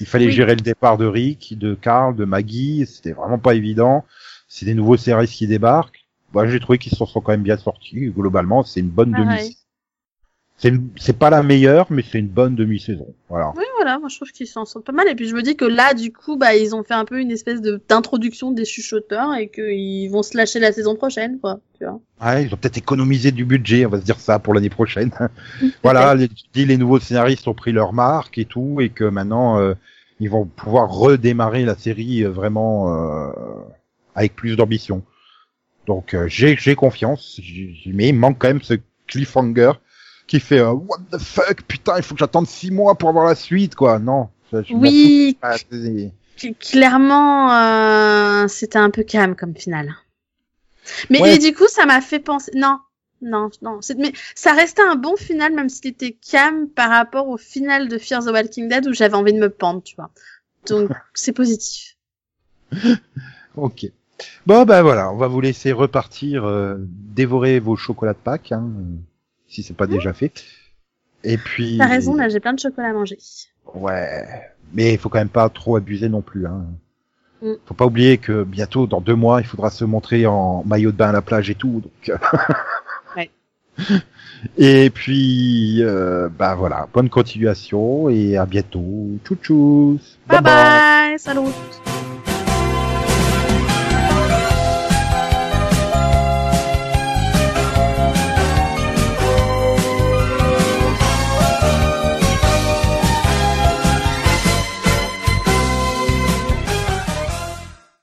[0.00, 0.32] Il fallait Oui.
[0.32, 2.86] gérer le départ de Rick, de Carl, de Maggie.
[2.86, 4.04] C'était vraiment pas évident.
[4.48, 6.06] C'est des nouveaux services qui débarquent.
[6.32, 8.08] Moi, j'ai trouvé qu'ils s'en sont quand même bien sortis.
[8.10, 9.38] Globalement, c'est une bonne demi.
[9.38, 9.54] C'est une-
[10.96, 13.14] c'est pas la meilleure, mais c'est une bonne demi-saison.
[13.28, 13.52] Voilà.
[13.56, 15.08] Oui, voilà, moi je trouve qu'ils s'en sortent pas mal.
[15.08, 17.18] Et puis je me dis que là, du coup, bah, ils ont fait un peu
[17.18, 21.60] une espèce de d'introduction des chuchoteurs et qu'ils vont se lâcher la saison prochaine, quoi.
[21.78, 22.00] Tu vois.
[22.22, 25.10] Ouais, ils ont peut-être économisé du budget, on va se dire ça pour l'année prochaine.
[25.82, 29.74] voilà, les, les nouveaux scénaristes ont pris leur marque et tout, et que maintenant euh,
[30.20, 33.32] ils vont pouvoir redémarrer la série euh, vraiment euh,
[34.14, 35.02] avec plus d'ambition.
[35.86, 37.40] Donc euh, j'ai j'ai confiance,
[37.86, 38.74] mais il manque quand même ce
[39.06, 39.72] cliffhanger
[40.30, 43.26] qui fait euh, what the fuck, putain, il faut que j'attende six mois pour avoir
[43.26, 43.98] la suite, quoi.
[43.98, 44.28] Non.
[44.52, 45.36] je- je Oui.
[45.42, 45.56] Ah,
[46.60, 49.92] clairement, euh, c'était un peu calme comme finale.
[51.10, 51.34] Mais Ouais.
[51.34, 52.52] et du coup, ça m'a fait penser.
[52.54, 52.78] Non,
[53.22, 53.80] non, non.
[53.98, 57.98] Mais ça restait un bon final, même s'il était calme par rapport au final de
[57.98, 60.10] Fear the Walking Dead où j'avais envie de me pendre, tu vois.
[60.68, 61.96] Donc c'est positif.
[63.56, 63.86] Ok.
[64.46, 68.68] Bon ben voilà, on va vous laisser repartir, euh, dévorer vos chocolats de Pâques, hein,
[69.50, 70.32] si c'est pas déjà fait.
[71.24, 71.76] Et puis.
[71.76, 73.18] T'as raison, là, j'ai plein de chocolat à manger.
[73.74, 74.24] Ouais,
[74.72, 76.46] mais il faut quand même pas trop abuser non plus.
[76.46, 76.64] Hein.
[77.42, 77.52] Mm.
[77.66, 80.96] Faut pas oublier que bientôt, dans deux mois, il faudra se montrer en maillot de
[80.96, 81.82] bain à la plage et tout.
[81.82, 82.18] Donc.
[83.16, 83.28] Ouais.
[84.56, 89.18] Et puis, euh, bah voilà, bonne continuation et à bientôt.
[89.24, 89.98] Tchou tchou.
[90.28, 91.50] Bye bye, salut.